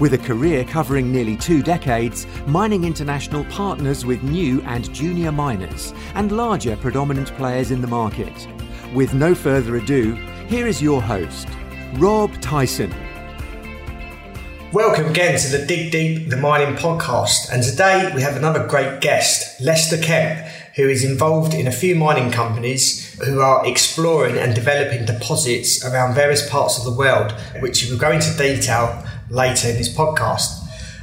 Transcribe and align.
With 0.00 0.14
a 0.14 0.18
career 0.18 0.64
covering 0.64 1.12
nearly 1.12 1.36
two 1.36 1.62
decades, 1.62 2.26
Mining 2.46 2.84
International 2.84 3.44
partners 3.44 4.04
with 4.04 4.22
new 4.22 4.60
and 4.62 4.92
junior 4.92 5.30
miners 5.30 5.92
and 6.14 6.32
larger 6.32 6.76
predominant 6.76 7.28
players 7.36 7.70
in 7.70 7.80
the 7.80 7.86
market. 7.86 8.48
With 8.94 9.14
no 9.14 9.34
further 9.34 9.76
ado, 9.76 10.14
here 10.48 10.66
is 10.66 10.82
your 10.82 11.02
host, 11.02 11.46
Rob 11.94 12.32
Tyson. 12.40 12.92
Welcome 14.72 15.06
again 15.06 15.38
to 15.38 15.56
the 15.56 15.66
Dig 15.66 15.92
Deep 15.92 16.30
the 16.30 16.36
Mining 16.36 16.74
podcast. 16.74 17.52
And 17.52 17.62
today 17.62 18.10
we 18.14 18.22
have 18.22 18.36
another 18.36 18.66
great 18.66 19.02
guest, 19.02 19.60
Lester 19.60 19.98
Kemp, 19.98 20.48
who 20.74 20.88
is 20.88 21.04
involved 21.04 21.52
in 21.52 21.66
a 21.66 21.72
few 21.72 21.94
mining 21.94 22.32
companies 22.32 23.14
who 23.22 23.40
are 23.40 23.64
exploring 23.66 24.38
and 24.38 24.54
developing 24.54 25.04
deposits 25.04 25.84
around 25.84 26.14
various 26.14 26.48
parts 26.48 26.78
of 26.78 26.84
the 26.84 26.98
world, 26.98 27.32
which 27.60 27.84
we'll 27.84 27.98
go 27.98 28.10
into 28.10 28.34
detail 28.38 29.04
later 29.32 29.70
in 29.70 29.76
this 29.76 29.92
podcast. 29.92 30.58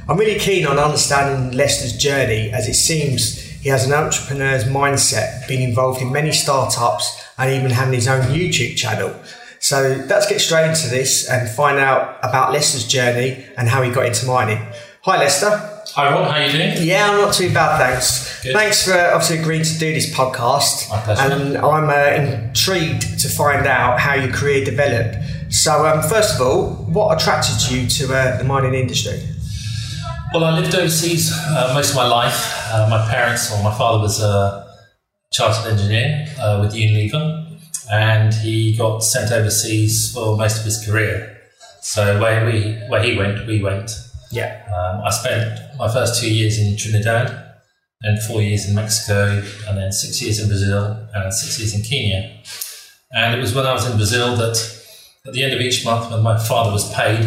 I'm 0.08 0.16
really 0.16 0.38
keen 0.38 0.66
on 0.66 0.78
understanding 0.78 1.56
Lester's 1.56 1.96
journey 1.96 2.50
as 2.50 2.68
it 2.68 2.74
seems 2.74 3.38
he 3.60 3.68
has 3.68 3.86
an 3.86 3.92
entrepreneur's 3.92 4.64
mindset, 4.64 5.46
being 5.46 5.62
involved 5.62 6.00
in 6.00 6.10
many 6.10 6.32
startups 6.32 7.22
and 7.36 7.52
even 7.52 7.70
having 7.70 7.94
his 7.94 8.08
own 8.08 8.22
YouTube 8.22 8.76
channel. 8.76 9.14
So 9.58 10.02
let's 10.08 10.26
get 10.26 10.40
straight 10.40 10.68
into 10.68 10.88
this 10.88 11.28
and 11.28 11.48
find 11.50 11.78
out 11.78 12.18
about 12.22 12.52
Lester's 12.52 12.86
journey 12.86 13.44
and 13.58 13.68
how 13.68 13.82
he 13.82 13.90
got 13.90 14.06
into 14.06 14.24
mining. 14.24 14.58
Hi, 15.02 15.18
Lester. 15.18 15.50
Hi, 15.94 16.10
Ron. 16.10 16.24
How 16.24 16.38
are 16.38 16.46
you 16.46 16.52
doing? 16.52 16.88
Yeah, 16.88 17.10
I'm 17.10 17.20
not 17.20 17.34
too 17.34 17.52
bad, 17.52 17.78
thanks. 17.78 18.42
Good. 18.42 18.54
Thanks 18.54 18.86
for 18.86 18.94
obviously 18.94 19.38
agreeing 19.38 19.64
to 19.64 19.78
do 19.78 19.92
this 19.92 20.14
podcast. 20.14 20.88
My 20.88 21.00
pleasure. 21.02 21.22
And 21.22 21.58
I'm 21.58 21.90
uh, 21.90 22.22
intrigued 22.22 23.18
to 23.20 23.28
find 23.28 23.66
out 23.66 24.00
how 24.00 24.14
your 24.14 24.32
career 24.32 24.64
developed. 24.64 25.16
So, 25.50 25.84
um, 25.84 26.00
first 26.08 26.36
of 26.36 26.40
all, 26.46 26.74
what 26.92 27.20
attracted 27.20 27.70
you 27.70 27.88
to 27.88 28.14
uh, 28.14 28.38
the 28.38 28.44
mining 28.44 28.74
industry? 28.74 29.20
Well, 30.32 30.44
I 30.44 30.56
lived 30.56 30.74
overseas 30.76 31.32
uh, 31.32 31.72
most 31.74 31.90
of 31.90 31.96
my 31.96 32.06
life. 32.06 32.54
Uh, 32.72 32.86
my 32.88 33.04
parents, 33.10 33.52
or 33.52 33.60
my 33.64 33.76
father, 33.76 33.98
was 33.98 34.22
a 34.22 34.64
chartered 35.32 35.72
engineer 35.72 36.26
uh, 36.38 36.60
with 36.60 36.72
Unilever, 36.72 37.58
and 37.90 38.32
he 38.32 38.76
got 38.76 39.00
sent 39.00 39.32
overseas 39.32 40.12
for 40.14 40.36
most 40.36 40.60
of 40.60 40.64
his 40.64 40.86
career. 40.86 41.36
So 41.82 42.20
where 42.20 42.46
we 42.46 42.78
where 42.88 43.02
he 43.02 43.18
went, 43.18 43.44
we 43.48 43.60
went. 43.60 43.90
Yeah. 44.30 44.62
Um, 44.68 45.02
I 45.04 45.10
spent 45.10 45.58
my 45.76 45.92
first 45.92 46.22
two 46.22 46.32
years 46.32 46.58
in 46.60 46.76
Trinidad, 46.76 47.56
and 48.02 48.22
four 48.22 48.40
years 48.40 48.68
in 48.68 48.76
Mexico, 48.76 49.42
and 49.66 49.76
then 49.76 49.90
six 49.90 50.22
years 50.22 50.38
in 50.38 50.46
Brazil, 50.46 51.08
and 51.12 51.34
six 51.34 51.58
years 51.58 51.74
in 51.74 51.82
Kenya. 51.82 52.40
And 53.12 53.34
it 53.34 53.40
was 53.40 53.52
when 53.52 53.66
I 53.66 53.72
was 53.72 53.90
in 53.90 53.96
Brazil 53.96 54.36
that, 54.36 54.79
at 55.26 55.32
the 55.32 55.42
end 55.44 55.52
of 55.52 55.60
each 55.60 55.84
month, 55.84 56.10
when 56.10 56.22
my 56.22 56.38
father 56.38 56.72
was 56.72 56.92
paid, 56.94 57.20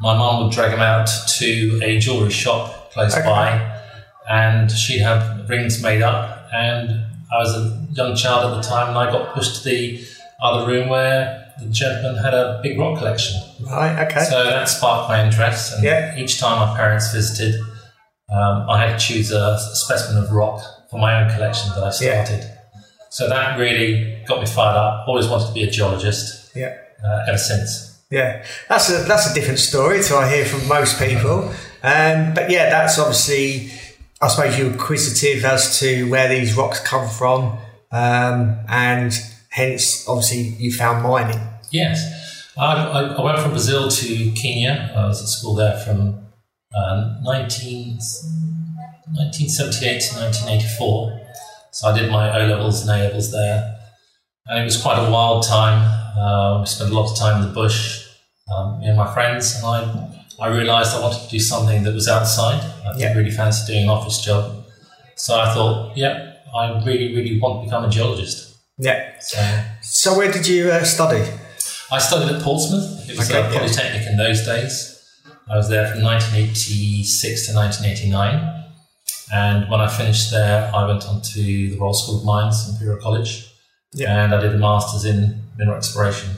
my 0.00 0.16
mum 0.16 0.42
would 0.44 0.52
drag 0.52 0.72
him 0.72 0.80
out 0.80 1.08
to 1.38 1.80
a 1.82 1.98
jewelry 1.98 2.30
shop 2.30 2.90
close 2.92 3.14
Okay. 3.16 3.26
by, 3.26 3.80
and 4.28 4.70
she'd 4.70 4.98
have 5.00 5.48
rings 5.48 5.82
made 5.82 6.02
up. 6.02 6.48
And 6.52 7.04
I 7.32 7.38
was 7.38 7.54
a 7.56 7.86
young 7.92 8.16
child 8.16 8.52
at 8.52 8.62
the 8.62 8.68
time, 8.68 8.88
and 8.88 8.98
I 8.98 9.10
got 9.12 9.32
pushed 9.34 9.62
to 9.62 9.68
the 9.68 10.04
other 10.42 10.66
room 10.66 10.88
where 10.88 11.52
the 11.60 11.66
gentleman 11.66 12.22
had 12.22 12.34
a 12.34 12.58
big 12.62 12.78
rock 12.78 12.98
collection. 12.98 13.40
Right. 13.60 14.06
Okay. 14.08 14.24
So 14.24 14.44
that 14.44 14.68
sparked 14.68 15.08
my 15.10 15.24
interest, 15.24 15.74
and 15.74 15.84
Yeah. 15.84 16.16
each 16.16 16.40
time 16.40 16.58
my 16.68 16.76
parents 16.76 17.12
visited, 17.12 17.60
um, 18.32 18.68
I 18.68 18.86
had 18.86 18.98
to 18.98 19.06
choose 19.06 19.30
a 19.30 19.58
specimen 19.74 20.24
of 20.24 20.32
rock 20.32 20.62
for 20.90 20.98
my 20.98 21.22
own 21.22 21.30
collection 21.30 21.70
that 21.74 21.84
I 21.84 21.90
started. 21.90 22.06
Yeah. 22.16 22.24
started. 22.24 22.50
So 23.10 23.28
that 23.28 23.58
really 23.58 24.22
got 24.26 24.40
me 24.40 24.46
fired 24.46 24.76
up. 24.76 25.06
Always 25.06 25.26
wanted 25.28 25.48
to 25.48 25.52
be 25.52 25.64
a 25.64 25.70
geologist 25.70 26.50
yeah. 26.56 26.74
Uh, 27.04 27.24
ever 27.28 27.38
since. 27.38 27.90
Yeah, 28.10 28.44
that's 28.68 28.90
a 28.90 29.04
that's 29.04 29.30
a 29.30 29.34
different 29.34 29.60
story 29.60 30.02
to 30.02 30.16
I 30.16 30.28
hear 30.28 30.44
from 30.44 30.66
most 30.66 30.98
people. 30.98 31.52
Um, 31.82 32.34
but 32.34 32.50
yeah, 32.50 32.68
that's 32.68 32.98
obviously, 32.98 33.70
I 34.20 34.28
suppose 34.28 34.58
you're 34.58 34.72
inquisitive 34.72 35.44
as 35.44 35.78
to 35.78 36.10
where 36.10 36.28
these 36.28 36.56
rocks 36.56 36.80
come 36.80 37.08
from, 37.08 37.56
um, 37.92 38.58
and 38.68 39.16
hence 39.50 40.06
obviously 40.08 40.56
you 40.58 40.72
found 40.72 41.02
mining. 41.02 41.40
Yes, 41.70 42.50
I, 42.58 43.14
I, 43.16 43.22
went 43.22 43.38
from 43.38 43.52
Brazil 43.52 43.88
to 43.88 44.32
Kenya. 44.32 44.92
I 44.94 45.06
was 45.06 45.22
at 45.22 45.28
school 45.28 45.54
there 45.54 45.78
from 45.78 46.26
uh, 46.74 47.14
19, 47.22 47.96
1978 47.96 50.00
to 50.00 50.18
1984. 50.18 51.20
So 51.70 51.88
I 51.88 51.98
did 51.98 52.10
my 52.10 52.42
O 52.42 52.46
levels 52.46 52.82
and 52.82 52.90
A 52.90 53.04
levels 53.04 53.30
there, 53.30 53.78
and 54.46 54.60
it 54.60 54.64
was 54.64 54.82
quite 54.82 54.98
a 54.98 55.10
wild 55.10 55.46
time. 55.46 55.99
Uh, 56.18 56.58
we 56.60 56.66
spent 56.66 56.90
a 56.90 56.94
lot 56.94 57.10
of 57.10 57.16
time 57.18 57.42
in 57.42 57.48
the 57.48 57.54
bush, 57.54 58.06
um, 58.54 58.80
me 58.80 58.86
and 58.86 58.96
my 58.96 59.12
friends, 59.14 59.56
and 59.56 59.64
I 59.66 60.06
I 60.42 60.46
realised 60.48 60.96
I 60.96 61.00
wanted 61.00 61.22
to 61.24 61.28
do 61.28 61.38
something 61.38 61.82
that 61.84 61.92
was 61.94 62.08
outside. 62.08 62.60
I 62.86 62.92
didn't 62.92 63.00
Yeah. 63.00 63.14
really 63.14 63.30
fancy 63.30 63.66
doing 63.72 63.84
an 63.84 63.90
office 63.90 64.18
job, 64.24 64.64
so 65.16 65.38
I 65.38 65.52
thought, 65.54 65.96
yeah, 65.96 66.32
I 66.54 66.82
really 66.84 67.14
really 67.14 67.38
want 67.40 67.60
to 67.60 67.64
become 67.66 67.84
a 67.84 67.90
geologist. 67.90 68.56
Yeah. 68.78 68.98
So 69.20 69.38
So 69.82 70.16
where 70.18 70.32
did 70.32 70.46
you 70.48 70.70
uh, 70.72 70.84
study? 70.84 71.22
I 71.92 71.98
studied 71.98 72.34
at 72.34 72.42
Portsmouth. 72.42 73.08
It 73.10 73.16
was 73.18 73.28
Okay, 73.30 73.40
a 73.40 73.42
yeah. 73.42 73.58
polytechnic 73.58 74.06
in 74.06 74.16
those 74.16 74.44
days. 74.46 74.96
I 75.52 75.56
was 75.56 75.68
there 75.68 75.86
from 75.90 76.02
1986 76.02 77.46
to 77.48 77.52
1989. 77.54 78.56
And 79.32 79.68
when 79.70 79.80
I 79.80 79.88
finished 79.88 80.30
there, 80.30 80.70
I 80.74 80.86
went 80.86 81.04
on 81.06 81.20
to 81.22 81.42
the 81.42 81.76
Royal 81.78 81.92
School 81.94 82.18
of 82.20 82.24
Mines, 82.24 82.68
Imperial 82.68 82.98
College. 83.00 83.32
Yeah. 83.92 84.24
And 84.24 84.34
I 84.34 84.40
did 84.40 84.54
a 84.54 84.58
master's 84.58 85.04
in 85.04 85.42
mineral 85.60 85.76
exploration. 85.76 86.30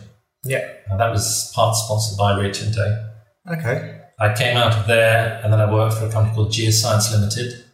Yeah. 0.45 0.69
And 0.91 1.01
that 1.01 1.11
was 1.11 1.51
part 1.55 1.77
sponsored 1.77 2.19
by 2.19 2.39
Rio 2.39 2.53
Tinto. 2.53 3.11
Okay. 3.51 4.01
I 4.19 4.35
came 4.35 4.57
out 4.57 4.75
of 4.75 4.87
there 4.87 5.41
and 5.43 5.53
then 5.53 5.61
I 5.61 5.73
worked 5.73 5.95
for 5.95 6.07
a 6.07 6.11
company 6.11 6.35
called 6.35 6.53
Geoscience 6.53 7.13
Limited. 7.13 7.65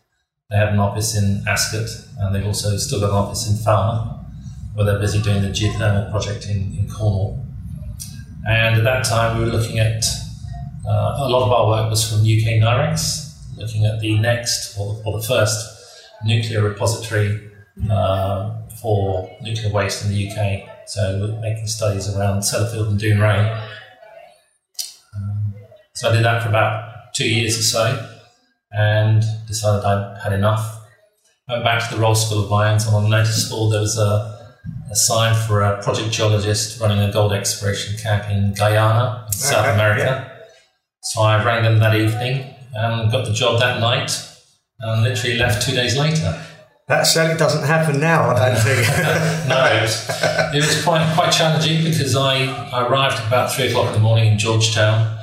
They 0.51 0.57
had 0.57 0.69
an 0.69 0.79
office 0.79 1.17
in 1.17 1.43
Ascot 1.49 1.89
and 2.21 2.35
they've 2.35 2.47
also 2.47 2.77
still 2.77 3.01
got 3.01 3.11
an 3.11 3.17
office 3.17 3.51
in 3.51 3.57
Falmouth 3.57 4.25
where 4.75 4.87
they're 4.87 5.01
busy 5.01 5.21
doing 5.21 5.43
the 5.43 5.49
geothermal 5.49 6.11
project 6.11 6.47
in, 6.47 6.77
in 6.79 6.89
Cornwall. 6.89 7.45
And 8.49 8.77
at 8.77 8.85
that 8.85 9.05
time 9.05 9.39
we 9.39 9.45
were 9.45 9.51
looking 9.51 9.79
at 9.79 10.05
uh, 10.87 11.17
a 11.19 11.29
lot 11.29 11.45
of 11.45 11.53
our 11.53 11.69
work 11.69 11.91
was 11.91 12.09
from 12.09 12.21
UK 12.21 12.63
NIREX, 12.63 13.57
looking 13.59 13.85
at 13.85 14.01
the 14.01 14.19
next 14.19 14.79
or, 14.79 15.03
or 15.05 15.21
the 15.21 15.27
first 15.27 15.67
nuclear 16.25 16.63
repository 16.63 17.51
uh, 17.91 18.55
for 18.81 19.29
nuclear 19.43 19.73
waste 19.73 20.05
in 20.05 20.13
the 20.13 20.31
UK. 20.31 20.68
So 20.89 21.37
uh, 21.37 21.41
making 21.41 21.67
studies 21.67 22.15
around 22.15 22.41
Sellafield 22.41 22.89
and 22.89 22.99
Dounreay. 22.99 23.63
Um, 25.15 25.55
so 25.95 26.09
I 26.09 26.15
did 26.15 26.25
that 26.25 26.43
for 26.43 26.49
about 26.49 27.13
two 27.15 27.29
years 27.29 27.59
or 27.59 27.63
so 27.63 28.09
and 28.73 29.23
decided 29.47 29.85
I'd 29.85 30.21
had 30.23 30.33
enough. 30.33 30.81
Went 31.49 31.65
back 31.65 31.89
to 31.89 31.95
the 31.95 32.01
Royal 32.01 32.15
School 32.15 32.45
of 32.45 32.51
Mines 32.51 32.87
and 32.87 32.95
on 32.95 33.05
the 33.05 33.09
notice 33.11 33.51
board 33.51 33.73
there 33.73 33.81
was 33.81 33.99
a, 33.99 34.55
a 34.91 34.97
sign 34.97 35.35
for 35.47 35.63
a 35.63 35.83
project 35.83 36.11
geologist 36.11 36.81
running 36.81 36.99
a 36.99 37.13
gold 37.13 37.33
exploration 37.33 37.97
camp 37.99 38.31
in 38.31 38.55
Guyana, 38.55 39.25
in 39.27 39.33
South 39.33 39.67
Okay, 39.67 39.75
America. 39.75 40.33
So 41.03 41.23
I 41.23 41.45
rang 41.45 41.65
them 41.65 41.79
that 41.81 41.95
evening 41.95 42.55
and 42.75 43.11
got 43.11 43.27
the 43.27 43.33
job 43.33 43.61
that 43.61 43.81
night 43.81 44.11
and 44.81 45.03
literally 45.03 45.37
left 45.37 45.67
two 45.67 45.75
days 45.75 45.97
later. 45.99 46.43
That 46.89 47.03
certainly 47.03 47.37
doesn't 47.37 47.67
happen 47.67 48.01
now. 48.01 48.31
I 48.31 48.49
don't 48.49 48.63
think. 48.63 48.89
no, 49.49 49.65
it 49.67 49.83
was, 49.83 50.09
it 50.55 50.65
was 50.65 50.83
quite 50.83 51.13
quite 51.15 51.31
challenging 51.31 51.85
because 51.85 52.17
I, 52.17 52.47
I 52.73 52.89
arrived 52.89 53.25
about 53.27 53.53
three 53.53 53.69
o'clock 53.69 53.89
in 53.89 53.93
the 53.93 54.01
morning 54.01 54.33
in 54.33 54.39
Georgetown. 54.39 55.19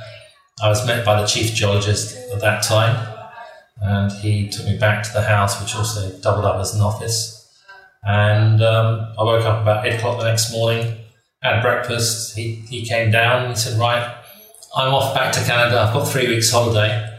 I 0.62 0.68
was 0.68 0.86
met 0.86 1.04
by 1.04 1.20
the 1.20 1.26
chief 1.26 1.54
geologist 1.54 2.16
at 2.32 2.40
that 2.40 2.62
time, 2.62 3.08
and 3.80 4.12
he 4.12 4.48
took 4.48 4.64
me 4.64 4.78
back 4.78 5.02
to 5.04 5.12
the 5.12 5.22
house, 5.22 5.60
which 5.60 5.74
also 5.74 6.16
doubled 6.20 6.44
up 6.44 6.60
as 6.60 6.72
an 6.72 6.80
office. 6.80 7.32
And 8.04 8.62
um, 8.62 9.12
I 9.18 9.24
woke 9.24 9.44
up 9.44 9.62
about 9.62 9.84
eight 9.84 9.96
o'clock 9.96 10.18
the 10.18 10.24
next 10.24 10.52
morning, 10.52 10.96
had 11.42 11.62
breakfast. 11.62 12.36
He, 12.36 12.54
he 12.68 12.86
came 12.86 13.10
down 13.10 13.42
and 13.42 13.50
he 13.50 13.56
said, 13.56 13.76
Right, 13.76 14.14
I'm 14.76 14.94
off 14.94 15.14
back 15.14 15.32
to 15.32 15.40
Canada. 15.40 15.80
I've 15.80 15.92
got 15.92 16.04
three 16.04 16.28
weeks' 16.28 16.50
holiday. 16.50 17.12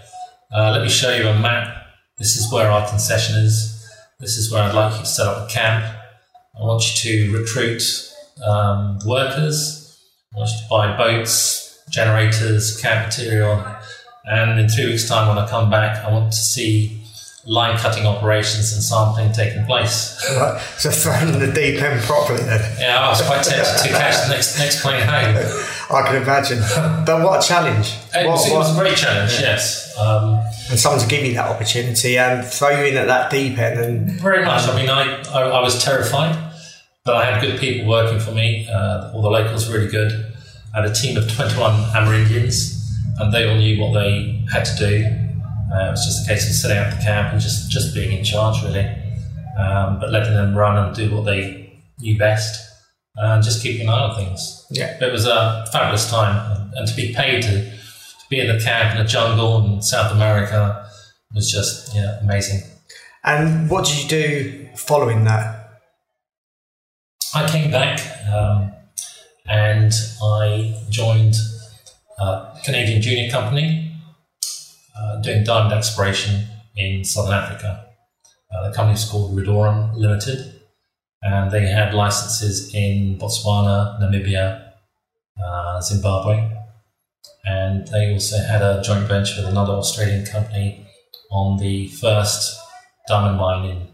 Uh, 0.56 0.72
let 0.72 0.84
me 0.84 0.90
show 0.90 1.14
you 1.14 1.28
a 1.28 1.38
map. 1.38 1.86
This 2.18 2.38
is 2.38 2.52
where 2.52 2.72
our 2.72 2.88
concession 2.88 3.36
is. 3.36 3.77
This 4.20 4.38
is 4.38 4.52
where 4.52 4.64
I'd 4.64 4.74
like 4.74 4.94
you 4.94 5.00
to 5.02 5.06
set 5.06 5.28
up 5.28 5.48
a 5.48 5.54
camp. 5.54 5.86
I 6.60 6.64
want 6.64 7.04
you 7.04 7.30
to 7.30 7.38
recruit 7.38 7.84
um, 8.44 8.98
workers. 9.06 9.96
I 10.34 10.40
want 10.40 10.50
you 10.50 10.58
to 10.58 10.70
buy 10.72 10.98
boats, 10.98 11.84
generators, 11.92 12.82
camp 12.82 13.06
material. 13.06 13.64
And 14.26 14.60
in 14.60 14.70
three 14.70 14.88
weeks' 14.88 15.08
time, 15.08 15.28
when 15.28 15.38
I 15.38 15.48
come 15.48 15.70
back, 15.70 16.04
I 16.04 16.12
want 16.12 16.32
to 16.32 16.38
see 16.38 17.00
line 17.46 17.78
cutting 17.78 18.08
operations 18.08 18.74
and 18.74 18.82
sampling 18.82 19.34
taking 19.34 19.64
place. 19.66 20.20
Right. 20.36 20.60
So 20.78 20.90
thrown 20.92 21.36
in 21.36 21.40
the 21.40 21.52
deep 21.54 21.80
end 21.80 22.02
properly 22.02 22.42
then. 22.42 22.76
Yeah, 22.80 23.00
I 23.00 23.10
was 23.10 23.22
quite 23.22 23.44
tempted 23.44 23.84
to 23.84 23.90
catch 23.90 24.28
the 24.28 24.34
next 24.34 24.58
next 24.58 24.82
plane 24.82 25.08
home. 25.08 25.36
I 25.90 26.02
can 26.08 26.22
imagine. 26.22 26.60
But 27.06 27.24
what 27.24 27.44
a 27.44 27.48
challenge. 27.48 27.96
It, 28.14 28.26
What- 28.26 28.34
was, 28.34 28.52
it 28.52 28.56
was 28.56 28.78
a 28.78 28.80
great 28.80 28.98
challenge, 28.98 29.32
yes. 29.40 29.96
Um, 29.98 30.40
and 30.70 30.78
someone 30.78 31.00
to 31.02 31.08
give 31.08 31.26
you 31.26 31.34
that 31.36 31.50
opportunity 31.50 32.18
and 32.18 32.46
throw 32.46 32.70
you 32.72 32.86
in 32.92 32.98
at 32.98 33.08
that 33.08 33.32
deep 33.32 33.58
end 33.58 33.80
and 33.80 34.12
very 34.20 34.44
much. 34.44 34.68
I 34.68 34.76
mean, 34.76 34.90
I, 34.90 35.22
I, 35.32 35.42
I 35.44 35.62
was 35.62 35.82
terrified, 35.84 36.36
but 37.06 37.16
I 37.16 37.32
had 37.32 37.42
good 37.42 37.58
people 37.60 37.88
working 37.88 38.20
for 38.20 38.32
me. 38.32 38.68
Uh, 38.70 39.12
all 39.14 39.22
the 39.22 39.30
locals 39.30 39.68
were 39.70 39.76
really 39.78 39.90
good. 39.90 40.12
I 40.76 40.82
had 40.82 40.92
a 40.92 40.94
team 40.94 41.16
of 41.16 41.32
21 41.32 41.72
Amerindians, 41.96 42.78
and 43.20 43.34
they 43.34 43.48
all 43.50 43.56
knew 43.56 43.82
what 43.82 43.94
they 44.00 44.44
had 44.52 44.66
to 44.66 44.76
do. 44.76 45.06
Uh, 45.74 45.88
it 45.88 45.92
was 45.92 46.06
just 46.06 46.26
a 46.26 46.30
case 46.34 46.48
of 46.50 46.56
setting 46.56 46.78
up 46.78 46.98
the 46.98 47.02
camp 47.04 47.32
and 47.32 47.42
just, 47.42 47.72
just 47.72 47.94
being 47.96 48.12
in 48.18 48.24
charge, 48.26 48.62
really. 48.64 48.86
Um, 49.58 50.00
but 50.00 50.12
letting 50.12 50.34
them 50.34 50.54
run 50.56 50.78
and 50.78 50.94
do 50.96 51.16
what 51.16 51.24
they 51.26 51.80
knew 52.00 52.18
best 52.20 52.67
and 53.18 53.44
just 53.44 53.64
keeping 53.64 53.88
an 53.88 53.90
eye 53.90 54.04
on 54.04 54.16
things. 54.16 54.66
yeah. 54.70 54.98
It 55.02 55.12
was 55.12 55.26
a 55.26 55.66
fabulous 55.72 56.10
time, 56.10 56.72
and 56.76 56.88
to 56.88 56.96
be 56.96 57.14
paid 57.14 57.42
to, 57.44 57.70
to 57.70 58.26
be 58.30 58.40
in 58.40 58.48
the 58.48 58.64
camp 58.64 58.96
in 58.96 59.04
the 59.04 59.10
jungle 59.10 59.66
in 59.66 59.82
South 59.82 60.12
America 60.12 60.88
was 61.34 61.52
just 61.52 61.96
yeah 61.96 62.20
amazing. 62.22 62.62
And 63.24 63.70
what 63.70 63.86
did 63.86 64.04
you 64.04 64.10
do 64.10 64.70
following 64.76 65.24
that? 65.26 65.82
I 67.36 67.48
came 67.48 67.70
back 67.72 68.00
um, 68.28 68.72
and 69.48 69.92
I 70.24 70.82
joined 70.90 71.36
a 72.20 72.58
Canadian 72.64 73.02
junior 73.02 73.30
company 73.30 73.92
uh, 74.98 75.18
doing 75.18 75.44
diamond 75.44 75.74
exploration 75.74 76.48
in 76.76 77.04
southern 77.04 77.34
Africa. 77.34 77.86
Uh, 78.52 78.70
the 78.70 78.76
company 78.76 78.94
was 78.94 79.06
called 79.10 79.36
Redorum 79.38 79.94
Limited, 79.96 80.57
and 81.22 81.52
they 81.52 81.68
had 81.68 81.94
licenses 81.94 82.74
in 82.74 83.18
Botswana, 83.18 84.00
Namibia, 84.02 84.72
uh, 85.44 85.82
Zimbabwe, 85.82 86.52
and 87.46 87.88
they 87.88 88.14
also 88.14 88.38
had 88.38 88.62
a 88.62 88.82
joint 88.84 89.08
venture 89.08 89.42
with 89.42 89.50
another 89.50 89.74
Australian 89.74 90.26
company 90.26 90.86
on 91.32 91.58
the 91.58 91.88
first 91.90 92.60
diamond 93.08 93.38
mine 93.38 93.66
in 93.70 93.88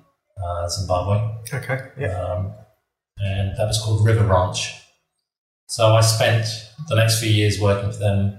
uh, 0.44 0.68
Zimbabwe 0.68 1.30
Okay. 1.54 1.80
Yeah. 2.00 2.20
um, 2.20 2.54
and 3.20 3.56
that 3.58 3.68
was 3.68 3.80
called 3.84 4.06
River 4.06 4.26
Ranch. 4.26 4.74
So 5.68 5.96
I 5.96 6.02
spent 6.02 6.46
the 6.90 6.96
next 6.96 7.20
few 7.20 7.30
years 7.32 7.60
working 7.60 7.92
for 7.92 7.98
them, 7.98 8.38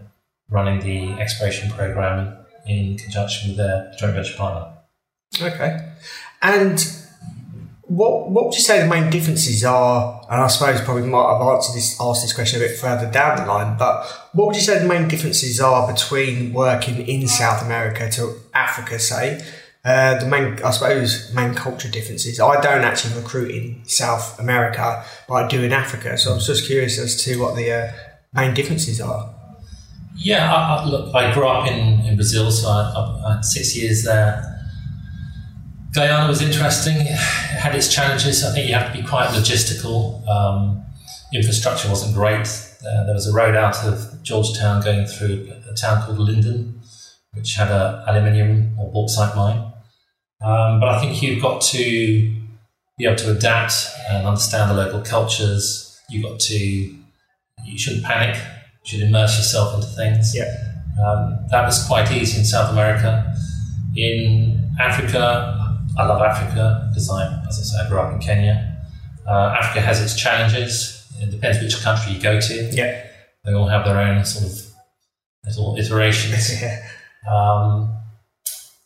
running 0.50 0.80
the 0.80 1.20
exploration 1.20 1.70
program 1.70 2.36
in 2.66 2.96
conjunction 2.98 3.50
with 3.50 3.56
their 3.56 3.92
joint 3.98 4.14
venture 4.14 4.36
partner. 4.36 4.72
Okay. 5.40 5.92
And 6.42 6.78
what 7.86 8.30
what 8.30 8.46
would 8.46 8.54
you 8.54 8.60
say 8.60 8.80
the 8.80 8.88
main 8.88 9.10
differences 9.10 9.64
are? 9.64 10.24
And 10.30 10.40
I 10.40 10.46
suppose 10.46 10.80
probably 10.80 11.06
might 11.06 11.32
have 11.32 11.42
answered 11.42 11.74
this 11.74 12.00
asked 12.00 12.22
this 12.22 12.32
question 12.32 12.62
a 12.62 12.66
bit 12.66 12.78
further 12.78 13.10
down 13.10 13.36
the 13.36 13.46
line, 13.46 13.76
but 13.78 14.06
what 14.32 14.46
would 14.46 14.56
you 14.56 14.62
say 14.62 14.78
the 14.78 14.88
main 14.88 15.08
differences 15.08 15.60
are 15.60 15.92
between 15.92 16.52
working 16.52 17.06
in 17.06 17.28
South 17.28 17.62
America 17.62 18.10
to 18.12 18.40
Africa, 18.54 18.98
say? 18.98 19.44
Uh, 19.84 20.18
the 20.18 20.26
main, 20.26 20.58
I 20.62 20.70
suppose, 20.70 21.30
main 21.34 21.54
culture 21.54 21.90
differences. 21.90 22.40
I 22.40 22.58
don't 22.62 22.84
actually 22.84 23.20
recruit 23.20 23.50
in 23.50 23.84
South 23.84 24.40
America, 24.40 25.04
but 25.28 25.34
I 25.34 25.48
do 25.48 25.62
in 25.62 25.72
Africa. 25.72 26.16
So 26.16 26.32
I 26.32 26.34
was 26.36 26.46
just 26.46 26.64
curious 26.64 26.98
as 26.98 27.22
to 27.24 27.38
what 27.38 27.54
the 27.54 27.70
uh, 27.70 27.92
main 28.32 28.54
differences 28.54 28.98
are. 28.98 29.34
Yeah, 30.16 30.50
I, 30.50 30.76
I, 30.76 30.84
look, 30.86 31.14
I 31.14 31.34
grew 31.34 31.46
up 31.46 31.70
in, 31.70 32.00
in 32.06 32.16
Brazil, 32.16 32.50
so 32.50 32.66
I, 32.66 32.92
I, 32.96 33.28
I 33.28 33.34
had 33.34 33.44
six 33.44 33.76
years 33.76 34.04
there. 34.04 34.53
Guyana 35.94 36.28
was 36.28 36.42
interesting. 36.42 36.96
It 36.96 37.06
had 37.06 37.74
its 37.74 37.92
challenges. 37.92 38.44
I 38.44 38.52
think 38.52 38.66
you 38.68 38.74
have 38.74 38.92
to 38.92 39.00
be 39.00 39.06
quite 39.06 39.28
logistical. 39.28 40.26
Um, 40.28 40.84
infrastructure 41.32 41.88
wasn't 41.88 42.14
great. 42.14 42.48
Uh, 42.84 43.04
there 43.04 43.14
was 43.14 43.28
a 43.28 43.32
road 43.32 43.54
out 43.54 43.76
of 43.84 44.22
Georgetown 44.22 44.82
going 44.82 45.06
through 45.06 45.52
a 45.70 45.74
town 45.74 46.02
called 46.02 46.18
Linden, 46.18 46.80
which 47.32 47.54
had 47.54 47.70
an 47.70 48.02
aluminium 48.08 48.76
or 48.78 48.90
bauxite 48.92 49.36
mine. 49.36 49.72
Um, 50.42 50.80
but 50.80 50.88
I 50.88 51.00
think 51.00 51.22
you've 51.22 51.40
got 51.40 51.62
to 51.62 51.78
be 52.98 53.04
able 53.06 53.16
to 53.16 53.30
adapt 53.30 53.86
and 54.10 54.26
understand 54.26 54.70
the 54.70 54.74
local 54.74 55.00
cultures. 55.00 55.96
You've 56.10 56.24
got 56.24 56.40
to, 56.40 56.56
you 56.58 57.78
shouldn't 57.78 58.04
panic. 58.04 58.36
You 58.84 58.98
should 58.98 59.02
immerse 59.08 59.36
yourself 59.36 59.76
into 59.76 59.86
things. 59.86 60.34
Yeah. 60.34 60.52
Um, 61.04 61.46
that 61.50 61.64
was 61.64 61.86
quite 61.86 62.10
easy 62.10 62.40
in 62.40 62.44
South 62.44 62.72
America. 62.72 63.32
In 63.96 64.74
Africa, 64.78 65.63
I 65.98 66.06
love 66.06 66.20
Africa 66.22 66.88
because 66.90 67.10
I, 67.10 67.24
as 67.48 67.58
I 67.58 67.62
say, 67.62 67.84
I 67.84 67.88
grew 67.88 67.98
up 68.00 68.12
in 68.12 68.18
Kenya. 68.20 68.76
Uh, 69.28 69.54
Africa 69.58 69.80
has 69.80 70.00
its 70.02 70.14
challenges. 70.16 71.06
It 71.20 71.30
depends 71.30 71.60
which 71.60 71.80
country 71.82 72.12
you 72.12 72.20
go 72.20 72.40
to. 72.40 72.54
Yeah. 72.72 73.06
They 73.44 73.52
all 73.52 73.68
have 73.68 73.84
their 73.84 73.98
own 73.98 74.24
sort 74.24 74.46
of 74.52 74.66
little 75.44 75.76
iterations. 75.76 76.60
yeah. 76.62 76.86
Um, 77.30 77.96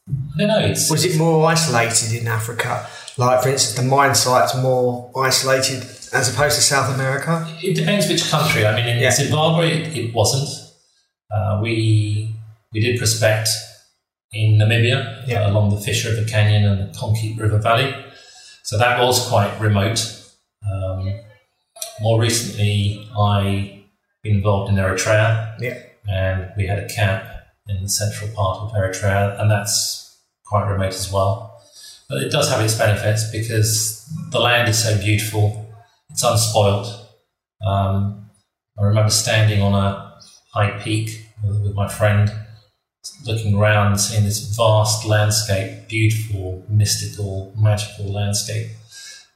I 0.09 0.39
don't 0.39 0.49
know. 0.49 0.59
It's 0.61 0.91
Was 0.91 1.05
it 1.05 1.17
more 1.19 1.47
isolated 1.47 2.13
in 2.21 2.29
Africa? 2.29 2.87
Like, 3.17 3.43
for 3.43 3.49
instance, 3.49 3.77
the 3.77 3.83
mine 3.83 4.15
site's 4.15 4.55
more 4.57 5.11
isolated 5.17 5.83
as 6.13 6.33
opposed 6.33 6.57
to 6.57 6.63
South 6.63 6.95
America? 6.95 7.47
It 7.63 7.75
depends 7.75 8.09
which 8.09 8.31
country. 8.31 8.65
I 8.67 8.75
mean, 8.77 8.87
in 8.87 8.99
Yeah. 9.03 9.11
Zimbabwe, 9.11 9.71
it, 9.83 9.97
it 9.97 10.15
wasn't. 10.15 10.49
Uh, 11.31 11.61
we 11.63 12.35
we 12.73 12.81
did 12.81 12.99
prospect 12.99 13.49
in 14.33 14.59
Namibia 14.59 15.27
Yeah. 15.27 15.43
uh, 15.45 15.51
along 15.51 15.71
the 15.75 15.81
Fish 15.81 16.05
River 16.05 16.25
Canyon 16.29 16.65
and 16.65 16.81
the 16.93 16.99
Konkiep 16.99 17.39
River 17.39 17.59
Valley, 17.59 17.95
so 18.65 18.77
that 18.79 19.01
was 19.01 19.27
quite 19.29 19.59
remote. 19.61 20.01
Um, 20.71 21.21
more 22.01 22.21
recently, 22.21 23.09
I 23.19 23.85
been 24.23 24.37
involved 24.37 24.71
in 24.71 24.77
Eritrea, 24.77 25.55
Yeah. 25.61 25.79
and 26.09 26.51
we 26.57 26.67
had 26.67 26.79
a 26.79 26.89
camp 26.89 27.25
in 27.69 27.83
the 27.83 27.89
central 27.89 28.31
part 28.35 28.59
of 28.59 28.73
Eritrea, 28.73 29.41
and 29.41 29.51
that's 29.51 30.17
quite 30.47 30.67
remote 30.69 30.95
as 30.95 31.11
well. 31.13 31.63
But 32.09 32.23
it 32.23 32.31
does 32.31 32.51
have 32.51 32.61
its 32.61 32.75
benefits 32.75 33.31
because 33.31 34.05
the 34.31 34.41
land 34.41 34.69
is 34.69 34.83
so 34.83 34.99
beautiful, 34.99 35.67
it's 36.11 36.25
unspoilt. 36.25 36.87
Um, 37.67 38.31
I 38.79 38.85
remember 38.85 39.11
standing 39.11 39.61
on 39.63 39.75
a 39.75 40.19
high 40.55 40.79
peak 40.79 41.27
with, 41.45 41.63
with 41.63 41.75
my 41.75 41.89
friend, 41.89 42.31
looking 43.25 43.55
around 43.55 43.89
and 43.93 44.01
seeing 44.01 44.25
this 44.25 44.41
vast 44.57 45.05
landscape, 45.05 45.89
beautiful, 45.89 46.65
mystical, 46.69 47.53
magical 47.59 48.13
landscape, 48.13 48.69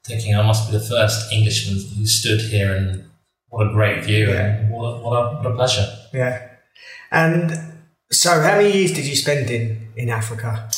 thinking 0.04 0.34
I 0.34 0.42
must 0.42 0.70
be 0.70 0.76
the 0.78 0.84
first 0.84 1.32
Englishman 1.32 1.76
who 1.96 2.06
stood 2.06 2.40
here 2.40 2.74
and 2.74 3.04
what 3.48 3.66
a 3.68 3.72
great 3.72 4.04
view 4.04 4.30
Yeah. 4.30 4.40
and 4.46 4.70
what 4.70 4.84
a, 4.84 4.98
what, 5.02 5.12
a, 5.16 5.36
what 5.36 5.46
a 5.52 5.54
pleasure. 5.54 5.86
Yeah. 6.12 6.48
And 7.10 7.72
so, 8.10 8.40
how 8.40 8.56
many 8.56 8.72
years 8.72 8.92
did 8.92 9.04
you 9.06 9.16
spend 9.16 9.50
in, 9.50 9.88
in 9.96 10.08
Africa? 10.10 10.68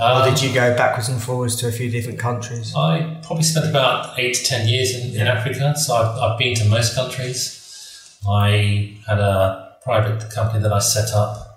Or 0.00 0.06
Um, 0.22 0.28
did 0.32 0.40
you 0.42 0.54
go 0.54 0.76
backwards 0.76 1.08
and 1.08 1.20
forwards 1.20 1.56
to 1.56 1.68
a 1.68 1.72
few 1.72 1.90
different 1.90 2.18
countries? 2.18 2.72
I 2.74 3.18
probably 3.22 3.42
spent 3.44 3.66
about 3.68 4.18
eight 4.18 4.34
to 4.34 4.44
ten 4.44 4.68
years 4.68 4.94
in, 4.94 5.20
in 5.20 5.26
Africa, 5.26 5.74
so 5.76 5.94
I've, 5.96 6.16
I've 6.22 6.38
been 6.38 6.54
to 6.56 6.64
most 6.66 6.94
countries. 6.94 8.18
I 8.28 8.96
had 9.06 9.18
a 9.18 9.76
private 9.82 10.30
company 10.30 10.62
that 10.62 10.72
I 10.72 10.78
set 10.78 11.12
up, 11.14 11.47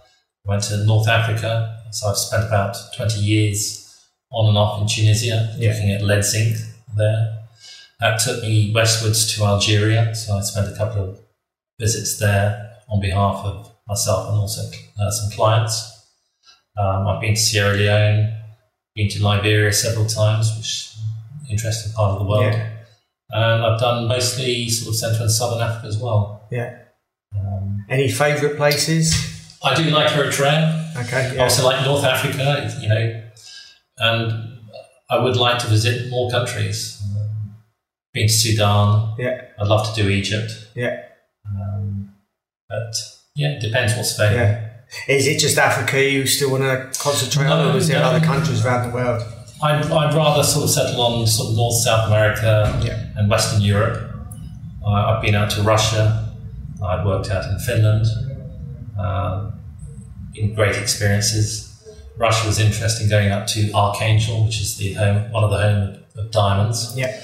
went 0.46 0.64
to 0.64 0.84
North 0.86 1.08
Africa, 1.08 1.78
so 1.92 2.08
I've 2.10 2.18
spent 2.18 2.46
about 2.48 2.76
20 2.96 3.20
years 3.20 3.78
on 4.32 4.50
and 4.50 4.58
off 4.58 4.82
in 4.82 4.88
Tunisia, 4.88 5.54
Yeah. 5.58 5.74
looking 5.74 5.92
at 5.92 6.02
lead 6.04 6.24
zinc 6.24 6.58
there. 6.98 7.38
That 8.00 8.20
took 8.20 8.42
me 8.42 8.72
westwards 8.74 9.36
to 9.36 9.44
Algeria, 9.44 10.16
so 10.16 10.38
I 10.38 10.42
spent 10.42 10.68
a 10.74 10.76
couple 10.76 11.04
of 11.04 11.20
visits 11.80 12.18
there 12.18 12.78
on 12.90 13.00
behalf 13.00 13.46
of 13.46 13.72
myself 13.88 14.30
and 14.30 14.38
also 14.38 14.62
uh, 15.00 15.12
some 15.12 15.32
clients. 15.32 15.88
Um, 16.78 17.08
I've 17.08 17.22
been 17.22 17.36
to 17.36 17.40
Sierra 17.40 17.76
Leone, 17.76 18.34
been 18.96 19.10
to 19.10 19.24
Liberia 19.24 19.72
several 19.74 20.06
times, 20.08 20.52
which 20.58 20.66
is 20.66 20.98
an 21.44 21.52
interesting 21.52 21.92
part 21.94 22.14
of 22.14 22.20
the 22.20 22.26
world. 22.26 22.44
Yeah. 22.54 22.68
And 23.34 23.64
I've 23.64 23.80
done 23.80 24.08
mostly 24.08 24.70
sort 24.70 24.90
of 24.90 24.96
Central 24.96 25.24
and 25.24 25.32
Southern 25.32 25.62
Africa 25.62 25.88
as 25.88 25.98
well. 25.98 26.48
Yeah. 26.52 26.78
Um, 27.38 27.86
Any 27.90 28.10
favourite 28.10 28.58
places? 28.58 29.14
I 29.64 29.76
do 29.76 29.84
like 29.92 30.08
Eritrea. 30.08 30.96
Okay. 31.06 31.30
I 31.30 31.34
Yeah. 31.36 31.44
also 31.44 31.64
like 31.66 31.86
North 31.86 32.04
Africa, 32.04 32.74
you 32.82 32.90
know, 32.90 33.22
and 33.98 34.60
I 35.10 35.18
would 35.18 35.36
like 35.38 35.60
to 35.60 35.68
visit 35.68 36.10
more 36.10 36.30
countries. 36.32 37.02
Um, 37.06 37.56
been 38.14 38.28
to 38.28 38.34
Sudan. 38.34 39.14
Yeah. 39.20 39.42
I'd 39.60 39.68
love 39.68 39.94
to 39.94 40.02
do 40.04 40.10
Egypt. 40.10 40.52
Yeah. 40.76 40.98
Um, 41.46 42.14
but 42.70 42.94
yeah, 43.36 43.50
it 43.50 43.62
depends 43.62 43.96
what's 43.96 44.14
available. 44.16 44.40
Yeah. 44.40 44.68
Is 45.08 45.28
it 45.28 45.40
just 45.40 45.58
Africa 45.58 46.02
you 46.04 46.26
still 46.28 46.52
want 46.52 46.64
to 46.64 47.00
concentrate 47.00 47.48
on, 47.48 47.74
or 47.74 47.78
is 47.78 47.88
there 47.88 48.00
no. 48.00 48.08
other 48.10 48.26
countries 48.26 48.66
around 48.66 48.90
the 48.90 48.94
world? 48.96 49.24
I'd, 49.64 49.86
I'd 49.86 50.14
rather 50.16 50.44
sort 50.44 50.66
of 50.66 50.70
settle 50.72 51.02
on 51.02 51.26
sort 51.28 51.52
of 51.52 51.56
North 51.56 51.76
South 51.76 52.08
America 52.08 52.78
Yeah. 52.84 53.00
and 53.16 53.30
Western 53.30 53.62
Europe. 53.62 54.10
Uh, 54.86 54.90
I've 54.90 55.22
been 55.22 55.36
out 55.36 55.50
to 55.52 55.62
Russia. 55.62 56.34
I've 56.84 57.06
worked 57.06 57.30
out 57.30 57.46
in 57.46 57.60
Finland. 57.60 58.06
Um, 59.00 59.51
been 60.34 60.54
great 60.56 60.76
experiences. 60.76 61.68
Russia 62.18 62.46
was 62.48 62.60
interested 62.60 63.04
in 63.04 63.10
going 63.10 63.32
up 63.32 63.48
to 63.48 63.72
Archangel, 63.74 64.46
which 64.46 64.60
is 64.62 64.78
the 64.78 64.94
home, 64.94 65.32
one 65.32 65.44
of 65.44 65.50
the 65.50 65.58
home 65.58 66.04
of 66.18 66.32
diamonds. 66.32 66.94
Yeah. 66.96 67.20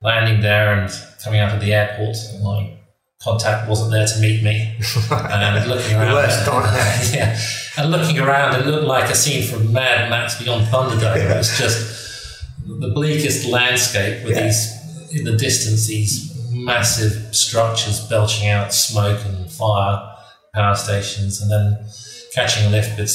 Landing 0.00 0.40
there 0.40 0.74
and 0.74 0.90
coming 1.22 1.38
out 1.40 1.54
of 1.54 1.60
the 1.60 1.72
airport, 1.72 2.16
my 2.42 2.76
contact 3.22 3.68
wasn't 3.68 3.92
there 3.92 4.06
to 4.06 4.20
meet 4.20 4.42
me. 4.42 4.74
And 5.10 5.68
looking 5.68 5.94
around, 5.96 6.14
nightmare. 6.14 7.00
yeah, 7.12 7.38
and 7.78 7.90
looking 7.90 8.18
around, 8.18 8.60
it 8.60 8.66
looked 8.66 8.86
like 8.86 9.10
a 9.10 9.14
scene 9.14 9.46
from 9.48 9.72
Mad 9.72 10.10
Max 10.10 10.42
Beyond 10.42 10.66
Thunderdome. 10.66 11.16
It 11.30 11.36
was 11.36 11.56
just 11.56 12.44
the 12.66 12.90
bleakest 12.94 13.46
landscape 13.46 14.24
with 14.24 14.36
Yeah. 14.36 14.44
these 14.44 14.82
in 15.12 15.24
the 15.24 15.36
distance 15.36 15.86
these 15.86 16.32
massive 16.50 17.34
structures 17.34 18.00
belching 18.08 18.48
out 18.48 18.72
smoke 18.72 19.20
and 19.26 19.50
fire, 19.52 20.16
power 20.54 20.74
stations, 20.74 21.40
and 21.42 21.50
then 21.50 21.84
catching 22.34 22.66
a 22.66 22.70
lift 22.70 22.98
with 22.98 23.10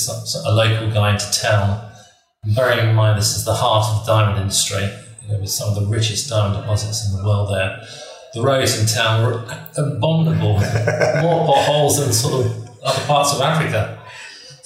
a 0.45 0.51
local 0.51 0.91
guy 0.91 1.13
into 1.13 1.31
town. 1.31 1.91
And 2.43 2.55
bearing 2.55 2.87
in 2.89 2.95
mind 2.95 3.17
this 3.19 3.35
is 3.35 3.45
the 3.45 3.53
heart 3.53 3.85
of 3.89 4.05
the 4.05 4.11
diamond 4.11 4.39
industry, 4.41 4.83
you 5.23 5.33
know, 5.33 5.39
with 5.39 5.49
some 5.49 5.69
of 5.69 5.75
the 5.75 5.87
richest 5.89 6.29
diamond 6.29 6.61
deposits 6.61 7.07
in 7.09 7.17
the 7.17 7.23
world 7.27 7.49
there. 7.51 7.81
The 8.33 8.41
roads 8.43 8.79
in 8.79 8.85
town 8.87 9.25
were 9.25 9.43
abominable, 9.77 10.53
more 11.21 11.45
potholes 11.47 11.99
than 11.99 12.13
sort 12.13 12.45
of 12.45 12.69
other 12.83 13.05
parts 13.07 13.33
of 13.33 13.41
Africa. 13.41 13.99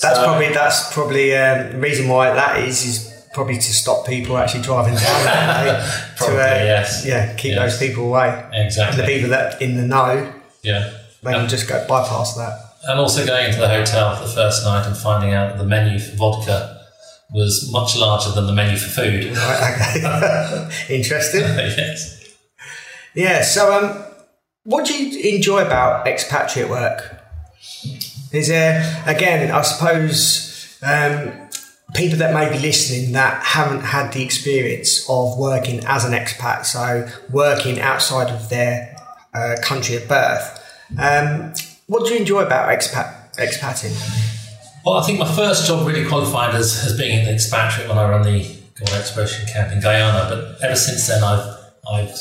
That's 0.02 0.18
So- 0.18 0.24
probably 0.26 0.50
that's 0.50 0.94
probably 0.94 1.36
um, 1.38 1.72
the 1.74 1.78
reason 1.78 2.08
why 2.10 2.34
that 2.34 2.60
is 2.60 2.84
is 2.86 3.08
probably 3.34 3.56
to 3.56 3.74
stop 3.74 4.06
people 4.06 4.38
actually 4.38 4.62
driving 4.64 4.94
down 4.96 5.24
that. 5.24 6.14
Probably, 6.18 6.36
to, 6.36 6.42
uh, 6.42 6.64
yes. 6.66 7.06
Yeah, 7.06 7.34
keep 7.36 7.56
Yes. 7.56 7.80
those 7.80 7.88
people 7.88 8.08
away. 8.10 8.28
And 8.54 8.66
Exactly. 8.66 9.02
the 9.02 9.08
people 9.08 9.30
that 9.30 9.62
in 9.62 9.78
the 9.78 9.84
know, 9.84 10.34
Yeah. 10.64 10.90
they 11.24 11.32
can 11.32 11.48
just 11.48 11.68
go 11.70 11.86
bypass 11.88 12.36
that. 12.36 12.60
And 12.88 13.00
also 13.00 13.26
going 13.26 13.46
into 13.46 13.60
the 13.60 13.70
hotel 13.70 14.16
for 14.16 14.28
the 14.28 14.34
first 14.34 14.66
night 14.66 14.88
and 14.88 14.98
finding 14.98 15.34
out 15.34 15.50
that 15.50 15.58
the 15.58 15.66
menu 15.66 16.00
for 16.00 16.16
vodka 16.16 16.82
was 17.32 17.72
much 17.72 17.96
larger 17.96 18.32
than 18.32 18.48
the 18.48 18.54
menu 18.54 18.78
for 18.78 18.90
food. 18.90 19.36
Right, 19.36 19.76
okay. 19.76 20.70
Interesting. 20.96 21.42
yes. 21.42 22.36
Yeah. 23.14 23.44
So, 23.44 23.74
um, 23.74 24.04
what 24.64 24.86
do 24.86 24.94
you 24.94 25.36
enjoy 25.36 25.66
about 25.66 26.08
expatriate 26.08 26.70
work? 26.70 27.18
Is 28.32 28.48
there 28.48 29.04
again? 29.06 29.52
I 29.52 29.62
suppose 29.62 30.78
um, 30.82 31.32
people 31.94 32.18
that 32.20 32.34
may 32.34 32.50
be 32.52 32.60
listening 32.60 33.14
that 33.14 33.44
haven't 33.44 33.82
had 33.82 34.14
the 34.14 34.24
experience 34.24 35.06
of 35.10 35.38
working 35.38 35.84
as 35.86 36.06
an 36.06 36.14
expat, 36.14 36.66
so 36.66 37.08
working 37.32 37.80
outside 37.80 38.34
of 38.34 38.50
their 38.50 38.96
uh, 39.34 39.56
country 39.62 39.96
of 39.96 40.08
birth. 40.08 40.58
Um, 40.98 41.54
what 41.92 42.08
do 42.08 42.14
you 42.14 42.22
enjoy 42.22 42.44
about 42.44 42.70
expat 42.70 43.38
expatting? 43.38 43.92
Well, 44.86 44.96
I 44.96 45.04
think 45.06 45.20
my 45.20 45.30
first 45.36 45.68
job 45.68 45.86
really 45.86 46.08
qualified 46.08 46.56
as, 46.56 46.86
as 46.86 46.98
being 46.98 47.20
an 47.20 47.34
expatriate 47.34 47.90
when 47.90 47.98
I 47.98 48.10
ran 48.10 48.22
the 48.22 48.44
Gold 48.80 48.98
Exploration 48.98 49.46
Camp 49.48 49.74
in 49.74 49.82
Guyana. 49.82 50.30
But 50.30 50.64
ever 50.64 50.78
since 50.78 51.06
then, 51.10 51.22
I've 51.22 51.54
I've 51.92 52.18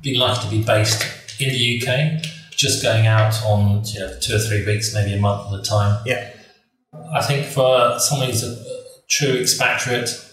been 0.00 0.16
lucky 0.16 0.44
to 0.44 0.50
be 0.58 0.62
based 0.62 1.02
in 1.40 1.48
the 1.48 1.82
UK, 1.82 2.22
just 2.52 2.84
going 2.84 3.08
out 3.08 3.34
on 3.42 3.82
you 3.86 3.98
know, 3.98 4.16
two 4.20 4.36
or 4.36 4.38
three 4.38 4.64
weeks, 4.64 4.94
maybe 4.94 5.12
a 5.12 5.20
month 5.20 5.52
at 5.52 5.58
a 5.58 5.62
time. 5.64 6.00
Yeah. 6.06 6.30
I 7.12 7.20
think 7.20 7.46
for 7.46 7.98
someone 7.98 8.28
who's 8.28 8.44
a 8.44 8.64
true 9.08 9.40
expatriate, 9.40 10.24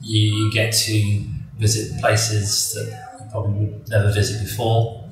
you, 0.00 0.52
get 0.52 0.72
to 0.72 1.24
visit 1.58 2.00
places 2.00 2.74
that 2.74 3.18
you 3.18 3.30
probably 3.32 3.66
would 3.66 3.88
never 3.88 4.12
visit 4.12 4.40
before. 4.40 5.04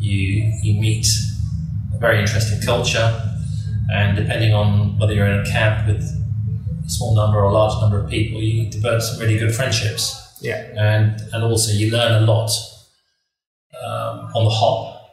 You 0.00 0.52
you 0.60 0.80
meet 0.80 1.06
very 2.00 2.18
interesting 2.20 2.60
culture, 2.62 3.08
and 3.92 4.16
depending 4.16 4.52
on 4.54 4.98
whether 4.98 5.12
you're 5.14 5.26
in 5.26 5.40
a 5.40 5.50
camp 5.50 5.86
with 5.86 6.02
a 6.86 6.88
small 6.90 7.14
number 7.14 7.38
or 7.38 7.44
a 7.44 7.52
large 7.52 7.80
number 7.82 7.98
of 8.02 8.08
people, 8.10 8.40
you 8.40 8.70
develop 8.70 9.02
some 9.02 9.20
really 9.20 9.38
good 9.38 9.54
friendships 9.54 10.02
Yeah. 10.40 10.60
and 10.76 11.20
and 11.32 11.44
also 11.44 11.72
you 11.72 11.90
learn 11.90 12.22
a 12.22 12.26
lot 12.26 12.50
um, 13.84 14.30
on 14.34 14.44
the 14.44 14.50
hop 14.50 15.10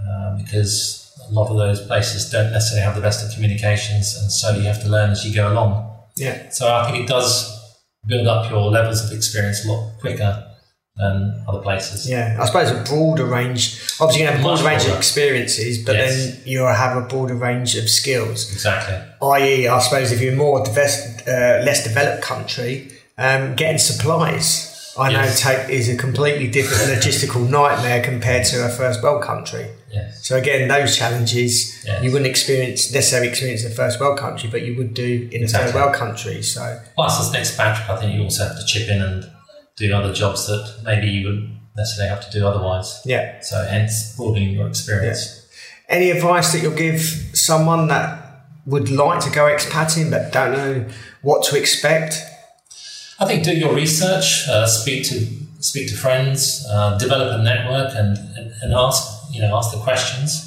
uh, 0.00 0.36
because 0.36 1.02
a 1.28 1.32
lot 1.32 1.50
of 1.50 1.56
those 1.56 1.80
places 1.86 2.30
don't 2.30 2.52
necessarily 2.52 2.84
have 2.86 2.94
the 2.94 3.00
best 3.00 3.24
of 3.24 3.32
communications, 3.34 4.16
and 4.18 4.30
so 4.30 4.50
you 4.54 4.62
have 4.62 4.80
to 4.82 4.88
learn 4.88 5.10
as 5.10 5.24
you 5.26 5.34
go 5.34 5.50
along. 5.52 5.70
Yeah. 6.16 6.50
So 6.50 6.72
I 6.72 6.90
think 6.90 7.04
it 7.04 7.08
does 7.08 7.52
build 8.06 8.26
up 8.28 8.48
your 8.50 8.70
levels 8.70 9.04
of 9.04 9.16
experience 9.16 9.64
a 9.64 9.68
lot 9.72 9.98
quicker 10.00 10.44
than 10.96 11.44
other 11.46 11.60
places. 11.60 12.08
Yeah, 12.08 12.38
I 12.40 12.46
suppose 12.46 12.70
a 12.70 12.82
broader 12.84 13.26
range. 13.26 13.80
Obviously, 14.00 14.22
you 14.22 14.28
have 14.28 14.40
a 14.40 14.42
broader 14.42 14.62
Much 14.62 14.72
range 14.72 14.86
of 14.90 14.96
experiences, 14.96 15.78
but 15.84 15.94
Yes. 15.96 16.16
then 16.16 16.40
you 16.46 16.60
have 16.62 16.96
a 16.96 17.02
broader 17.02 17.34
range 17.34 17.76
of 17.76 17.88
skills. 17.90 18.50
Exactly. 18.52 18.96
I.e., 19.22 19.68
I 19.68 19.78
suppose 19.80 20.10
if 20.12 20.20
you're 20.20 20.32
a 20.32 20.36
more 20.36 20.64
divest, 20.64 21.26
uh, 21.28 21.60
less 21.64 21.84
developed 21.84 22.22
country, 22.22 22.92
um, 23.18 23.54
getting 23.56 23.78
supplies, 23.78 24.72
I 24.98 25.12
know 25.12 25.20
Yes. 25.20 25.42
take 25.42 25.68
is 25.68 25.90
a 25.90 25.96
completely 25.96 26.46
different 26.48 26.90
logistical 26.90 27.46
nightmare 27.50 28.02
compared 28.02 28.46
to 28.46 28.64
a 28.64 28.70
first 28.70 29.02
world 29.02 29.22
country. 29.22 29.66
Yes. 29.92 30.20
So 30.22 30.36
again, 30.36 30.68
those 30.68 30.96
challenges 30.96 31.74
Yes. 31.84 32.02
you 32.02 32.10
wouldn't 32.10 32.28
experience 32.30 32.90
necessarily 32.90 33.28
experience 33.28 33.62
in 33.64 33.72
a 33.72 33.74
first 33.74 34.00
world 34.00 34.18
country, 34.18 34.48
but 34.50 34.62
you 34.62 34.74
would 34.78 34.94
do 34.94 35.28
in 35.30 35.44
a 35.44 35.48
third 35.48 35.74
world 35.74 35.92
country. 35.94 36.42
So 36.42 36.78
Plus, 36.94 37.20
as 37.20 37.28
an 37.28 37.36
expatriate, 37.36 37.90
I 37.90 38.00
think 38.00 38.14
you 38.14 38.22
also 38.22 38.44
have 38.48 38.58
to 38.58 38.64
chip 38.64 38.88
in 38.88 39.02
and 39.02 39.26
do 39.76 39.94
other 39.94 40.12
jobs 40.12 40.46
that 40.46 40.80
maybe 40.84 41.06
you 41.06 41.26
wouldn't 41.26 41.50
necessarily 41.76 42.14
have 42.14 42.30
to 42.30 42.38
do 42.38 42.46
otherwise. 42.46 43.02
yeah. 43.04 43.40
So, 43.40 43.64
hence 43.64 44.16
broadening 44.16 44.50
your 44.50 44.66
experience. 44.68 45.46
Any 45.88 46.10
advice 46.10 46.52
that 46.52 46.62
you'll 46.62 46.74
give 46.74 47.00
someone 47.34 47.88
that 47.88 48.26
would 48.66 48.90
like 48.90 49.20
to 49.20 49.30
go 49.30 49.46
expatting 49.46 50.10
but 50.10 50.32
don't 50.32 50.52
know 50.52 50.86
what 51.22 51.44
to 51.44 51.58
expect? 51.58 52.16
I 53.18 53.24
think 53.24 53.44
do 53.44 53.56
your 53.56 53.74
research, 53.74 54.46
uh, 54.48 54.66
speak 54.66 55.04
to 55.08 55.26
speak 55.60 55.88
to 55.88 55.96
friends, 55.96 56.66
uh, 56.70 56.98
develop 56.98 57.40
a 57.40 57.42
network, 57.42 57.94
and, 57.94 58.18
and 58.36 58.52
and 58.62 58.74
ask 58.74 59.32
you 59.32 59.40
know 59.40 59.56
ask 59.56 59.72
the 59.72 59.82
questions. 59.82 60.42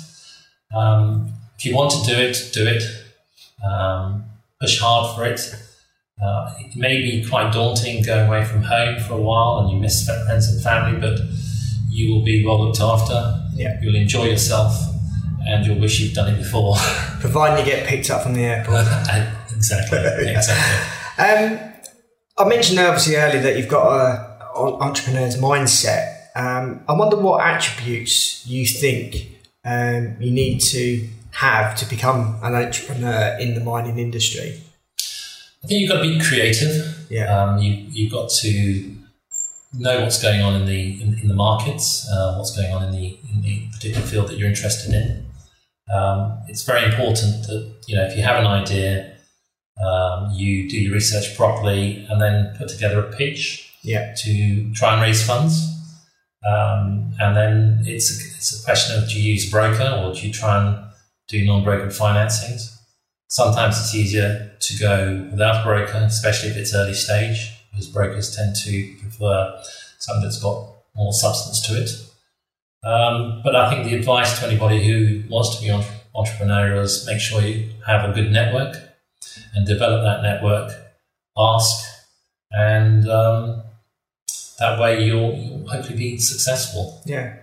Um, 0.75 1.33
if 1.57 1.65
you 1.65 1.75
want 1.75 1.91
to 1.91 2.03
do 2.05 2.17
it, 2.19 2.51
do 2.53 2.67
it. 2.67 2.83
Um, 3.65 4.25
push 4.61 4.79
hard 4.79 5.15
for 5.15 5.25
it. 5.25 5.39
Uh, 6.21 6.53
it 6.59 6.75
may 6.75 7.01
be 7.01 7.25
quite 7.25 7.53
daunting 7.53 8.03
going 8.03 8.27
away 8.27 8.43
from 8.43 8.61
home 8.61 8.99
for 8.99 9.13
a 9.13 9.21
while, 9.21 9.59
and 9.59 9.71
you 9.71 9.79
miss 9.79 10.05
friends 10.05 10.51
and 10.51 10.61
family, 10.61 10.99
but 10.99 11.19
you 11.89 12.13
will 12.13 12.23
be 12.23 12.45
well 12.45 12.65
looked 12.65 12.81
after. 12.81 13.41
Yeah. 13.53 13.79
You'll 13.81 13.95
enjoy 13.95 14.25
yourself, 14.25 14.75
and 15.47 15.65
you'll 15.65 15.79
wish 15.79 15.99
you'd 15.99 16.13
done 16.13 16.33
it 16.33 16.37
before. 16.37 16.75
Providing 17.19 17.65
you 17.65 17.71
get 17.71 17.87
picked 17.87 18.09
up 18.09 18.23
from 18.23 18.33
the 18.33 18.43
airport. 18.43 18.81
exactly. 19.55 19.99
Exactly. 20.29 21.23
Um, 21.23 21.59
I 22.37 22.47
mentioned 22.47 22.79
obviously 22.79 23.17
earlier 23.17 23.41
that 23.41 23.57
you've 23.57 23.67
got 23.67 23.91
an 23.91 24.81
entrepreneur's 24.81 25.35
mindset. 25.35 26.27
Um, 26.35 26.81
I 26.87 26.93
wonder 26.93 27.17
what 27.17 27.45
attributes 27.45 28.47
you 28.47 28.65
think 28.65 29.27
um, 29.65 30.15
you 30.21 30.31
need 30.31 30.59
to 30.59 31.09
have 31.31 31.75
to 31.75 31.89
become 31.89 32.39
an 32.41 32.55
entrepreneur 32.55 33.37
in 33.39 33.55
the 33.55 33.59
mining 33.59 33.99
industry. 33.99 34.61
I 35.63 35.67
think 35.67 35.81
you've 35.81 35.89
got 35.91 36.01
to 36.01 36.07
be 36.09 36.19
creative. 36.19 37.07
Yeah. 37.09 37.25
Um, 37.35 37.57
you, 37.59 37.73
you've 37.89 38.11
got 38.11 38.29
to 38.41 38.95
know 39.73 40.01
what's 40.01 40.21
going 40.21 40.41
on 40.41 40.59
in 40.61 40.65
the 40.65 41.01
in, 41.01 41.19
in 41.19 41.27
the 41.27 41.33
markets, 41.33 42.07
uh, 42.11 42.35
what's 42.37 42.55
going 42.55 42.73
on 42.73 42.83
in 42.83 42.91
the 42.91 43.19
in 43.33 43.41
the 43.41 43.67
particular 43.73 44.05
field 44.05 44.27
that 44.29 44.37
you're 44.37 44.49
interested 44.49 44.93
in. 44.93 45.25
Um, 45.93 46.39
it's 46.47 46.63
very 46.63 46.85
important 46.85 47.47
that 47.47 47.75
you 47.87 47.95
know 47.95 48.03
if 48.05 48.15
you 48.15 48.23
have 48.23 48.37
an 48.37 48.45
idea, 48.47 49.15
um, 49.83 50.31
you 50.33 50.69
do 50.69 50.77
your 50.79 50.93
research 50.93 51.35
properly 51.35 52.05
and 52.09 52.21
then 52.21 52.55
put 52.57 52.69
together 52.69 52.99
a 52.99 53.11
pitch 53.11 53.73
Yeah. 53.83 54.13
to 54.23 54.73
try 54.73 54.93
and 54.93 55.01
raise 55.01 55.25
funds. 55.25 55.75
Um, 56.47 57.13
and 57.19 57.35
then 57.35 57.83
it's 57.85 58.09
a, 58.11 58.15
it's 58.37 58.61
a 58.61 58.63
question 58.63 58.97
of 59.01 59.09
do 59.09 59.21
you 59.21 59.33
use 59.33 59.47
a 59.49 59.51
broker 59.51 60.01
or 60.01 60.13
do 60.13 60.25
you 60.25 60.31
try 60.33 60.63
and 60.65 60.85
do 61.27 61.45
non-brokered 61.45 61.95
financings? 61.97 62.78
Sometimes 63.29 63.79
it's 63.79 63.93
easier 63.93 64.51
to 64.59 64.77
go 64.77 65.27
without 65.31 65.61
a 65.61 65.63
broker, 65.63 65.99
especially 65.99 66.49
if 66.49 66.57
it's 66.57 66.73
early 66.73 66.95
stage, 66.95 67.51
because 67.69 67.87
brokers 67.87 68.35
tend 68.35 68.55
to 68.65 68.95
prefer 68.99 69.55
something 69.99 70.23
that's 70.23 70.41
got 70.41 70.67
more 70.95 71.13
substance 71.13 71.61
to 71.67 71.81
it. 71.81 71.89
Um, 72.83 73.41
but 73.43 73.55
I 73.55 73.69
think 73.69 73.85
the 73.85 73.95
advice 73.95 74.39
to 74.39 74.47
anybody 74.47 74.85
who 74.85 75.23
wants 75.29 75.55
to 75.55 75.61
be 75.61 75.69
entre- 75.69 75.93
entrepreneurial 76.15 76.81
is 76.81 77.05
make 77.05 77.19
sure 77.19 77.41
you 77.41 77.69
have 77.85 78.09
a 78.09 78.13
good 78.13 78.31
network 78.31 78.75
and 79.53 79.67
develop 79.67 80.03
that 80.03 80.23
network. 80.23 80.71
Ask, 81.37 81.85
and 82.51 83.07
um, 83.07 83.61
that 84.59 84.79
way 84.79 85.03
you'll, 85.03 85.35
you'll 85.35 85.67
hopefully 85.67 85.97
be 85.97 86.17
successful. 86.17 87.01
Yeah. 87.05 87.35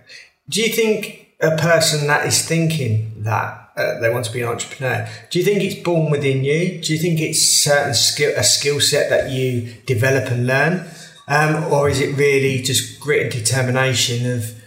Do 0.49 0.61
you 0.61 0.69
think 0.69 1.35
a 1.39 1.55
person 1.55 2.07
that 2.07 2.25
is 2.25 2.45
thinking 2.45 3.23
that 3.23 3.66
uh, 3.77 3.99
they 3.99 4.09
want 4.09 4.25
to 4.25 4.31
be 4.31 4.41
an 4.41 4.47
entrepreneur, 4.47 5.07
do 5.29 5.39
you 5.39 5.45
think 5.45 5.61
it's 5.63 5.81
born 5.83 6.11
within 6.11 6.43
you? 6.43 6.81
Do 6.81 6.93
you 6.93 6.99
think 6.99 7.19
it's 7.19 7.41
certain 7.41 7.93
skill 7.93 8.33
a 8.35 8.43
skill 8.43 8.79
set 8.79 9.09
that 9.09 9.31
you 9.31 9.73
develop 9.85 10.31
and 10.31 10.47
learn, 10.47 10.87
um, 11.27 11.71
or 11.71 11.89
is 11.89 12.01
it 12.01 12.17
really 12.17 12.61
just 12.61 12.99
grit 12.99 13.23
and 13.23 13.31
determination 13.31 14.31
of 14.31 14.61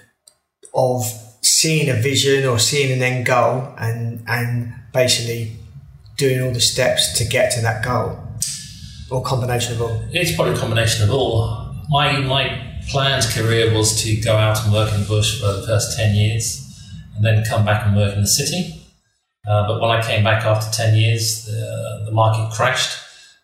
of 0.75 1.05
seeing 1.43 1.89
a 1.89 1.95
vision 1.95 2.47
or 2.47 2.59
seeing 2.59 2.93
an 2.93 3.03
end 3.03 3.27
goal 3.27 3.75
and 3.79 4.23
and 4.27 4.75
basically 4.93 5.57
doing 6.17 6.43
all 6.43 6.53
the 6.53 6.61
steps 6.61 7.19
to 7.19 7.25
get 7.25 7.53
to 7.53 7.61
that 7.61 7.85
goal? 7.85 8.19
or 9.11 9.23
combination 9.23 9.75
of 9.75 9.83
all? 9.83 10.03
It's 10.13 10.35
probably 10.35 10.55
a 10.55 10.57
combination 10.57 11.05
of 11.05 11.11
all. 11.11 11.75
My 11.91 12.19
my 12.21 12.67
planned 12.89 13.25
career 13.25 13.75
was 13.75 14.03
to 14.03 14.17
go 14.21 14.37
out 14.37 14.63
and 14.65 14.73
work 14.73 14.93
in 14.95 15.01
the 15.01 15.07
bush 15.07 15.41
for 15.41 15.53
the 15.53 15.67
first 15.67 15.97
ten 15.97 16.15
years, 16.15 16.65
and 17.15 17.25
then 17.25 17.45
come 17.45 17.65
back 17.65 17.87
and 17.87 17.97
work 17.97 18.15
in 18.15 18.23
the 18.23 18.29
city. 18.29 18.80
Uh, 19.47 19.67
but 19.67 19.81
when 19.81 19.91
I 19.91 20.03
came 20.03 20.23
back 20.23 20.45
after 20.45 20.71
ten 20.77 20.95
years, 20.95 21.47
the, 21.47 22.03
the 22.07 22.13
market 22.13 22.55
crashed, 22.55 22.99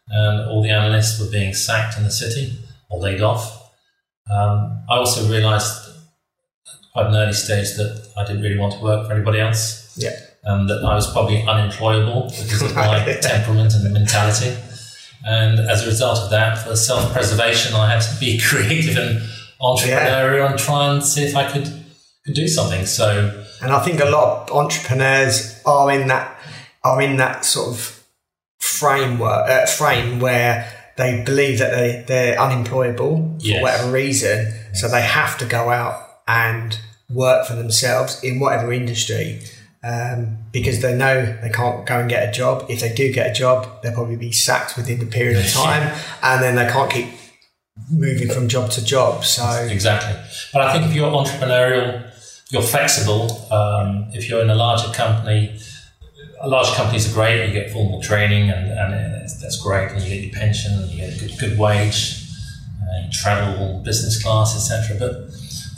and 0.09 0.49
all 0.51 0.63
the 0.63 0.71
analysts 0.71 1.19
were 1.21 1.31
being 1.31 1.55
sacked 1.55 1.97
in 1.99 2.05
the 2.05 2.11
city 2.11 2.59
or 2.91 3.01
laid 3.01 3.21
off. 3.23 3.73
Um, 4.31 4.83
I 4.91 4.97
also 4.97 5.29
realised 5.31 5.73
at 6.69 6.93
quite 6.93 7.07
an 7.07 7.15
early 7.17 7.33
stage 7.33 7.75
that 7.77 8.09
I 8.17 8.25
didn't 8.25 8.43
really 8.43 8.59
want 8.59 8.75
to 8.75 8.81
work 8.81 9.07
for 9.07 9.13
anybody 9.15 9.41
else 9.41 9.97
Yeah. 9.97 10.11
and 10.45 10.69
that 10.69 10.85
I 10.85 10.95
was 10.95 11.11
probably 11.13 11.43
unemployable 11.43 12.25
because 12.29 12.63
of 12.63 12.75
my 12.75 13.03
temperament 13.23 13.75
and 13.75 13.93
mentality. 13.93 14.57
And 15.25 15.59
as 15.59 15.83
a 15.85 15.87
result 15.87 16.19
of 16.19 16.31
that, 16.31 16.59
for 16.59 16.77
self 16.77 17.13
preservation, 17.13 17.75
I 17.75 17.91
had 17.91 18.01
to 18.03 18.21
be 18.21 18.39
creative 18.49 18.97
and 18.97 19.23
entrepreneurial 19.61 20.51
and 20.51 20.59
try 20.59 20.93
and 20.93 21.03
see 21.03 21.25
if 21.25 21.35
I 21.35 21.51
could, 21.51 21.65
could 22.25 22.35
do 22.35 22.47
something. 22.47 22.85
So, 22.87 23.45
And 23.63 23.73
I 23.73 23.83
think 23.85 24.01
a 24.01 24.07
lot 24.07 24.51
of 24.51 24.57
entrepreneurs 24.57 25.61
are 25.65 25.91
in 25.91 26.09
that 26.09 26.39
are 26.85 27.01
in 27.01 27.17
that 27.17 27.45
sort 27.45 27.69
of 27.69 28.05
framework 28.59 29.49
uh, 29.49 29.67
frame 29.67 30.21
where 30.21 30.73
they 30.97 31.23
believe 31.25 31.59
that 31.59 31.73
they 31.73 32.05
they're 32.07 32.41
unemployable 32.41 33.39
for 33.41 33.63
whatever 33.63 33.91
reason, 33.91 34.53
so 34.75 34.89
they 34.89 35.03
have 35.03 35.37
to 35.39 35.45
go 35.45 35.71
out 35.71 36.01
and 36.29 36.79
work 37.11 37.47
for 37.47 37.55
themselves 37.55 38.23
in 38.23 38.41
whatever 38.41 38.73
industry. 38.73 39.43
Um, 39.85 40.39
because 40.51 40.83
they 40.83 40.97
know 40.97 41.39
they 41.43 41.51
can't 41.51 41.87
go 41.87 42.01
and 42.01 42.11
get 42.11 42.29
a 42.29 42.33
job. 42.33 42.67
If 42.69 42.81
they 42.81 42.93
do 42.93 43.13
get 43.13 43.31
a 43.31 43.33
job, 43.33 43.83
they'll 43.83 43.93
probably 43.93 44.17
be 44.17 44.33
sacked 44.33 44.77
within 44.77 44.99
the 44.99 45.07
period 45.07 45.39
of 45.45 45.53
time, 45.53 45.97
and 46.25 46.43
then 46.43 46.57
they 46.57 46.67
can't 46.67 46.91
keep 46.91 47.07
moving 47.91 48.29
from 48.29 48.49
job 48.49 48.71
to 48.73 48.85
job. 48.85 49.25
So 49.25 49.49
exactly. 49.71 50.21
But 50.53 50.63
I 50.63 50.73
think 50.73 50.87
if 50.87 50.95
you're 50.95 51.11
entrepreneurial, 51.11 52.11
you're 52.51 52.63
flexible. 52.63 53.31
Um, 53.53 54.09
if 54.13 54.29
you're 54.29 54.43
in 54.43 54.51
a 54.51 54.55
larger 54.55 54.93
company, 54.93 55.59
large 56.45 56.69
companies 56.75 57.11
are 57.11 57.15
great. 57.15 57.47
You 57.47 57.53
get 57.53 57.73
formal 57.73 58.01
training, 58.01 58.51
and, 58.51 58.71
and 58.71 58.93
that's 59.25 59.61
great. 59.61 59.91
And 59.91 60.03
you 60.03 60.09
get 60.09 60.25
your 60.25 60.35
pension, 60.35 60.73
and 60.75 60.91
you 60.91 60.99
get 60.99 61.17
a 61.17 61.19
good, 61.19 61.39
good 61.39 61.59
wage. 61.59 62.23
Uh, 62.83 63.05
you 63.05 63.13
travel, 63.13 63.83
business 63.85 64.23
class, 64.23 64.55
etc. 64.55 64.97
But 64.99 65.33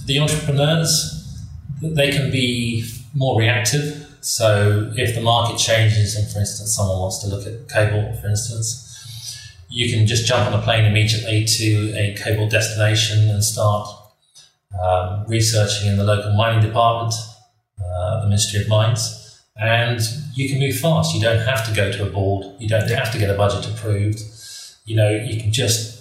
the 0.06 0.18
entrepreneurs, 0.18 1.46
they 1.80 2.10
can 2.10 2.30
be 2.30 2.84
more 3.14 3.38
reactive. 3.38 4.04
So 4.20 4.92
if 4.96 5.14
the 5.14 5.22
market 5.22 5.58
changes, 5.58 6.16
and 6.16 6.30
for 6.30 6.40
instance, 6.40 6.74
someone 6.74 6.98
wants 6.98 7.18
to 7.18 7.28
look 7.28 7.46
at 7.46 7.68
cable, 7.68 8.12
for 8.20 8.28
instance, 8.28 8.84
you 9.70 9.90
can 9.90 10.06
just 10.06 10.26
jump 10.26 10.52
on 10.52 10.58
a 10.58 10.62
plane 10.62 10.84
immediately 10.84 11.44
to 11.44 11.94
a 11.96 12.14
cable 12.14 12.48
destination 12.48 13.28
and 13.28 13.42
start 13.42 13.88
um, 14.80 15.24
researching 15.26 15.88
in 15.88 15.96
the 15.96 16.04
local 16.04 16.32
mining 16.32 16.66
department, 16.66 17.14
uh, 17.82 18.20
the 18.20 18.26
Ministry 18.26 18.60
of 18.60 18.68
Mines, 18.68 19.42
and 19.56 20.00
you 20.34 20.48
can 20.48 20.58
move 20.58 20.78
fast. 20.78 21.14
You 21.14 21.20
don't 21.20 21.44
have 21.44 21.66
to 21.68 21.74
go 21.74 21.90
to 21.90 22.06
a 22.06 22.10
board. 22.10 22.46
You 22.60 22.68
don't 22.68 22.88
have 22.88 23.12
to 23.12 23.18
get 23.18 23.30
a 23.30 23.34
budget 23.34 23.68
approved. 23.68 24.20
You 24.84 24.96
know, 24.96 25.10
you 25.10 25.40
can 25.40 25.52
just 25.52 25.98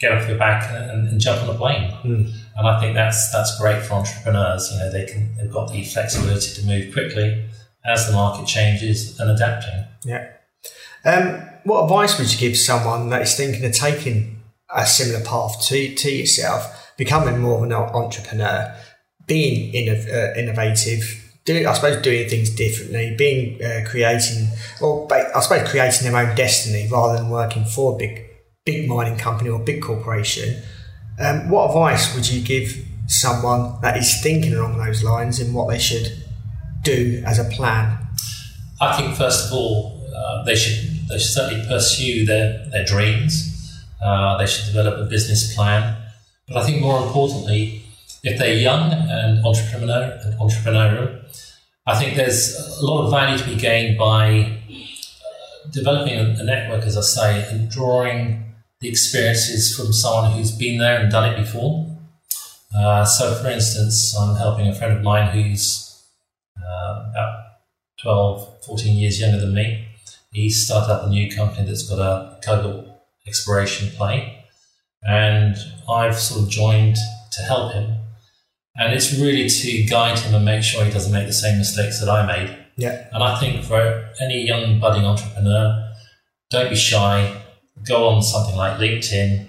get 0.00 0.12
off 0.12 0.28
your 0.28 0.38
back 0.38 0.72
and, 0.72 1.08
and 1.08 1.20
jump 1.20 1.42
on 1.42 1.54
a 1.54 1.58
plane. 1.58 1.92
And 2.04 2.66
I 2.66 2.80
think 2.80 2.94
that's 2.94 3.32
that's 3.32 3.58
great 3.60 3.82
for 3.82 3.94
entrepreneurs. 3.94 4.70
You 4.72 4.78
know, 4.78 4.92
they 4.92 5.06
can 5.06 5.34
they've 5.36 5.52
got 5.52 5.72
the 5.72 5.84
flexibility 5.84 6.60
to 6.60 6.66
move 6.66 6.92
quickly 6.92 7.48
as 7.84 8.06
the 8.06 8.12
market 8.12 8.46
changes 8.46 9.18
and 9.18 9.30
adapting. 9.30 9.84
Yeah. 10.04 10.28
Um, 11.04 11.42
what 11.64 11.84
advice 11.84 12.18
would 12.18 12.32
you 12.32 12.38
give 12.38 12.56
someone 12.56 13.10
that 13.10 13.22
is 13.22 13.36
thinking 13.36 13.64
of 13.64 13.72
taking 13.72 14.42
a 14.74 14.86
similar 14.86 15.24
path 15.24 15.60
to, 15.66 15.94
to 15.94 16.10
yourself, 16.10 16.87
becoming 16.98 17.38
more 17.38 17.56
of 17.56 17.62
an 17.62 17.72
entrepreneur, 17.72 18.76
being 19.26 19.72
innov- 19.72 20.12
uh, 20.12 20.38
innovative, 20.38 21.24
do, 21.46 21.66
I 21.66 21.72
suppose 21.72 22.02
doing 22.02 22.28
things 22.28 22.50
differently, 22.50 23.14
being 23.16 23.62
uh, 23.64 23.88
creating, 23.88 24.48
or 24.82 25.08
I 25.10 25.40
suppose 25.40 25.66
creating 25.70 26.12
their 26.12 26.20
own 26.20 26.36
destiny 26.36 26.86
rather 26.92 27.16
than 27.16 27.30
working 27.30 27.64
for 27.64 27.94
a 27.94 27.96
big, 27.96 28.26
big 28.66 28.86
mining 28.86 29.16
company 29.16 29.48
or 29.48 29.58
big 29.58 29.80
corporation? 29.80 30.62
Um, 31.18 31.48
what 31.48 31.68
advice 31.68 32.14
would 32.14 32.30
you 32.30 32.42
give 32.42 32.84
someone 33.06 33.80
that 33.80 33.96
is 33.96 34.20
thinking 34.22 34.52
along 34.52 34.76
those 34.76 35.02
lines 35.02 35.40
and 35.40 35.54
what 35.54 35.70
they 35.70 35.78
should 35.78 36.12
do 36.82 37.22
as 37.26 37.38
a 37.38 37.44
plan? 37.44 37.98
I 38.80 38.96
think 38.96 39.16
first 39.16 39.46
of 39.46 39.52
all, 39.52 40.06
uh, 40.14 40.44
they 40.44 40.54
should 40.54 41.08
they 41.08 41.18
should 41.18 41.32
certainly 41.32 41.66
pursue 41.66 42.26
their 42.26 42.68
their 42.70 42.84
dreams. 42.84 43.54
Uh, 44.02 44.36
they 44.38 44.46
should 44.46 44.66
develop 44.66 44.98
a 44.98 45.08
business 45.08 45.54
plan. 45.54 45.96
But 46.48 46.56
I 46.58 46.66
think 46.66 46.80
more 46.80 47.02
importantly, 47.06 47.84
if 48.24 48.38
they're 48.38 48.54
young 48.54 48.92
and 48.92 49.44
entrepreneur 49.44 50.18
and 50.24 50.34
entrepreneurial, 50.40 51.24
I 51.86 51.98
think 51.98 52.16
there's 52.16 52.54
a 52.80 52.84
lot 52.84 53.04
of 53.04 53.10
value 53.10 53.38
to 53.38 53.44
be 53.44 53.56
gained 53.56 53.96
by 53.96 54.60
uh, 54.68 55.70
developing 55.70 56.18
a, 56.18 56.44
network, 56.44 56.84
as 56.84 56.96
I 56.96 57.00
say, 57.00 57.48
and 57.50 57.70
drawing 57.70 58.54
the 58.80 58.88
experiences 58.88 59.74
from 59.74 59.92
someone 59.92 60.32
who's 60.32 60.52
been 60.52 60.78
there 60.78 61.00
and 61.00 61.10
done 61.10 61.32
it 61.32 61.36
before. 61.36 61.86
Uh, 62.76 63.04
so, 63.04 63.34
for 63.34 63.48
instance, 63.48 64.14
I'm 64.16 64.36
helping 64.36 64.68
a 64.68 64.74
friend 64.74 64.98
of 64.98 65.02
mine 65.02 65.30
who's 65.30 66.04
uh, 66.58 67.06
about 67.10 67.38
12, 68.02 68.64
14 68.66 68.96
years 68.96 69.20
younger 69.20 69.40
than 69.40 69.54
me. 69.54 69.88
He 70.32 70.50
started 70.50 70.92
up 70.92 71.06
a 71.06 71.08
new 71.08 71.34
company 71.34 71.66
that's 71.66 71.88
got 71.88 71.98
a 71.98 72.38
cobalt 72.44 72.86
exploration 73.26 73.90
play, 73.96 74.37
and 75.02 75.56
I've 75.88 76.18
sort 76.18 76.44
of 76.44 76.50
joined 76.50 76.96
to 77.32 77.42
help 77.42 77.72
him. 77.72 77.96
And 78.76 78.92
it's 78.92 79.12
really 79.18 79.48
to 79.48 79.82
guide 79.84 80.18
him 80.18 80.34
and 80.34 80.44
make 80.44 80.62
sure 80.62 80.84
he 80.84 80.90
doesn't 80.90 81.12
make 81.12 81.26
the 81.26 81.32
same 81.32 81.58
mistakes 81.58 82.00
that 82.00 82.08
I 82.08 82.26
made. 82.26 82.56
Yeah. 82.76 83.08
And 83.12 83.24
I 83.24 83.38
think 83.40 83.64
for 83.64 84.08
any 84.20 84.46
young 84.46 84.78
budding 84.78 85.04
entrepreneur, 85.04 85.92
don't 86.50 86.70
be 86.70 86.76
shy. 86.76 87.42
Go 87.86 88.08
on 88.08 88.22
something 88.22 88.56
like 88.56 88.78
LinkedIn, 88.78 89.48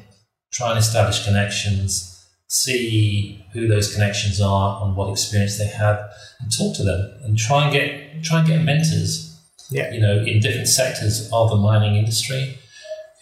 try 0.51 0.71
and 0.71 0.79
establish 0.79 1.25
connections, 1.25 2.27
see 2.47 3.45
who 3.53 3.67
those 3.67 3.93
connections 3.93 4.41
are 4.41 4.83
and 4.83 4.95
what 4.95 5.11
experience 5.11 5.57
they 5.57 5.67
have, 5.67 6.11
and 6.39 6.51
talk 6.55 6.75
to 6.77 6.83
them 6.83 7.19
and 7.23 7.37
try 7.37 7.63
and 7.63 7.71
get 7.71 8.23
try 8.23 8.39
and 8.39 8.47
get 8.47 8.63
mentors. 8.63 9.39
Yeah. 9.69 9.91
You 9.91 10.01
know, 10.01 10.23
in 10.23 10.39
different 10.39 10.67
sectors 10.67 11.29
of 11.31 11.51
the 11.51 11.55
mining 11.55 11.95
industry, 11.95 12.57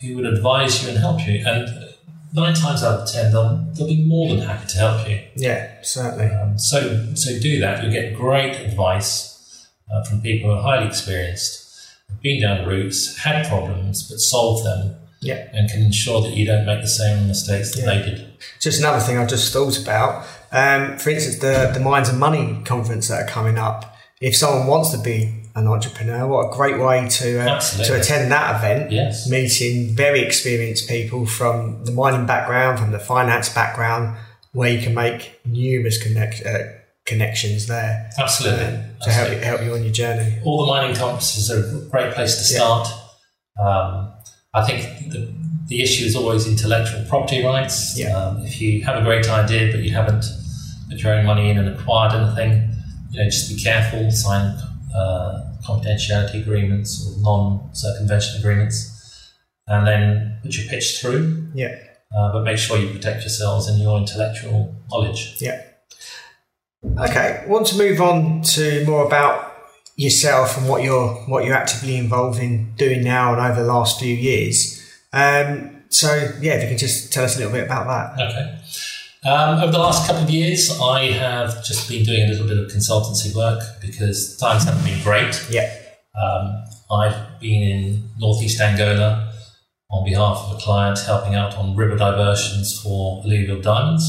who 0.01 0.15
would 0.15 0.25
advise 0.25 0.83
you 0.83 0.89
and 0.89 0.97
help 0.97 1.27
you. 1.27 1.43
And 1.45 1.86
nine 2.37 2.53
times 2.53 2.83
out 2.83 2.99
of 3.01 3.11
ten, 3.11 3.31
they'll 3.31 3.57
they'll 3.73 3.87
be 3.87 4.05
more 4.05 4.29
than 4.29 4.39
happy 4.47 4.67
to 4.67 4.77
help 4.77 5.09
you. 5.09 5.19
Yeah, 5.35 5.81
certainly. 5.81 6.27
Um, 6.33 6.57
so, 6.57 6.79
so 7.15 7.37
do 7.39 7.59
that. 7.59 7.83
You'll 7.83 7.91
get 7.91 8.15
great 8.15 8.55
advice 8.55 9.67
uh, 9.91 10.03
from 10.03 10.21
people 10.21 10.49
who 10.49 10.57
are 10.57 10.61
highly 10.61 10.87
experienced, 10.87 11.89
have 12.09 12.21
been 12.21 12.41
down 12.41 12.61
the 12.63 12.67
routes, 12.69 13.17
had 13.17 13.47
problems, 13.47 14.09
but 14.09 14.19
solved 14.19 14.65
them, 14.65 14.95
Yeah. 15.21 15.47
and 15.53 15.69
can 15.69 15.81
ensure 15.81 16.21
that 16.21 16.33
you 16.37 16.45
don't 16.45 16.65
make 16.65 16.81
the 16.81 16.87
same 16.87 17.27
mistakes 17.27 17.75
that 17.75 17.85
they 17.85 17.99
did. 18.01 18.23
Just 18.59 18.79
another 18.79 18.99
thing 18.99 19.17
I 19.17 19.25
just 19.25 19.51
thought 19.51 19.77
about. 19.81 20.25
Um, 20.51 20.97
for 20.97 21.09
instance, 21.09 21.39
the 21.39 21.71
the 21.73 21.79
Mines 21.79 22.07
and 22.09 22.19
Money 22.19 22.61
conference 22.63 23.07
that 23.09 23.23
are 23.23 23.27
coming 23.27 23.57
up. 23.57 23.95
If 24.21 24.35
someone 24.35 24.67
wants 24.67 24.91
to 24.91 24.97
be 24.97 25.43
an 25.57 25.67
entrepreneur, 25.67 26.27
what 26.27 26.53
a 26.53 26.55
great 26.55 26.77
way 26.79 27.07
to 27.09 27.39
uh, 27.39 27.59
to 27.59 27.99
attend 27.99 28.31
that 28.31 28.57
event. 28.57 28.91
Yes. 28.91 29.27
Meeting 29.29 29.95
very 29.95 30.21
experienced 30.21 30.87
people 30.87 31.25
from 31.25 31.83
the 31.83 31.91
mining 31.91 32.25
background, 32.27 32.77
from 32.79 32.91
the 32.91 32.99
finance 32.99 33.49
background, 33.49 34.15
where 34.53 34.71
you 34.71 34.81
can 34.81 34.93
make 34.93 35.39
numerous 35.45 36.01
connect, 36.01 36.45
uh, 36.45 36.59
connections 37.05 37.65
there 37.67 38.09
Absolutely. 38.19 38.65
um, 38.65 38.83
to 39.01 39.11
help 39.11 39.31
you, 39.31 39.37
help 39.39 39.61
you 39.63 39.73
on 39.73 39.83
your 39.83 39.91
journey. 39.91 40.39
All 40.45 40.63
the 40.65 40.71
mining 40.71 40.95
conferences 40.95 41.49
are 41.51 41.59
a 41.77 41.89
great 41.89 42.13
place 42.13 42.35
to 42.47 42.53
Yeah. 42.53 42.59
start. 42.59 42.87
Um, 43.59 44.13
I 44.53 44.63
think 44.63 45.11
the, 45.11 45.33
the 45.67 45.81
issue 45.81 46.05
is 46.05 46.15
always 46.15 46.47
intellectual 46.47 47.03
property 47.09 47.43
rights. 47.43 47.97
Yeah. 47.97 48.15
Um, 48.15 48.43
if 48.45 48.61
you 48.61 48.83
have 48.83 48.97
a 49.01 49.03
great 49.03 49.27
idea 49.29 49.71
but 49.71 49.81
you 49.81 49.91
haven't 49.91 50.23
put 50.89 50.99
your 50.99 51.13
own 51.15 51.25
money 51.25 51.49
in 51.49 51.57
and 51.57 51.67
acquired 51.69 52.13
anything, 52.13 52.69
you 53.11 53.19
know, 53.23 53.25
just 53.25 53.49
be 53.49 53.61
careful. 53.61 54.11
Sign 54.11 54.55
uh, 54.95 55.46
confidentiality 55.67 56.41
agreements 56.41 57.05
or 57.05 57.21
non-circumvention 57.21 58.39
agreements, 58.39 59.33
and 59.67 59.85
then 59.85 60.39
put 60.41 60.55
your 60.57 60.67
pitch 60.67 60.99
through. 61.01 61.49
Yeah. 61.53 61.75
Uh, 62.15 62.31
but 62.31 62.43
make 62.43 62.57
sure 62.57 62.77
you 62.77 62.89
protect 62.89 63.21
yourselves 63.21 63.67
and 63.67 63.79
your 63.81 63.97
intellectual 63.97 64.73
knowledge. 64.89 65.35
Yeah. 65.39 65.61
Okay, 66.97 67.43
want 67.47 67.67
to 67.67 67.77
move 67.77 67.99
on 67.99 68.41
to 68.43 68.85
more 68.85 69.05
about 69.05 69.53
yourself 69.97 70.57
and 70.57 70.69
what 70.69 70.83
you're 70.83 71.15
what 71.25 71.43
you're 71.43 71.55
actively 71.55 71.97
involved 71.97 72.39
in 72.39 72.73
doing 72.75 73.03
now 73.03 73.33
and 73.33 73.41
over 73.41 73.61
the 73.61 73.67
last 73.67 73.99
few 73.99 74.13
years. 74.13 74.81
Um, 75.11 75.83
so 75.89 76.31
yeah, 76.39 76.53
if 76.53 76.63
you 76.63 76.69
can 76.69 76.77
just 76.77 77.11
tell 77.11 77.25
us 77.25 77.35
a 77.35 77.39
little 77.39 77.53
bit 77.53 77.65
about 77.65 77.87
that. 77.87 78.29
Okay. 78.29 78.59
Um, 79.27 79.61
over 79.61 79.73
the 79.73 79.79
last 79.79 80.07
couple 80.07 80.23
of 80.23 80.29
years, 80.29 80.79
I 80.79 81.11
have 81.11 81.61
just 81.65 81.89
been 81.89 82.05
doing 82.05 82.21
a 82.23 82.27
little 82.27 82.47
bit 82.47 82.57
of 82.57 82.71
consultancy 82.71 83.35
work 83.35 83.61
because 83.81 84.37
times 84.37 84.63
haven't 84.63 84.85
been 84.85 85.03
great. 85.03 85.45
Yeah. 85.49 85.69
Um, 86.15 86.63
I've 86.89 87.37
been 87.41 87.61
in 87.61 88.09
northeast 88.17 88.61
Angola 88.61 89.33
on 89.91 90.05
behalf 90.05 90.37
of 90.37 90.55
a 90.55 90.61
client, 90.61 90.99
helping 90.99 91.35
out 91.35 91.57
on 91.57 91.75
river 91.75 91.97
diversions 91.97 92.81
for 92.81 93.21
alluvial 93.25 93.59
diamonds. 93.59 94.05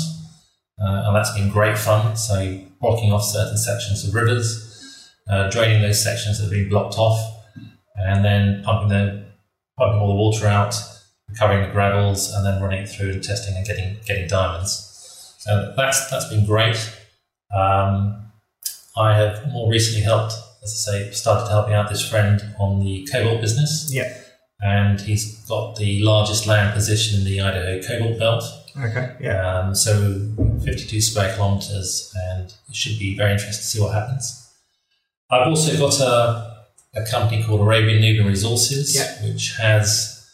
Uh, 0.81 1.03
and 1.07 1.17
that's 1.17 1.35
been 1.35 1.51
great 1.51 1.77
fun. 1.77 2.17
So, 2.17 2.61
blocking 2.81 3.11
off 3.11 3.25
certain 3.25 3.59
sections 3.59 4.07
of 4.07 4.15
rivers, 4.15 5.11
uh, 5.29 5.51
draining 5.51 5.83
those 5.83 6.01
sections 6.01 6.39
that 6.39 6.45
have 6.45 6.53
been 6.53 6.69
blocked 6.69 6.97
off, 6.97 7.19
and 7.97 8.25
then 8.25 8.63
pumping, 8.63 8.91
the, 8.91 9.25
pumping 9.77 9.99
all 9.99 10.11
the 10.11 10.15
water 10.15 10.47
out, 10.47 10.77
recovering 11.29 11.67
the 11.67 11.73
gravels, 11.73 12.33
and 12.33 12.47
then 12.47 12.63
running 12.63 12.85
it 12.85 12.89
through 12.89 13.11
and 13.11 13.25
testing 13.25 13.57
and 13.57 13.67
getting, 13.67 13.97
getting 14.07 14.29
diamonds. 14.29 14.88
So, 15.49 15.73
that's, 15.77 16.11
that's 16.11 16.29
been 16.29 16.45
great. 16.47 16.77
Um, 17.55 18.31
I 18.97 19.17
have 19.17 19.49
more 19.53 19.71
recently 19.71 20.03
helped, 20.03 20.33
as 20.63 20.87
I 20.89 20.93
say, 20.93 21.11
started 21.13 21.49
helping 21.51 21.75
out 21.75 21.89
this 21.89 22.07
friend 22.09 22.41
on 22.59 22.81
the 22.81 23.07
cobalt 23.11 23.41
business. 23.41 23.89
Yeah. 23.93 24.13
And 24.61 25.01
he's 25.01 25.45
got 25.47 25.77
the 25.77 26.03
largest 26.03 26.47
land 26.47 26.75
position 26.75 27.19
in 27.21 27.25
the 27.25 27.41
Idaho 27.41 27.81
cobalt 27.81 28.19
belt. 28.19 28.45
Okay. 28.77 29.15
Yeah. 29.21 29.59
Um, 29.61 29.75
so 29.75 30.29
52 30.65 31.01
square 31.01 31.35
kilometers, 31.35 32.13
and 32.33 32.53
it 32.69 32.75
should 32.75 32.99
be 32.99 33.17
very 33.17 33.33
interesting 33.33 33.61
to 33.63 33.67
see 33.67 33.81
what 33.81 33.95
happens. 33.95 34.53
I've 35.31 35.47
also 35.49 35.77
got 35.79 35.99
a, 36.01 36.67
a 37.01 37.07
company 37.11 37.43
called 37.43 37.61
Arabian 37.61 38.01
Nubian 38.01 38.27
Resources, 38.27 38.97
Yeah. 38.97 39.29
which 39.29 39.57
has 39.59 40.27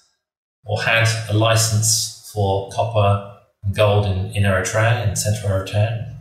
or 0.64 0.81
had 0.83 1.07
a 1.29 1.35
license 1.35 2.31
for 2.35 2.70
copper 2.72 3.31
and 3.33 3.34
gold 3.72 4.07
in, 4.07 4.27
in 4.37 4.42
Eritrea, 4.42 5.09
in 5.09 5.16
central 5.16 5.50
Eritrea. 5.50 6.12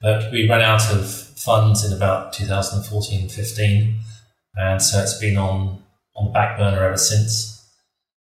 But 0.00 0.32
we 0.32 0.48
ran 0.48 0.62
out 0.62 0.90
of 0.92 1.10
funds 1.10 1.84
in 1.84 1.92
about 1.92 2.32
2014 2.32 3.28
15, 3.28 3.96
and 4.56 4.82
so 4.82 5.00
it's 5.00 5.18
been 5.18 5.36
on, 5.36 5.82
on 6.16 6.26
the 6.26 6.30
back 6.32 6.58
burner 6.58 6.82
ever 6.84 6.96
since. 6.96 7.50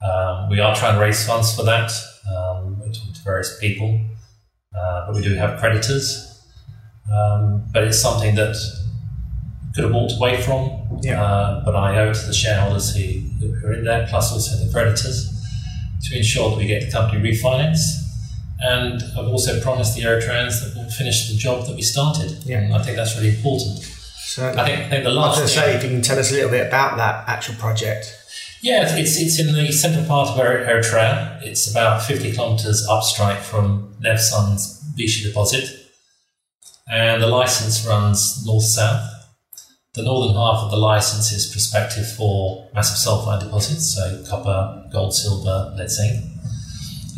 Um, 0.01 0.49
we 0.49 0.59
are 0.59 0.75
trying 0.75 0.95
to 0.95 1.01
raise 1.01 1.25
funds 1.27 1.55
for 1.55 1.63
that. 1.63 1.91
Um, 2.29 2.79
we're 2.79 2.91
talking 2.91 3.13
to 3.13 3.21
various 3.23 3.59
people, 3.59 3.99
uh, 4.77 5.07
but 5.07 5.15
we 5.15 5.21
do 5.21 5.35
have 5.35 5.59
creditors. 5.59 6.25
Um, 7.13 7.65
but 7.73 7.83
it's 7.83 7.99
something 8.01 8.35
that 8.35 8.55
could 9.75 9.83
have 9.85 9.93
walked 9.93 10.13
away 10.17 10.41
from, 10.41 10.99
Yeah. 11.01 11.21
uh, 11.23 11.65
but 11.65 11.75
I 11.75 11.97
owe 11.99 12.12
it 12.12 12.15
to 12.15 12.27
the 12.27 12.33
shareholders 12.33 12.95
who, 12.95 13.03
who 13.39 13.67
are 13.67 13.73
in 13.73 13.83
there, 13.83 14.05
plus 14.09 14.31
also 14.31 14.63
the 14.63 14.71
creditors, 14.71 15.27
to 16.09 16.17
ensure 16.17 16.49
that 16.51 16.57
we 16.57 16.65
get 16.67 16.85
the 16.85 16.91
company 16.91 17.31
refinanced. 17.31 18.05
And 18.62 19.02
I've 19.17 19.28
also 19.28 19.60
promised 19.62 19.95
the 19.95 20.02
Eritreans 20.02 20.62
that 20.62 20.74
we'll 20.76 20.89
finish 20.89 21.30
the 21.30 21.38
job 21.38 21.65
that 21.67 21.76
we 21.76 21.82
started. 21.82 22.43
Yeah. 22.43 22.69
I 22.74 22.84
think 22.84 22.98
that's 22.98 23.15
really 23.15 23.36
important. 23.36 23.80
So 23.80 24.50
I 24.50 24.65
think, 24.65 24.80
I 24.80 24.89
think 24.89 25.04
the 25.04 25.10
I 25.10 25.13
was 25.13 25.15
last 25.15 25.36
going 25.38 25.48
to 25.48 25.54
say, 25.54 25.76
if 25.76 25.84
you 25.84 25.89
can 25.89 26.02
tell 26.02 26.19
us 26.19 26.32
a 26.32 26.34
little 26.34 26.50
bit 26.50 26.67
about 26.67 26.98
that 26.98 27.28
actual 27.28 27.56
project. 27.56 28.15
Yeah, 28.62 28.98
it's, 28.98 29.17
it's 29.17 29.39
in 29.39 29.54
the 29.54 29.72
central 29.72 30.06
part 30.06 30.30
of 30.30 30.39
Eri- 30.39 30.65
Eritrea. 30.65 31.41
It's 31.41 31.72
about 31.72 32.04
50 32.04 32.34
kilometres 32.34 32.86
upstrike 32.89 33.39
from 33.39 33.95
Nevsun's 34.04 34.84
Bisha 34.98 35.24
deposit. 35.24 35.69
And 36.91 37.22
the 37.22 37.28
license 37.28 37.86
runs 37.88 38.45
north 38.45 38.65
south. 38.65 39.08
The 39.93 40.04
northern 40.04 40.36
half 40.36 40.63
of 40.63 40.72
the 40.72 40.78
license 40.78 41.32
is 41.32 41.52
prospective 41.52 42.12
for 42.12 42.69
massive 42.74 42.98
sulfide 42.98 43.41
deposits, 43.41 43.95
so 43.95 44.24
copper, 44.30 44.88
gold, 44.91 45.13
silver, 45.13 45.74
lead, 45.76 45.89
zinc. 45.89 46.24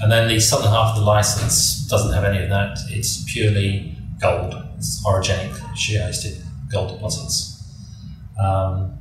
And 0.02 0.12
then 0.12 0.28
the 0.28 0.40
southern 0.40 0.72
half 0.72 0.96
of 0.96 1.00
the 1.00 1.06
license 1.06 1.88
doesn't 1.88 2.14
have 2.14 2.24
any 2.24 2.44
of 2.44 2.50
that. 2.50 2.78
It's 2.90 3.24
purely 3.32 3.96
gold. 4.20 4.56
It's 4.78 5.04
orogenic, 5.06 5.54
shear 5.76 6.02
hosted 6.02 6.42
gold 6.72 6.90
deposits. 6.94 7.64
Um, 8.42 8.98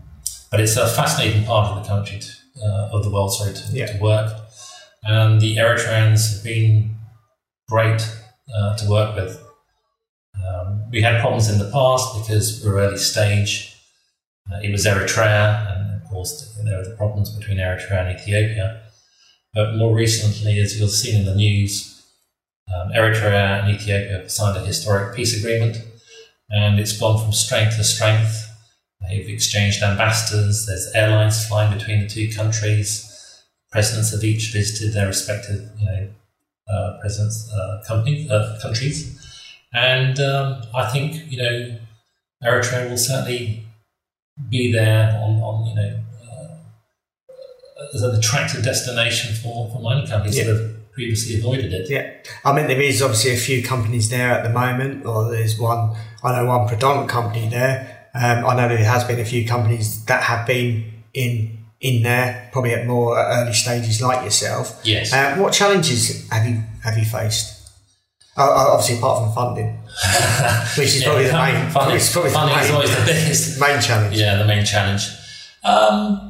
but 0.51 0.61
it's 0.61 0.77
a 0.77 0.87
fascinating 0.87 1.45
part 1.45 1.71
of 1.71 1.83
the 1.83 1.89
country, 1.89 2.19
to, 2.19 2.33
uh, 2.63 2.91
of 2.93 3.05
the 3.05 3.11
world, 3.11 3.33
sorry, 3.33 3.55
to, 3.55 3.63
Yeah. 3.73 3.87
to 3.87 3.99
work. 3.99 4.33
And 5.05 5.41
the 5.41 5.57
Eritreans 5.57 6.35
have 6.35 6.45
been 6.45 6.97
great 7.69 8.07
uh, 8.55 8.77
to 8.77 8.89
work 8.89 9.17
with. 9.17 9.43
Um, 10.45 10.85
we 10.91 11.01
had 11.03 11.21
problems 11.21 11.49
in 11.49 11.59
the 11.59 11.71
past 11.71 12.15
because 12.19 12.63
we 12.63 12.71
were 12.71 12.79
early 12.79 12.99
stage. 12.99 13.77
Uh, 14.53 14.59
it 14.63 14.71
was 14.71 14.85
Eritrea, 14.85 15.71
and 15.73 16.03
of 16.03 16.11
course, 16.11 16.59
there 16.65 16.77
were 16.79 16.85
the 16.85 16.97
problems 16.97 17.31
between 17.31 17.59
Eritrea 17.59 18.01
and 18.07 18.19
Ethiopia. 18.21 18.83
But 19.55 19.77
more 19.77 19.95
recently, 19.95 20.61
as 20.61 20.79
you'll 20.79 20.89
see 20.89 21.17
in 21.17 21.25
the 21.25 21.35
news, 21.35 22.07
um, 22.73 22.91
Eritrea 22.93 23.63
and 23.63 23.75
Ethiopia 23.75 24.19
have 24.19 24.31
signed 24.31 24.57
a 24.57 24.65
historic 24.65 25.15
peace 25.17 25.37
agreement, 25.37 25.79
and 26.51 26.79
it's 26.79 26.97
gone 26.97 27.21
from 27.21 27.33
strength 27.33 27.77
to 27.77 27.85
strength. 27.85 28.47
They've 29.01 29.29
exchanged 29.29 29.83
ambassadors. 29.83 30.67
There's 30.67 30.93
airlines 30.95 31.47
flying 31.47 31.77
between 31.77 32.01
the 32.01 32.09
two 32.09 32.31
countries. 32.33 33.07
Presidents 33.73 34.13
have 34.13 34.23
each 34.23 34.53
visited 34.53 34.93
their 34.93 35.07
respective, 35.07 35.71
you 35.79 35.87
know, 35.87 36.09
uh, 36.69 36.99
presidents' 37.01 37.51
uh, 37.53 37.83
company, 37.87 38.29
uh, 38.31 38.59
countries, 38.61 39.19
and 39.73 40.19
um, 40.21 40.63
I 40.75 40.89
think 40.91 41.31
you 41.31 41.39
know, 41.39 41.79
Eritrea 42.45 42.89
will 42.89 42.97
certainly 42.97 43.67
be 44.49 44.73
there 44.73 45.11
on, 45.23 45.41
on 45.41 45.67
you 45.67 45.75
know, 45.75 45.99
as 47.95 48.03
an 48.03 48.15
attractive 48.15 48.63
destination 48.63 49.35
for, 49.35 49.71
for 49.71 49.81
mining 49.81 50.07
companies 50.07 50.37
Yeah. 50.39 50.45
that 50.45 50.57
have 50.57 50.93
previously 50.93 51.39
avoided 51.39 51.73
it. 51.73 51.89
Yeah, 51.89 52.11
I 52.45 52.53
mean 52.55 52.67
there 52.67 52.81
is 52.81 53.01
obviously 53.03 53.33
a 53.33 53.37
few 53.37 53.63
companies 53.63 54.09
there 54.11 54.31
at 54.31 54.43
the 54.43 54.51
moment, 54.51 55.07
or 55.07 55.31
there's 55.31 55.59
one. 55.59 55.97
I 56.23 56.33
know 56.33 56.47
one 56.47 56.69
predominant 56.69 57.09
company 57.11 57.49
there. 57.49 58.09
Um, 58.15 58.45
I 58.45 58.55
know 58.57 58.69
there 58.69 58.79
has 58.79 59.05
been 59.05 59.21
a 59.21 59.25
few 59.25 59.47
companies 59.47 60.05
that 60.07 60.23
have 60.25 60.47
been 60.47 60.93
in 61.15 61.59
in 61.81 62.03
there, 62.03 62.51
probably 62.53 62.75
at 62.75 62.87
more 62.87 63.19
early 63.19 63.55
stages, 63.55 64.03
like 64.03 64.23
yourself. 64.25 64.81
Yes. 64.85 65.13
Uh, 65.13 65.37
what 65.37 65.53
challenges 65.53 66.29
have 66.31 66.47
you 66.47 66.63
have 66.83 66.99
you 66.99 67.05
faced? 67.05 67.57
Uh, 68.37 68.43
uh, 68.43 68.73
obviously, 68.73 68.99
apart 68.99 69.25
from 69.25 69.33
funding, 69.35 69.67
which 70.79 70.97
is 70.97 71.05
probably 71.05 71.27
the 71.27 71.33
main. 71.33 71.71
funding, 71.71 72.01
probably 72.13 72.31
the 72.31 72.35
funding 72.35 72.59
is 72.59 72.71
always 72.71 72.91
the 72.97 73.05
biggest. 73.05 73.61
main 73.61 73.81
challenge. 73.81 74.17
Yeah, 74.17 74.37
the 74.37 74.45
main 74.47 74.65
challenge. 74.65 75.09
Um, 75.65 76.30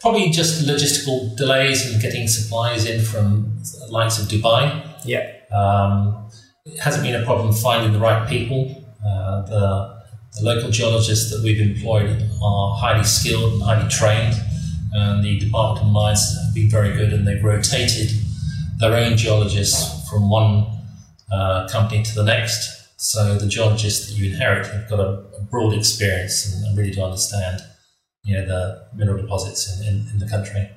probably 0.00 0.30
just 0.30 0.66
logistical 0.66 1.36
delays 1.36 1.92
in 1.92 2.00
getting 2.00 2.28
supplies 2.28 2.84
in 2.86 3.00
from 3.02 3.58
the 3.62 3.86
likes 3.90 4.18
of 4.20 4.28
Dubai. 4.28 4.82
Yeah. 5.04 5.32
Um, 5.52 6.28
it 6.64 6.78
hasn't 6.80 7.04
been 7.04 7.20
a 7.20 7.24
problem 7.24 7.52
finding 7.52 7.92
the 7.92 7.98
right 7.98 8.28
people. 8.28 8.84
Uh, 9.04 9.42
the, 9.42 9.96
the 10.38 10.44
local 10.44 10.70
geologists 10.70 11.30
that 11.30 11.42
we've 11.42 11.60
employed 11.60 12.28
are 12.42 12.74
highly 12.76 13.04
skilled 13.04 13.54
and 13.54 13.62
highly 13.62 13.88
trained, 13.88 14.34
and 14.92 15.24
the 15.24 15.38
Department 15.38 15.86
of 15.86 15.92
Mines 15.92 16.36
have 16.44 16.54
been 16.54 16.68
very 16.68 16.92
good, 16.92 17.12
and 17.12 17.26
they've 17.26 17.42
rotated 17.42 18.10
their 18.78 18.94
own 18.94 19.16
geologists 19.16 20.08
from 20.10 20.28
one 20.28 20.66
uh, 21.32 21.68
company 21.68 22.02
to 22.02 22.14
the 22.14 22.24
next. 22.24 22.74
So 22.98 23.36
the 23.36 23.46
geologists 23.46 24.08
that 24.08 24.18
you 24.18 24.32
inherit 24.32 24.66
have 24.66 24.88
got 24.88 25.00
a, 25.00 25.24
a 25.38 25.42
broad 25.42 25.74
experience 25.74 26.52
and, 26.52 26.66
and 26.66 26.76
really 26.76 26.90
do 26.90 27.02
understand, 27.02 27.60
you 28.26 28.36
know, 28.36 28.44
the 28.46 28.86
mineral 28.94 29.22
deposits 29.22 29.80
in, 29.80 29.86
in, 29.86 30.08
in 30.12 30.18
the 30.18 30.28
country. 30.28 30.68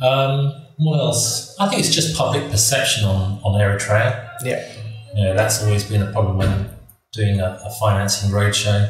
Um, 0.00 0.52
what 0.78 0.98
else? 0.98 1.56
I 1.58 1.68
think 1.68 1.80
it's 1.84 1.94
just 1.94 2.16
public 2.16 2.50
perception 2.50 3.04
on, 3.04 3.40
on 3.42 3.60
Eritrea. 3.60 4.30
Yeah. 4.44 4.72
You 5.14 5.24
know, 5.24 5.34
that's 5.34 5.62
always 5.62 5.84
been 5.84 6.02
a 6.02 6.12
problem 6.12 6.38
when 6.38 6.70
doing 7.12 7.40
a, 7.40 7.60
a 7.64 7.70
financing 7.80 8.30
roadshow. 8.30 8.88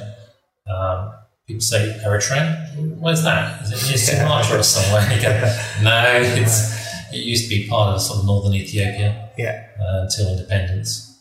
Um, 0.69 1.13
people 1.49 1.63
say 1.63 1.99
Eritrea, 2.05 2.99
where's 3.01 3.23
that? 3.25 3.63
Is 3.63 3.73
it 3.73 3.89
near 3.89 3.99
Sumatra 3.99 4.61
or 4.61 4.63
somewhere? 4.63 5.03
You 5.17 5.23
go, 5.23 5.31
no, 5.83 6.05
it's, 6.21 6.79
it 7.13 7.25
used 7.25 7.45
to 7.45 7.57
be 7.57 7.67
part 7.67 7.95
of 7.95 8.03
sort 8.03 8.21
of 8.21 8.27
northern 8.27 8.53
Ethiopia 8.55 9.31
Yeah. 9.39 9.67
uh, 9.81 10.03
until 10.03 10.31
independence. 10.31 11.19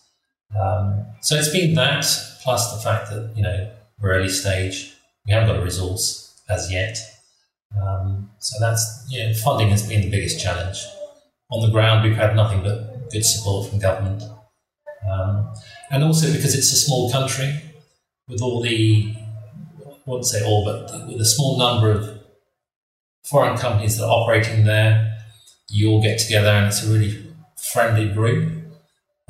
Um, 0.60 1.06
so 1.22 1.36
it's 1.36 1.50
been 1.50 1.74
that, 1.76 2.06
plus 2.44 2.76
the 2.76 2.82
fact 2.84 3.10
that 3.12 3.32
you 3.36 3.44
know 3.44 3.72
we're 4.02 4.12
early 4.12 4.30
stage, 4.30 4.94
we 5.26 5.34
haven't 5.34 5.48
got 5.50 5.62
a 5.62 5.64
resource 5.64 6.29
as 6.50 6.72
yet. 6.72 6.98
Um, 7.80 8.32
so 8.40 8.58
that's 8.60 9.06
know, 9.12 9.34
funding 9.34 9.70
has 9.70 9.88
been 9.88 10.02
the 10.02 10.10
biggest 10.10 10.42
challenge. 10.42 10.84
On 11.52 11.66
the 11.66 11.72
ground, 11.72 12.04
we've 12.04 12.18
had 12.18 12.36
nothing 12.36 12.64
but 12.64 13.10
good 13.12 13.26
support 13.26 13.70
from 13.70 13.80
government, 13.80 14.24
um, 15.10 15.54
and 15.92 16.04
also 16.04 16.32
because 16.32 16.56
it's 16.56 16.72
a 16.72 16.76
small 16.76 17.12
country 17.12 17.54
with 18.28 18.42
all 18.42 18.62
the 18.62 19.16
I 19.86 19.94
won't 20.06 20.26
say 20.26 20.44
all, 20.44 20.66
but 20.66 21.08
with 21.08 21.22
a 21.22 21.26
small 21.26 21.58
number 21.58 21.92
of 21.92 22.20
foreign 23.26 23.58
companies 23.58 23.98
that 23.98 24.06
are 24.06 24.12
operating 24.12 24.66
there, 24.66 25.18
you 25.70 25.90
all 25.90 26.02
get 26.02 26.20
together 26.20 26.50
and 26.50 26.68
it's 26.68 26.84
a 26.84 26.92
really 26.92 27.28
friendly 27.58 28.10
group. 28.10 28.54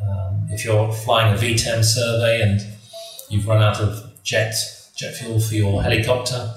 Um, 0.01 0.47
if 0.49 0.63
you're 0.63 0.91
flying 0.93 1.33
a 1.33 1.37
VTEM 1.37 1.83
survey 1.83 2.41
and 2.41 2.61
you've 3.29 3.47
run 3.47 3.61
out 3.61 3.81
of 3.81 4.23
jet 4.23 4.53
jet 4.95 5.15
fuel 5.15 5.39
for 5.39 5.55
your 5.55 5.81
helicopter, 5.83 6.53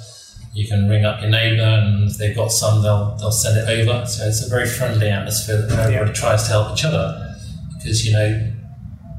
you 0.52 0.68
can 0.68 0.88
ring 0.88 1.04
up 1.04 1.20
your 1.20 1.30
neighbour 1.30 1.62
and 1.62 2.10
if 2.10 2.18
they've 2.18 2.36
got 2.36 2.52
some, 2.52 2.82
they'll 2.82 3.16
they'll 3.16 3.32
send 3.32 3.56
it 3.56 3.68
over. 3.68 4.06
So 4.06 4.26
it's 4.26 4.46
a 4.46 4.48
very 4.48 4.66
friendly 4.66 5.08
atmosphere 5.08 5.62
that 5.62 5.78
everybody 5.78 6.12
tries 6.12 6.44
to 6.44 6.50
help 6.50 6.72
each 6.72 6.84
other 6.84 7.36
because 7.76 8.06
you 8.06 8.12
know 8.12 8.52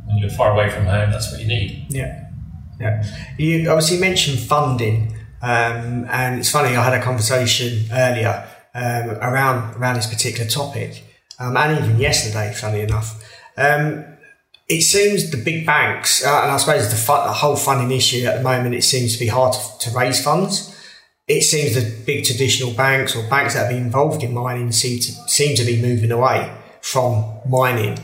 when 0.05 0.17
you're 0.17 0.29
far 0.29 0.51
away 0.51 0.69
from 0.69 0.85
home, 0.85 1.11
that's 1.11 1.31
what 1.31 1.41
you 1.41 1.47
need. 1.47 1.87
Yeah, 1.89 2.29
yeah. 2.79 3.03
You 3.37 3.69
obviously 3.69 3.99
mentioned 3.99 4.39
funding, 4.39 5.15
um, 5.41 6.05
and 6.09 6.39
it's 6.39 6.51
funny. 6.51 6.75
I 6.75 6.83
had 6.83 6.93
a 6.93 7.03
conversation 7.03 7.85
earlier 7.91 8.47
um, 8.75 9.11
around 9.11 9.75
around 9.75 9.95
this 9.95 10.07
particular 10.07 10.49
topic, 10.49 11.03
um, 11.39 11.57
and 11.57 11.83
even 11.83 11.99
yesterday, 11.99 12.53
funny 12.53 12.81
enough. 12.81 13.23
Um, 13.57 14.05
it 14.69 14.81
seems 14.81 15.29
the 15.29 15.37
big 15.37 15.65
banks, 15.65 16.25
uh, 16.25 16.41
and 16.43 16.51
I 16.51 16.57
suppose 16.57 16.89
the, 16.89 16.95
fu- 16.95 17.11
the, 17.11 17.33
whole 17.33 17.57
funding 17.57 17.95
issue 17.95 18.25
at 18.25 18.37
the 18.37 18.43
moment, 18.43 18.73
it 18.73 18.83
seems 18.83 19.13
to 19.13 19.19
be 19.19 19.27
hard 19.27 19.53
to, 19.53 19.89
to, 19.89 19.97
raise 19.97 20.23
funds. 20.23 20.72
It 21.27 21.41
seems 21.41 21.75
the 21.75 22.03
big 22.05 22.25
traditional 22.25 22.73
banks 22.73 23.15
or 23.15 23.23
banks 23.29 23.53
that 23.53 23.61
have 23.61 23.69
been 23.69 23.83
involved 23.83 24.23
in 24.23 24.33
mining 24.33 24.71
seem 24.73 24.99
to, 24.99 25.11
seem 25.29 25.55
to 25.55 25.63
be 25.63 25.81
moving 25.81 26.11
away 26.11 26.53
from 26.81 27.39
mining 27.47 27.97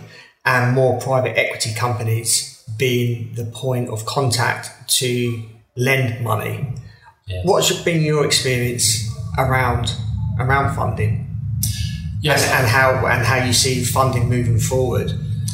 and 0.45 0.73
more 0.73 0.99
private 1.01 1.37
equity 1.37 1.73
companies 1.73 2.63
being 2.77 3.33
the 3.35 3.43
point 3.45 3.89
of 3.89 4.05
contact 4.05 4.89
to 4.99 5.43
lend 5.75 6.23
money. 6.23 6.73
What's 7.43 7.71
been 7.83 8.01
your 8.01 8.25
experience 8.25 9.07
around 9.37 9.93
around 10.39 10.75
funding? 10.75 11.27
Yes, 12.21 12.43
and, 12.43 12.53
and 12.53 12.67
how 12.67 13.05
and 13.05 13.25
how 13.25 13.43
you 13.43 13.53
see 13.53 13.83
funding 13.83 14.29
moving 14.29 14.59
forward? 14.59 15.11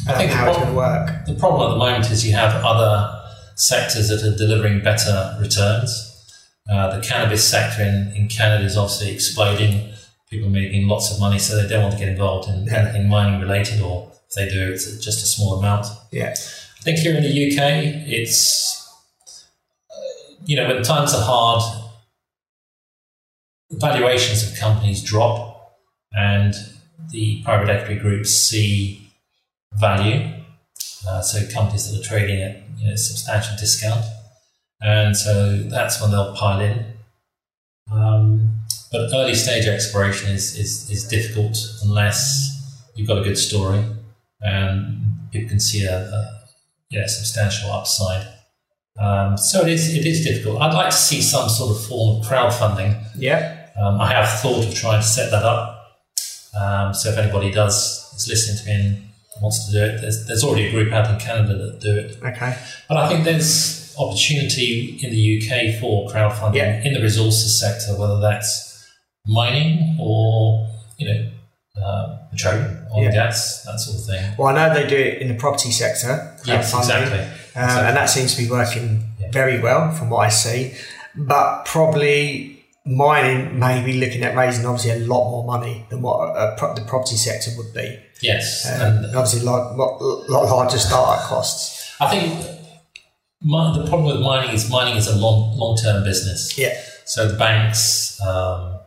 I 0.08 0.14
think 0.14 0.30
how 0.30 0.48
it's 0.48 0.56
going 0.56 0.70
to 0.70 0.74
work. 0.74 1.26
The 1.26 1.34
problem 1.34 1.68
at 1.68 1.74
the 1.74 1.78
moment 1.78 2.10
is 2.10 2.26
you 2.26 2.32
have 2.34 2.64
other 2.64 3.12
sectors 3.56 4.08
that 4.08 4.22
are 4.22 4.36
delivering 4.36 4.82
better 4.82 5.36
returns. 5.40 6.05
Uh, 6.70 6.96
the 6.98 7.06
cannabis 7.06 7.48
sector 7.48 7.82
in, 7.82 8.12
in 8.16 8.28
Canada 8.28 8.64
is 8.64 8.76
obviously 8.76 9.12
exploding. 9.12 9.92
People 10.28 10.48
are 10.48 10.50
making 10.50 10.88
lots 10.88 11.12
of 11.12 11.20
money, 11.20 11.38
so 11.38 11.60
they 11.60 11.68
don't 11.68 11.82
want 11.82 11.94
to 11.94 12.00
get 12.00 12.08
involved 12.08 12.48
in 12.48 12.64
yeah. 12.64 12.78
anything 12.78 13.08
mining 13.08 13.40
related, 13.40 13.80
or 13.80 14.10
if 14.28 14.34
they 14.34 14.48
do, 14.48 14.72
it's 14.72 14.84
just 15.04 15.22
a 15.22 15.26
small 15.26 15.58
amount. 15.58 15.86
Yeah. 16.10 16.30
I 16.30 16.82
think 16.82 16.98
here 16.98 17.16
in 17.16 17.22
the 17.22 17.28
UK, 17.28 18.08
it's, 18.08 18.82
you 20.44 20.56
know, 20.56 20.66
when 20.66 20.82
times 20.82 21.14
are 21.14 21.22
hard, 21.22 21.62
the 23.70 23.76
valuations 23.78 24.48
of 24.48 24.58
companies 24.58 25.02
drop 25.02 25.78
and 26.12 26.54
the 27.10 27.42
private 27.44 27.68
equity 27.68 28.00
groups 28.00 28.30
see 28.30 29.10
value. 29.74 30.32
Uh, 31.06 31.20
so 31.20 31.46
companies 31.52 31.90
that 31.90 32.00
are 32.00 32.02
trading 32.02 32.42
at 32.42 32.62
you 32.78 32.88
know, 32.88 32.96
substantial 32.96 33.56
discount, 33.56 34.04
and 34.86 35.16
so 35.16 35.56
that's 35.64 36.00
when 36.00 36.12
they'll 36.12 36.32
pile 36.36 36.60
in. 36.60 36.84
Um, 37.90 38.60
but 38.92 39.10
early 39.12 39.34
stage 39.34 39.66
exploration 39.66 40.30
is, 40.30 40.56
is, 40.56 40.88
is 40.88 41.08
difficult 41.08 41.58
unless 41.82 42.80
you've 42.94 43.08
got 43.08 43.18
a 43.18 43.22
good 43.22 43.36
story 43.36 43.84
and 44.40 45.28
people 45.32 45.48
can 45.48 45.58
see 45.58 45.84
a, 45.84 45.98
a 45.98 46.40
yeah, 46.90 47.06
substantial 47.06 47.72
upside. 47.72 48.28
Um, 48.98 49.36
so 49.36 49.62
it 49.62 49.68
is 49.68 49.94
it 49.94 50.06
is 50.06 50.24
difficult. 50.24 50.62
I'd 50.62 50.72
like 50.72 50.90
to 50.90 50.96
see 50.96 51.20
some 51.20 51.48
sort 51.48 51.76
of 51.76 51.84
form 51.84 52.20
of 52.20 52.26
crowdfunding. 52.26 53.02
Yeah. 53.16 53.68
Um, 53.78 54.00
I 54.00 54.12
have 54.12 54.40
thought 54.40 54.64
of 54.64 54.72
trying 54.74 55.00
to 55.00 55.06
set 55.06 55.30
that 55.32 55.42
up. 55.42 55.98
Um, 56.58 56.94
so 56.94 57.10
if 57.10 57.18
anybody 57.18 57.50
does 57.50 58.14
is 58.16 58.28
listening 58.28 58.58
to 58.58 58.66
me 58.66 58.86
and 58.86 59.42
wants 59.42 59.66
to 59.66 59.72
do 59.72 59.84
it. 59.84 60.00
There's, 60.00 60.26
there's 60.26 60.44
already 60.44 60.68
a 60.68 60.70
group 60.70 60.92
out 60.92 61.10
in 61.10 61.18
Canada 61.18 61.54
that 61.58 61.80
do 61.80 61.98
it. 61.98 62.16
Okay. 62.22 62.56
But 62.88 62.96
I 62.96 63.08
think 63.08 63.24
there's 63.24 63.85
opportunity 63.98 64.98
in 65.02 65.10
the 65.10 65.38
UK 65.38 65.80
for 65.80 66.08
crowdfunding 66.08 66.56
yeah. 66.56 66.84
in 66.84 66.94
the 66.94 67.02
resources 67.02 67.58
sector, 67.58 67.98
whether 67.98 68.20
that's 68.20 68.88
mining 69.26 69.96
or, 70.00 70.68
you 70.98 71.08
know, 71.08 71.30
uh, 71.82 72.18
petroleum, 72.30 72.86
oil 72.94 73.04
yeah. 73.04 73.12
gas, 73.12 73.62
that 73.64 73.78
sort 73.78 73.98
of 73.98 74.06
thing. 74.06 74.34
Well, 74.38 74.48
I 74.48 74.68
know 74.68 74.74
they 74.74 74.86
do 74.86 74.96
it 74.96 75.20
in 75.20 75.28
the 75.28 75.34
property 75.34 75.70
sector. 75.70 76.36
Yes, 76.44 76.74
exactly. 76.74 77.18
Uh, 77.18 77.22
exactly. 77.22 77.86
And 77.86 77.96
that 77.96 78.06
seems 78.06 78.34
to 78.34 78.42
be 78.42 78.50
working 78.50 79.04
yeah. 79.20 79.30
very 79.30 79.60
well 79.60 79.92
from 79.92 80.10
what 80.10 80.18
I 80.18 80.28
see. 80.28 80.74
But 81.14 81.64
probably 81.64 82.64
mining 82.86 83.58
may 83.58 83.84
be 83.84 83.94
looking 83.94 84.22
at 84.22 84.36
raising 84.36 84.64
obviously 84.64 84.92
a 84.92 85.06
lot 85.06 85.30
more 85.30 85.44
money 85.44 85.84
than 85.90 86.02
what 86.02 86.56
pro- 86.56 86.74
the 86.74 86.82
property 86.82 87.16
sector 87.16 87.50
would 87.56 87.74
be. 87.74 87.98
Yes, 88.22 88.66
um, 88.66 89.04
and 89.04 89.16
obviously 89.16 89.40
a 89.40 89.44
lot, 89.44 89.76
lot, 89.76 90.00
lot 90.30 90.44
larger 90.44 90.78
startup 90.78 91.24
costs. 91.24 91.94
I 92.00 92.08
think 92.08 92.55
the 93.42 93.86
problem 93.88 94.16
with 94.16 94.20
mining 94.20 94.54
is 94.54 94.70
mining 94.70 94.96
is 94.96 95.06
a 95.06 95.16
long 95.16 95.56
long 95.56 95.76
term 95.76 96.04
business. 96.04 96.58
Yeah. 96.58 96.80
So 97.04 97.28
the 97.28 97.36
banks 97.36 98.20
um, 98.20 98.78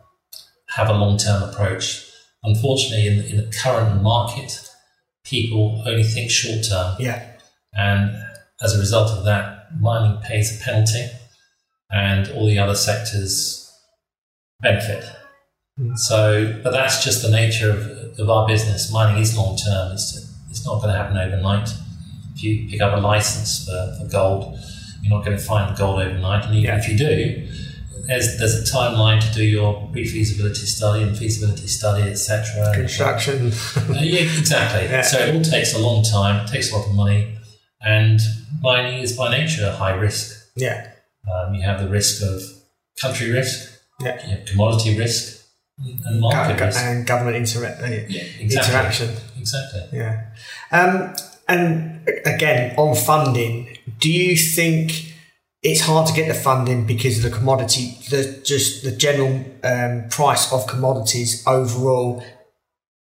have 0.70 0.90
a 0.90 0.94
long 0.94 1.18
term 1.18 1.44
approach. 1.44 2.06
Unfortunately, 2.44 3.08
in, 3.08 3.26
in 3.26 3.38
the 3.38 3.54
current 3.64 4.02
market, 4.02 4.60
people 5.24 5.84
only 5.86 6.04
think 6.04 6.32
short 6.32 6.66
term. 6.68 6.96
Yeah. 7.00 7.38
And 7.74 8.16
as 8.62 8.76
a 8.76 8.80
result 8.80 9.12
of 9.12 9.26
that, 9.26 9.68
mining 9.80 10.22
pays 10.22 10.60
a 10.60 10.64
penalty, 10.64 11.08
and 11.92 12.30
all 12.32 12.48
the 12.48 12.60
other 12.60 12.76
sectors 12.76 13.72
benefit. 14.62 15.04
Mm. 15.80 15.98
So, 15.98 16.60
but 16.64 16.72
that's 16.72 17.04
just 17.04 17.22
the 17.22 17.30
nature 17.30 17.72
of 17.72 18.00
of 18.20 18.30
our 18.30 18.48
business, 18.48 18.92
mining 18.92 19.22
is 19.22 19.38
long 19.38 19.58
term. 19.58 19.94
It's, 19.94 20.36
it's 20.50 20.66
not 20.66 20.82
going 20.82 20.94
to 20.94 21.00
happen 21.00 21.18
overnight. 21.18 21.70
If 22.40 22.44
you 22.44 22.70
pick 22.70 22.82
up 22.82 22.98
a 22.98 23.02
license 23.02 23.66
for, 23.66 23.98
for 24.00 24.08
gold, 24.10 24.58
you're 25.02 25.16
not 25.16 25.26
going 25.26 25.38
to 25.38 25.44
find 25.44 25.76
the 25.76 25.78
gold 25.78 26.02
overnight. 26.02 26.46
And 26.46 26.56
even 26.56 26.70
yeah. 26.70 26.78
if 26.78 26.88
you 26.88 26.98
do, 26.98 27.48
there's, 28.08 28.38
there's 28.40 28.56
a 28.56 28.74
timeline 28.74 29.22
to 29.22 29.34
do 29.34 29.44
your 29.44 29.90
pre-feasibility 29.92 30.66
study 30.66 31.04
and 31.04 31.18
feasibility 31.18 31.68
study, 31.68 32.10
etc. 32.10 32.74
Construction. 32.74 33.52
uh, 33.78 34.00
yeah, 34.02 34.22
exactly. 34.22 34.88
Yeah. 34.90 35.02
So 35.02 35.20
it 35.20 35.36
all 35.36 35.42
takes 35.42 35.76
a 35.76 35.80
long 35.80 36.04
time. 36.04 36.46
It 36.46 36.50
takes 36.50 36.72
a 36.72 36.78
lot 36.78 36.88
of 36.88 36.96
money, 36.96 37.38
and 37.82 38.20
mining 38.62 39.02
is 39.02 39.16
by 39.16 39.30
nature 39.30 39.66
a 39.66 39.72
high 39.72 39.94
risk. 39.94 40.50
Yeah. 40.56 40.92
Um, 41.32 41.54
you 41.54 41.62
have 41.62 41.82
the 41.82 41.90
risk 41.90 42.24
of 42.24 42.42
country 43.02 43.32
risk. 43.32 43.70
Yeah. 44.00 44.16
You 44.24 44.38
have 44.38 44.46
commodity 44.46 44.98
risk 44.98 45.40
and 46.06 46.20
market 46.20 46.76
and 46.76 47.06
government 47.06 47.38
inter- 47.38 47.62
yeah, 48.10 48.22
exactly. 48.40 48.74
interaction. 48.74 49.10
Exactly. 49.38 49.82
Yeah. 49.94 50.26
Um, 50.72 51.16
and 51.50 52.08
again, 52.26 52.76
on 52.78 52.96
funding, 52.96 53.78
do 54.00 54.12
you 54.12 54.38
think 54.38 55.14
it's 55.62 55.82
hard 55.82 56.08
to 56.08 56.14
get 56.14 56.28
the 56.28 56.34
funding 56.34 56.86
because 56.86 57.18
of 57.18 57.30
the 57.30 57.38
commodity, 57.38 57.98
the 58.10 58.42
just 58.46 58.84
the 58.84 58.92
general 58.92 59.44
um, 59.64 60.08
price 60.10 60.54
of 60.54 60.68
commodities 60.68 61.44
overall 61.46 62.24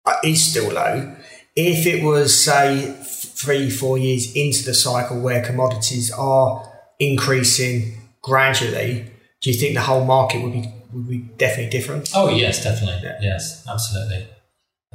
uh, 0.07 0.17
is 0.25 0.51
still 0.51 0.73
low? 0.73 1.15
If 1.55 1.87
it 1.87 2.03
was, 2.03 2.39
say, 2.39 2.97
three, 3.05 3.69
four 3.71 3.99
years 3.99 4.35
into 4.35 4.65
the 4.65 4.75
cycle 4.75 5.21
where 5.21 5.45
commodities 5.45 6.11
are 6.13 6.65
increasing 6.99 8.01
gradually, 8.23 9.11
do 9.41 9.51
you 9.51 9.57
think 9.59 9.75
the 9.75 9.83
whole 9.83 10.05
market 10.05 10.43
would 10.43 10.53
be 10.53 10.73
would 10.93 11.09
be 11.09 11.19
definitely 11.19 11.71
different? 11.71 12.11
Oh 12.15 12.31
yes, 12.31 12.65
definitely. 12.65 13.01
Yeah. 13.05 13.19
Yes, 13.21 13.65
absolutely. 13.69 14.27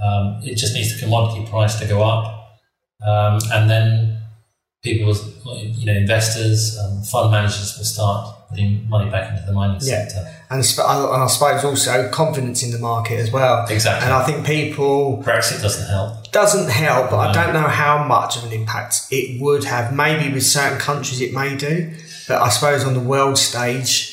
Um, 0.02 0.42
it 0.44 0.56
just 0.56 0.74
needs 0.74 0.94
the 0.94 1.06
commodity 1.06 1.46
price 1.50 1.80
to 1.80 1.88
go 1.88 2.02
up, 2.02 2.43
um, 3.06 3.40
and 3.52 3.70
then 3.70 4.22
people, 4.84 5.16
you 5.56 5.86
know, 5.86 5.94
investors, 5.94 6.78
um, 6.78 7.02
fund 7.04 7.32
managers 7.32 7.78
will 7.78 7.86
start 7.86 8.50
putting 8.50 8.88
money 8.90 9.10
back 9.10 9.32
into 9.32 9.46
the 9.46 9.54
mining 9.54 9.80
yeah. 9.82 10.08
sector. 10.08 10.30
And, 10.50 10.60
and 10.62 11.24
I 11.24 11.28
suppose 11.28 11.64
also 11.64 12.10
confidence 12.12 12.62
in 12.64 12.72
the 12.72 12.78
market 12.78 13.20
as 13.20 13.32
well. 13.32 13.66
Exactly. 13.70 14.06
And 14.06 14.14
I 14.14 14.24
think 14.26 14.46
people 14.46 15.24
Brexit 15.26 15.62
doesn't 15.62 15.88
help. 15.88 16.32
Doesn't 16.32 16.70
help, 16.70 17.10
but 17.10 17.24
no. 17.24 17.30
I 17.30 17.34
don't 17.34 17.54
know 17.54 17.68
how 17.68 18.04
much 18.04 18.38
of 18.38 18.44
an 18.44 18.52
impact 18.52 19.08
it 19.10 19.42
would 19.42 19.64
have. 19.64 19.94
Maybe 19.94 20.32
with 20.32 20.44
certain 20.44 20.78
countries 20.78 21.22
it 21.22 21.34
may 21.34 21.56
do, 21.56 21.94
but 22.28 22.42
I 22.42 22.50
suppose 22.50 22.84
on 22.84 22.94
the 22.94 23.00
world 23.00 23.38
stage 23.38 24.10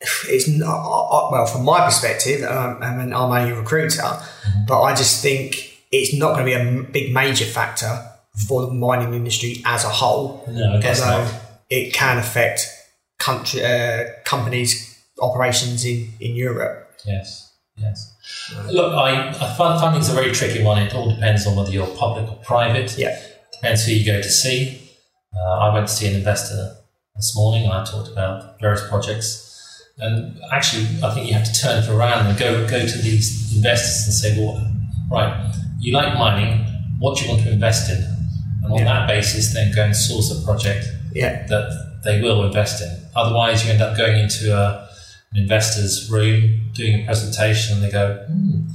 it's 0.00 0.48
not, 0.48 1.30
well, 1.30 1.46
from 1.46 1.64
my 1.64 1.84
perspective, 1.84 2.42
um, 2.44 2.78
I 2.80 2.94
mean, 2.94 3.12
I'm 3.12 3.32
a 3.32 3.52
recruiter, 3.54 4.02
mm-hmm. 4.02 4.66
but 4.66 4.80
I 4.82 4.94
just 4.94 5.22
think 5.22 5.76
it's 5.90 6.14
not 6.14 6.34
going 6.34 6.46
to 6.46 6.50
be 6.50 6.52
a 6.52 6.82
big 6.90 7.12
major 7.12 7.44
factor 7.44 8.04
for 8.46 8.66
the 8.66 8.72
mining 8.72 9.14
industry 9.14 9.62
as 9.64 9.84
a 9.84 9.88
whole. 9.88 10.44
No. 10.48 10.80
It 11.70 11.92
can 11.92 12.18
affect 12.18 12.66
country 13.18 13.64
uh, 13.64 14.04
companies' 14.24 15.04
operations 15.20 15.84
in, 15.84 16.12
in 16.20 16.34
Europe. 16.34 16.98
Yes, 17.04 17.52
yes. 17.76 18.14
Look, 18.70 18.94
I, 18.94 19.28
I 19.28 19.54
find 19.54 19.80
funding's 19.80 20.08
a 20.08 20.14
very 20.14 20.32
tricky 20.32 20.62
one. 20.62 20.80
It 20.82 20.94
all 20.94 21.14
depends 21.14 21.46
on 21.46 21.56
whether 21.56 21.70
you're 21.70 21.86
public 21.86 22.30
or 22.30 22.36
private. 22.36 22.96
Yeah. 22.96 23.20
Depends 23.52 23.84
who 23.84 23.92
you 23.92 24.06
go 24.06 24.20
to 24.20 24.28
see. 24.28 24.80
Uh, 25.36 25.58
I 25.58 25.74
went 25.74 25.88
to 25.88 25.92
see 25.92 26.06
an 26.06 26.14
investor 26.14 26.76
this 27.16 27.36
morning 27.36 27.64
and 27.64 27.72
I 27.72 27.84
talked 27.84 28.10
about 28.10 28.60
various 28.60 28.86
projects 28.88 29.48
and 30.00 30.40
actually, 30.52 30.86
I 31.02 31.12
think 31.12 31.26
you 31.26 31.34
have 31.34 31.44
to 31.44 31.60
turn 31.60 31.82
it 31.82 31.88
around 31.88 32.26
and 32.26 32.38
go 32.38 32.66
go 32.68 32.86
to 32.86 32.98
these 32.98 33.56
investors 33.56 34.06
and 34.06 34.14
say, 34.14 34.38
well, 34.38 34.64
right, 35.10 35.52
you 35.80 35.92
like 35.92 36.14
mining, 36.14 36.64
what 37.00 37.16
do 37.16 37.24
you 37.24 37.30
want 37.30 37.42
to 37.42 37.52
invest 37.52 37.90
in? 37.90 38.17
And 38.62 38.72
on 38.72 38.78
yeah. 38.78 38.84
that 38.84 39.08
basis, 39.08 39.54
then 39.54 39.74
go 39.74 39.84
and 39.84 39.96
source 39.96 40.30
a 40.30 40.44
project 40.44 40.86
yeah. 41.12 41.46
that 41.46 42.00
they 42.04 42.20
will 42.20 42.44
invest 42.44 42.82
in. 42.82 43.02
Otherwise, 43.14 43.64
you 43.64 43.72
end 43.72 43.82
up 43.82 43.96
going 43.96 44.18
into 44.18 44.56
a, 44.56 44.88
an 45.32 45.42
investor's 45.42 46.10
room, 46.10 46.70
doing 46.74 47.02
a 47.02 47.06
presentation, 47.06 47.76
and 47.76 47.84
they 47.84 47.90
go, 47.90 48.24
hmm, 48.28 48.68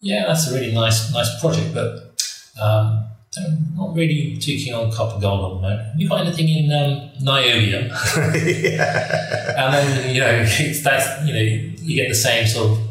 yeah, 0.00 0.26
that's 0.26 0.50
a 0.50 0.54
really 0.54 0.72
nice 0.72 1.12
nice 1.12 1.40
project, 1.40 1.74
but 1.74 2.22
um, 2.60 3.06
I'm 3.38 3.76
not 3.76 3.94
really 3.94 4.36
too 4.38 4.56
keen 4.56 4.74
on 4.74 4.90
copper 4.92 5.20
gold 5.20 5.44
at 5.44 5.48
the 5.48 5.62
moment. 5.62 5.86
Have 5.88 6.00
you 6.00 6.08
got 6.08 6.20
anything 6.26 6.48
in 6.48 6.72
um, 6.72 7.10
niobium? 7.22 7.88
yeah. 8.72 9.64
And 9.64 9.74
then, 9.74 10.14
you 10.14 10.20
know, 10.20 10.44
that's, 10.82 11.26
you 11.26 11.34
know, 11.34 11.40
you 11.40 11.96
get 11.96 12.08
the 12.08 12.14
same 12.14 12.46
sort 12.46 12.70
of 12.70 12.85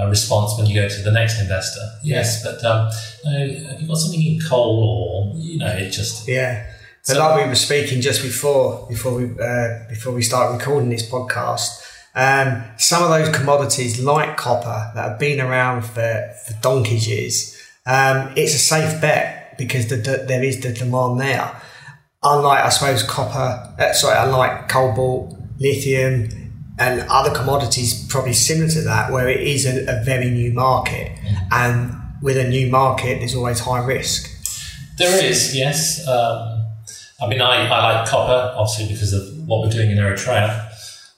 uh, 0.00 0.08
response 0.08 0.56
when 0.58 0.66
you 0.66 0.74
go 0.80 0.88
to 0.88 1.02
the 1.02 1.12
next 1.12 1.40
investor. 1.40 1.80
Yes, 2.02 2.42
but 2.44 2.64
um, 2.64 2.86
uh, 3.26 3.30
have 3.70 3.80
you 3.80 3.86
got 3.88 3.96
something 3.96 4.22
in 4.22 4.40
coal 4.40 5.32
or 5.34 5.38
you 5.38 5.58
know 5.58 5.66
it 5.68 5.90
just 5.90 6.26
Yeah. 6.28 6.66
But 7.06 7.14
So- 7.14 7.18
like 7.20 7.42
we 7.44 7.48
were 7.48 7.54
speaking 7.54 8.00
just 8.00 8.22
before 8.22 8.86
before 8.88 9.14
we 9.14 9.24
uh, 9.40 9.88
before 9.88 10.12
we 10.12 10.22
start 10.22 10.52
recording 10.58 10.90
this 10.90 11.08
podcast, 11.08 11.70
um, 12.14 12.64
some 12.76 13.02
of 13.02 13.10
those 13.10 13.28
commodities 13.34 14.00
like 14.00 14.36
copper 14.36 14.92
that 14.94 15.08
have 15.10 15.18
been 15.18 15.40
around 15.40 15.82
for, 15.82 16.30
for 16.46 16.52
donkey's 16.60 17.06
years, 17.08 17.56
um, 17.86 18.32
it's 18.36 18.54
a 18.54 18.58
safe 18.58 19.00
bet 19.00 19.56
because 19.56 19.88
the, 19.88 19.96
the, 19.96 20.24
there 20.26 20.42
is 20.44 20.60
the 20.60 20.72
demand 20.72 21.20
there. 21.20 21.50
Unlike 22.22 22.64
I 22.64 22.68
suppose 22.70 23.02
copper, 23.04 23.74
uh, 23.78 23.92
sorry, 23.92 24.18
unlike 24.18 24.68
cobalt, 24.68 25.34
lithium, 25.60 26.28
and 26.78 27.02
other 27.08 27.34
commodities 27.34 28.06
probably 28.08 28.32
similar 28.32 28.68
to 28.70 28.80
that, 28.82 29.12
where 29.12 29.28
it 29.28 29.40
is 29.40 29.66
a, 29.66 29.84
a 29.86 30.04
very 30.04 30.30
new 30.30 30.52
market, 30.52 31.18
and 31.50 31.94
with 32.22 32.36
a 32.36 32.48
new 32.48 32.70
market, 32.70 33.18
there's 33.18 33.34
always 33.34 33.60
high 33.60 33.84
risk. 33.84 34.30
There 34.98 35.24
is, 35.24 35.54
yes. 35.54 36.06
Um, 36.08 36.64
I 37.20 37.26
mean, 37.28 37.40
I, 37.40 37.68
I 37.68 37.92
like 38.00 38.08
copper, 38.08 38.54
obviously, 38.56 38.88
because 38.88 39.12
of 39.12 39.46
what 39.46 39.62
we're 39.62 39.70
doing 39.70 39.90
in 39.90 39.98
Eritrea. 39.98 40.72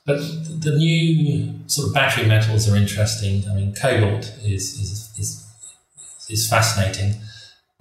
But 0.07 0.18
the 0.61 0.75
new 0.77 1.55
sort 1.66 1.88
of 1.88 1.94
battery 1.94 2.27
metals 2.27 2.68
are 2.68 2.77
interesting. 2.77 3.44
I 3.51 3.55
mean, 3.55 3.75
cobalt 3.75 4.33
is, 4.42 4.75
is, 4.75 5.11
is, 5.18 5.46
is 6.29 6.49
fascinating. 6.49 7.14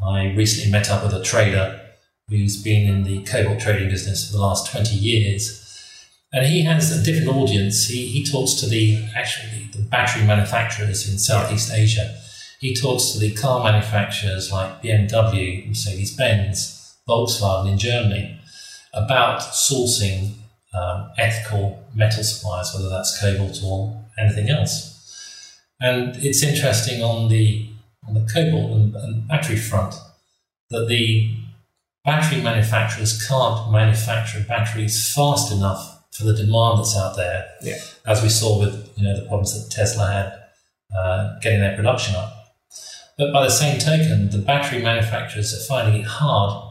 I 0.06 0.34
recently 0.34 0.72
met 0.72 0.90
up 0.90 1.04
with 1.04 1.14
a 1.14 1.24
trader 1.24 1.82
who's 2.30 2.62
been 2.62 2.88
in 2.88 3.04
the 3.04 3.24
cobalt 3.24 3.60
trading 3.60 3.90
business 3.90 4.28
for 4.28 4.38
the 4.38 4.42
last 4.42 4.72
20 4.72 4.96
years. 4.96 5.66
And 6.32 6.46
he 6.46 6.64
has 6.64 6.92
a 6.92 7.04
different 7.04 7.36
audience. 7.36 7.88
He, 7.88 8.06
he 8.06 8.24
talks 8.24 8.54
to 8.56 8.68
the 8.68 9.04
actually 9.16 9.70
the 9.74 9.82
battery 9.82 10.26
manufacturers 10.26 11.10
in 11.10 11.18
Southeast 11.18 11.72
Asia. 11.74 12.20
He 12.60 12.76
talks 12.76 13.12
to 13.12 13.20
the 13.20 13.34
car 13.34 13.64
manufacturers 13.64 14.52
like 14.52 14.84
BMW, 14.84 15.68
Mercedes 15.68 16.16
Benz, 16.16 16.98
Volkswagen 17.08 17.72
in 17.72 17.78
Germany 17.80 18.40
about 18.94 19.42
sourcing 19.42 20.34
um, 20.74 21.10
ethical 21.18 21.84
metal 21.96 22.24
supplies, 22.24 22.74
whether 22.74 22.90
that's 22.90 23.20
cobalt 23.20 23.60
or 23.64 24.06
anything 24.20 24.50
else. 24.50 24.96
And 25.82 26.16
it's 26.18 26.44
interesting 26.44 27.02
on 27.02 27.30
the 27.30 27.70
on 28.08 28.14
the 28.14 28.28
cobalt 28.32 28.72
and, 28.72 28.96
and 28.96 29.28
battery 29.28 29.56
front 29.56 29.96
that 30.70 30.88
the 30.88 31.36
battery 32.06 32.42
manufacturers 32.42 33.26
can't 33.28 33.72
manufacture 33.72 34.46
batteries 34.48 35.12
fast 35.14 35.52
enough 35.52 35.99
for 36.20 36.26
the 36.26 36.34
demand 36.34 36.80
that's 36.80 36.98
out 36.98 37.16
there. 37.16 37.48
Yeah. 37.62 37.78
As 38.06 38.22
we 38.22 38.30
saw 38.30 38.60
with 38.60 38.92
you 38.98 39.06
know 39.06 39.16
the 39.16 39.26
problems 39.28 39.54
that 39.54 39.74
Tesla 39.74 40.12
had 40.12 40.34
uh, 40.96 41.40
getting 41.42 41.62
their 41.62 41.76
production 41.76 42.16
up. 42.16 42.34
But 43.18 43.32
by 43.34 43.44
the 43.44 43.52
same 43.52 43.80
token, 43.80 44.30
the 44.30 44.38
battery 44.38 44.82
manufacturers 44.82 45.54
are 45.54 45.66
finding 45.66 46.02
it 46.02 46.08
hard 46.08 46.66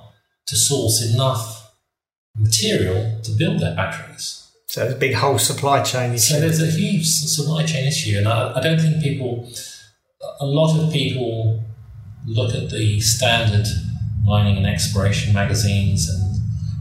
to 0.46 0.56
source 0.56 1.14
enough 1.14 1.72
material 2.36 3.20
to 3.22 3.32
build 3.32 3.60
their 3.60 3.74
batteries. 3.74 4.50
So 4.66 4.80
there's 4.80 4.94
a 4.94 4.98
big 4.98 5.14
whole 5.14 5.38
supply 5.38 5.82
chain 5.82 6.12
issue. 6.12 6.34
So 6.34 6.40
there's 6.40 6.62
a 6.62 6.70
huge 6.70 7.06
supply 7.06 7.64
chain 7.64 7.86
issue, 7.86 8.18
and 8.18 8.28
I, 8.28 8.58
I 8.58 8.60
don't 8.60 8.78
think 8.78 9.02
people, 9.02 9.50
a 10.40 10.46
lot 10.46 10.78
of 10.78 10.92
people 10.92 11.64
look 12.26 12.54
at 12.54 12.70
the 12.70 13.00
standard 13.00 13.66
mining 14.24 14.58
and 14.58 14.66
exploration 14.66 15.32
magazines, 15.32 16.08
and 16.08 16.37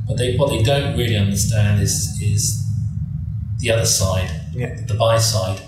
but 0.08 0.18
they 0.18 0.36
what 0.38 0.50
they 0.50 0.62
don't 0.64 0.98
really 0.98 1.16
understand 1.18 1.82
is 1.82 2.20
is 2.22 2.64
the 3.60 3.72
other 3.72 3.86
side, 3.86 4.30
Yeah. 4.54 4.76
the 4.88 4.94
buy 4.94 5.18
side. 5.20 5.60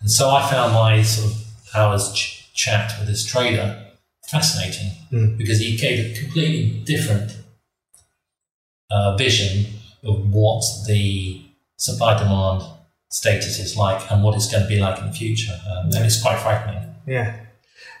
And 0.00 0.10
so 0.10 0.30
I 0.30 0.50
found 0.50 0.74
my 0.74 1.02
sort 1.02 1.30
of 1.32 1.36
hours 1.74 2.12
ch- 2.12 2.52
chat 2.54 2.92
with 2.98 3.08
this 3.08 3.24
trader 3.24 3.78
fascinating 4.30 4.90
Mm. 5.12 5.36
because 5.38 5.58
he 5.60 5.76
gave 5.76 5.98
a 6.16 6.18
completely 6.20 6.82
different 6.84 7.32
uh, 8.90 9.16
vision 9.16 9.66
of 10.04 10.28
what 10.30 10.62
the 10.86 11.42
supply 11.76 12.16
demand 12.18 12.62
status 13.10 13.58
is 13.58 13.76
like 13.76 14.10
and 14.10 14.22
what 14.22 14.34
it's 14.34 14.50
going 14.50 14.62
to 14.62 14.68
be 14.68 14.78
like 14.78 14.98
in 14.98 15.06
the 15.06 15.12
future. 15.12 15.58
Um, 15.70 15.86
and 15.94 16.04
it's 16.04 16.20
quite 16.22 16.38
frightening. 16.38 16.94
Yeah. 17.06 17.36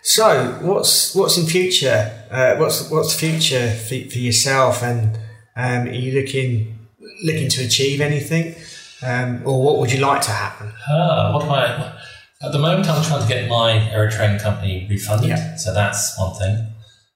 So 0.02 0.58
what's 0.62 1.14
what's 1.14 1.36
in 1.38 1.46
future? 1.46 2.10
Uh, 2.30 2.56
what's 2.56 2.90
what's 2.90 3.12
the 3.14 3.18
future 3.26 3.70
for, 3.70 4.10
for 4.10 4.18
yourself? 4.18 4.82
And 4.82 5.16
um, 5.56 5.88
are 5.88 5.92
you 5.92 6.20
looking 6.20 6.78
looking 7.24 7.48
to 7.48 7.64
achieve 7.64 8.00
anything, 8.00 8.54
um, 9.02 9.42
or 9.44 9.62
what 9.62 9.78
would 9.78 9.92
you 9.92 10.00
like 10.00 10.22
to 10.22 10.30
happen? 10.30 10.72
Ah, 10.88 11.32
what 11.32 11.44
am 11.44 11.52
I? 11.52 11.98
At 12.42 12.52
the 12.52 12.58
moment, 12.58 12.88
I'm 12.88 13.04
trying 13.04 13.22
to 13.22 13.28
get 13.28 13.48
my 13.48 13.72
Eritrean 13.92 14.40
company 14.40 14.86
refunded. 14.90 15.28
Yeah. 15.28 15.56
So 15.56 15.72
that's 15.72 16.18
one 16.18 16.34
thing. 16.34 16.66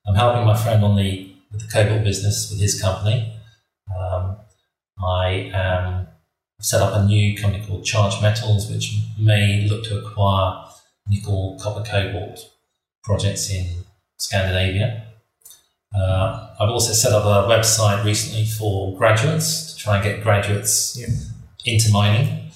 I'm 0.07 0.14
helping 0.14 0.44
my 0.44 0.57
friend 0.57 0.85
on 0.85 0.96
the 0.96 1.33
with 1.51 1.62
the 1.62 1.68
cobalt 1.68 2.05
business 2.05 2.51
with 2.51 2.61
his 2.61 2.81
company. 2.81 3.33
Um, 3.96 4.37
I 5.05 5.51
am 5.53 6.09
set 6.61 6.81
up 6.81 6.94
a 6.94 7.05
new 7.05 7.37
company 7.37 7.64
called 7.66 7.85
Charge 7.85 8.20
Metals, 8.22 8.70
which 8.70 8.96
may 9.18 9.66
look 9.68 9.85
to 9.85 9.99
acquire 9.99 10.64
nickel, 11.09 11.59
copper, 11.61 11.83
cobalt 11.83 12.40
projects 13.03 13.51
in 13.51 13.85
Scandinavia. 14.18 15.05
Uh, 15.97 16.49
I've 16.61 16.69
also 16.71 16.93
set 16.93 17.13
up 17.13 17.25
a 17.25 17.49
website 17.49 18.05
recently 18.05 18.45
for 18.47 18.97
graduates 18.99 19.73
to 19.73 19.77
try 19.83 19.97
and 19.97 20.05
get 20.05 20.23
graduates 20.23 20.97
Yeah. 20.99 21.07
into 21.65 21.91
mining. 21.91 22.51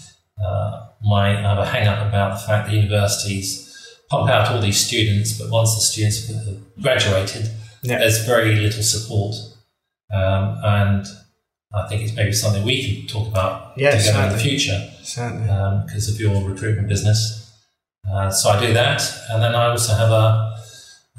Uh, 0.44 0.86
my, 1.02 1.38
I 1.38 1.40
have 1.42 1.58
a 1.58 1.66
hang 1.66 1.88
up 1.88 2.06
about 2.06 2.32
the 2.40 2.46
fact 2.46 2.68
that 2.68 2.74
universities 2.74 3.66
pump 4.10 4.28
out 4.30 4.50
all 4.50 4.60
these 4.60 4.84
students, 4.84 5.38
but 5.38 5.50
once 5.50 5.74
the 5.74 5.80
students 5.80 6.26
have 6.28 6.82
graduated, 6.82 7.50
Yeah. 7.82 7.98
there's 7.98 8.24
very 8.24 8.56
little 8.56 8.82
support. 8.82 9.34
Um, 10.12 10.58
and 10.64 11.06
I 11.72 11.86
think 11.88 12.02
it's 12.02 12.14
maybe 12.14 12.32
something 12.32 12.64
we 12.64 12.82
can 12.82 13.06
talk 13.08 13.28
about 13.28 13.72
Yeah, 13.76 13.92
together 13.96 14.24
in 14.24 14.32
the 14.32 14.38
future 14.38 14.90
Certainly. 15.02 15.46
because 15.86 16.08
of 16.08 16.20
your 16.20 16.42
recruitment 16.42 16.88
business. 16.88 17.50
Uh, 18.10 18.30
so 18.30 18.50
I 18.50 18.60
do 18.66 18.72
that, 18.74 19.00
and 19.30 19.42
then 19.42 19.54
I 19.54 19.66
also 19.70 19.94
have 19.94 20.10
a 20.10 20.49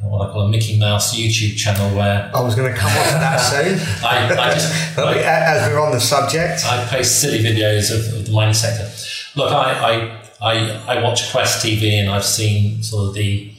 what 0.03 0.27
I 0.27 0.31
call 0.31 0.41
a 0.41 0.49
Mickey 0.49 0.79
Mouse 0.79 1.15
YouTube 1.15 1.57
channel 1.57 1.95
where 1.95 2.31
I 2.33 2.41
was 2.41 2.55
going 2.55 2.73
to 2.73 2.77
come 2.77 2.91
on 2.91 3.05
to 3.05 3.13
that 3.13 3.37
soon. 3.37 3.79
I, 4.05 4.27
I 4.27 4.53
just 4.53 4.97
I, 4.97 5.19
As 5.19 5.71
we're 5.71 5.79
on 5.79 5.91
the 5.91 5.99
subject, 5.99 6.65
I 6.65 6.85
post 6.87 7.21
silly 7.21 7.39
videos 7.39 7.93
of, 7.93 8.13
of 8.19 8.25
the 8.25 8.31
mining 8.31 8.53
sector. 8.53 8.89
Look, 9.35 9.51
I, 9.51 10.19
I, 10.41 10.53
I, 10.53 10.97
I 10.97 11.03
watch 11.03 11.31
Quest 11.31 11.65
TV 11.65 11.93
and 11.93 12.09
I've 12.09 12.25
seen 12.25 12.81
sort 12.83 13.09
of 13.09 13.13
the 13.13 13.53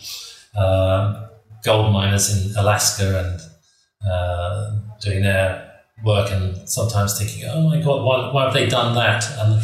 uh, 0.56 1.28
gold 1.64 1.92
miners 1.92 2.30
in 2.30 2.56
Alaska 2.56 3.20
and 4.04 4.10
uh, 4.10 4.78
doing 5.00 5.22
their 5.22 5.70
work 6.04 6.30
and 6.30 6.68
sometimes 6.68 7.18
thinking, 7.18 7.48
oh 7.48 7.62
my 7.68 7.80
God, 7.80 8.04
why, 8.04 8.32
why 8.32 8.44
have 8.44 8.54
they 8.54 8.66
done 8.66 8.94
that? 8.96 9.24
And 9.38 9.62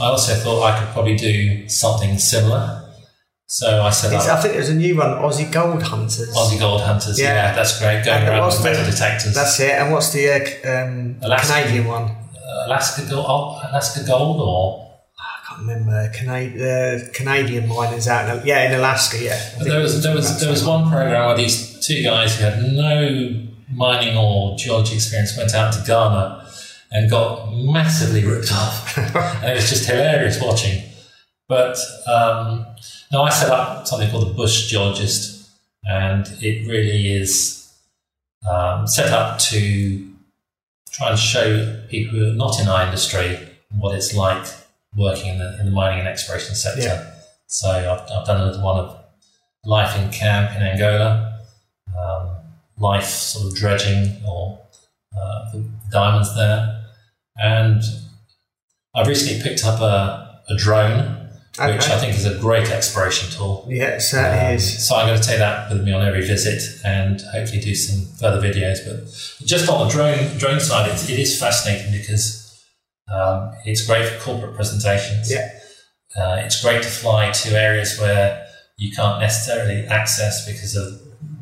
I 0.00 0.06
also 0.06 0.34
thought 0.34 0.62
I 0.62 0.78
could 0.78 0.92
probably 0.92 1.16
do 1.16 1.68
something 1.68 2.18
similar. 2.18 2.89
So 3.52 3.82
I 3.82 3.90
said, 3.90 4.12
it's, 4.12 4.28
I 4.28 4.40
think 4.40 4.54
there's 4.54 4.68
a 4.68 4.74
new 4.76 4.96
one, 4.96 5.08
Aussie 5.10 5.50
Gold 5.50 5.82
Hunters. 5.82 6.32
Aussie 6.36 6.56
Gold 6.56 6.82
Hunters. 6.82 7.18
Yeah, 7.18 7.34
Yeah. 7.34 7.54
that's 7.56 7.80
great. 7.80 8.04
Going 8.04 8.20
And 8.20 8.28
around 8.28 8.46
with 8.46 8.62
metal 8.62 8.84
detectors. 8.84 9.34
That's 9.34 9.58
it. 9.58 9.72
And 9.72 9.90
what's 9.92 10.12
the 10.12 10.30
uh, 10.30 10.84
um, 10.84 11.16
Alaska. 11.20 11.52
Canadian 11.54 11.88
one? 11.88 12.16
Alaska 12.66 13.02
Gold, 13.10 13.26
oh, 13.28 13.60
Alaska 13.68 14.04
Gold 14.06 14.40
or 14.40 14.88
I 15.18 15.48
can't 15.48 15.60
remember. 15.66 16.12
Canadian, 16.14 16.62
uh, 16.62 17.08
Canadian 17.12 17.68
miners 17.68 18.06
out 18.06 18.38
in, 18.38 18.46
yeah, 18.46 18.68
in 18.70 18.78
Alaska, 18.78 19.18
yeah. 19.20 19.36
There 19.60 19.80
was 19.80 20.00
there 20.00 20.14
was 20.14 20.38
there 20.40 20.50
was 20.50 20.64
one 20.64 20.88
program 20.88 21.26
where 21.26 21.36
these 21.36 21.84
two 21.84 22.04
guys 22.04 22.36
who 22.36 22.44
had 22.44 22.62
no 22.72 23.46
mining 23.72 24.16
or 24.16 24.56
geology 24.56 24.94
experience 24.94 25.36
went 25.36 25.52
out 25.54 25.72
to 25.72 25.80
Ghana 25.84 26.46
and 26.92 27.10
got 27.10 27.52
massively 27.52 28.24
ripped 28.24 28.52
off, 28.52 28.96
and 29.42 29.50
it 29.50 29.56
was 29.56 29.68
just 29.68 29.86
hilarious 29.86 30.40
watching. 30.40 30.84
But 31.48 31.76
um, 32.06 32.64
no, 33.12 33.22
I 33.22 33.30
set 33.30 33.50
up 33.50 33.86
something 33.86 34.10
called 34.10 34.28
the 34.28 34.34
Bush 34.34 34.68
Geologist, 34.68 35.50
and 35.84 36.26
it 36.40 36.68
really 36.68 37.12
is 37.12 37.72
um, 38.48 38.86
set 38.86 39.12
up 39.12 39.38
to 39.38 40.08
try 40.92 41.10
and 41.10 41.18
show 41.18 41.82
people 41.88 42.18
who 42.18 42.30
are 42.30 42.34
not 42.34 42.60
in 42.60 42.68
our 42.68 42.84
industry 42.84 43.38
what 43.78 43.94
it's 43.94 44.14
like 44.14 44.46
working 44.96 45.28
in 45.28 45.38
the, 45.38 45.58
in 45.60 45.66
the 45.66 45.72
mining 45.72 46.00
and 46.00 46.08
exploration 46.08 46.54
sector. 46.54 46.82
Yeah. 46.82 47.14
So 47.46 47.70
I've, 47.70 48.10
I've 48.10 48.26
done 48.26 48.40
a 48.40 48.46
little 48.46 48.62
one 48.62 48.80
of 48.80 48.96
life 49.64 49.96
in 49.98 50.10
camp 50.10 50.56
in 50.56 50.62
Angola, 50.62 51.40
um, 51.98 52.30
life 52.78 53.04
sort 53.04 53.46
of 53.46 53.54
dredging 53.56 54.16
or 54.26 54.58
uh, 55.16 55.52
the 55.52 55.64
diamonds 55.90 56.34
there. 56.34 56.84
And 57.40 57.82
I've 58.94 59.06
recently 59.06 59.42
picked 59.42 59.64
up 59.64 59.80
a, 59.80 60.42
a 60.48 60.56
drone, 60.56 61.19
which 61.68 61.88
I 61.88 61.98
think 61.98 62.14
is 62.16 62.24
a 62.26 62.38
great 62.38 62.70
exploration 62.70 63.30
tool. 63.30 63.66
Yeah, 63.68 63.96
it 63.96 64.00
certainly 64.00 64.46
Um, 64.46 64.54
is. 64.54 64.88
So 64.88 64.96
I'm 64.96 65.06
going 65.06 65.20
to 65.20 65.26
take 65.26 65.38
that 65.38 65.70
with 65.70 65.82
me 65.84 65.92
on 65.92 66.06
every 66.06 66.26
visit 66.26 66.62
and 66.84 67.20
hopefully 67.32 67.60
do 67.60 67.74
some 67.74 68.06
further 68.18 68.40
videos. 68.40 68.78
But 68.86 69.46
just 69.46 69.68
on 69.68 69.86
the 69.86 69.92
drone 69.92 70.38
drone 70.38 70.60
side, 70.60 70.90
it, 70.90 71.10
it 71.10 71.18
is 71.18 71.38
fascinating 71.38 71.92
because 71.92 72.64
um, 73.12 73.52
it's 73.64 73.86
great 73.86 74.06
for 74.08 74.18
corporate 74.24 74.54
presentations. 74.54 75.30
Yeah. 75.30 75.50
Uh, 76.16 76.36
it's 76.44 76.60
great 76.62 76.82
to 76.82 76.88
fly 76.88 77.30
to 77.30 77.50
areas 77.60 77.98
where 78.00 78.46
you 78.76 78.90
can't 78.92 79.20
necessarily 79.20 79.84
access 79.86 80.46
because 80.46 80.74
of 80.74 80.86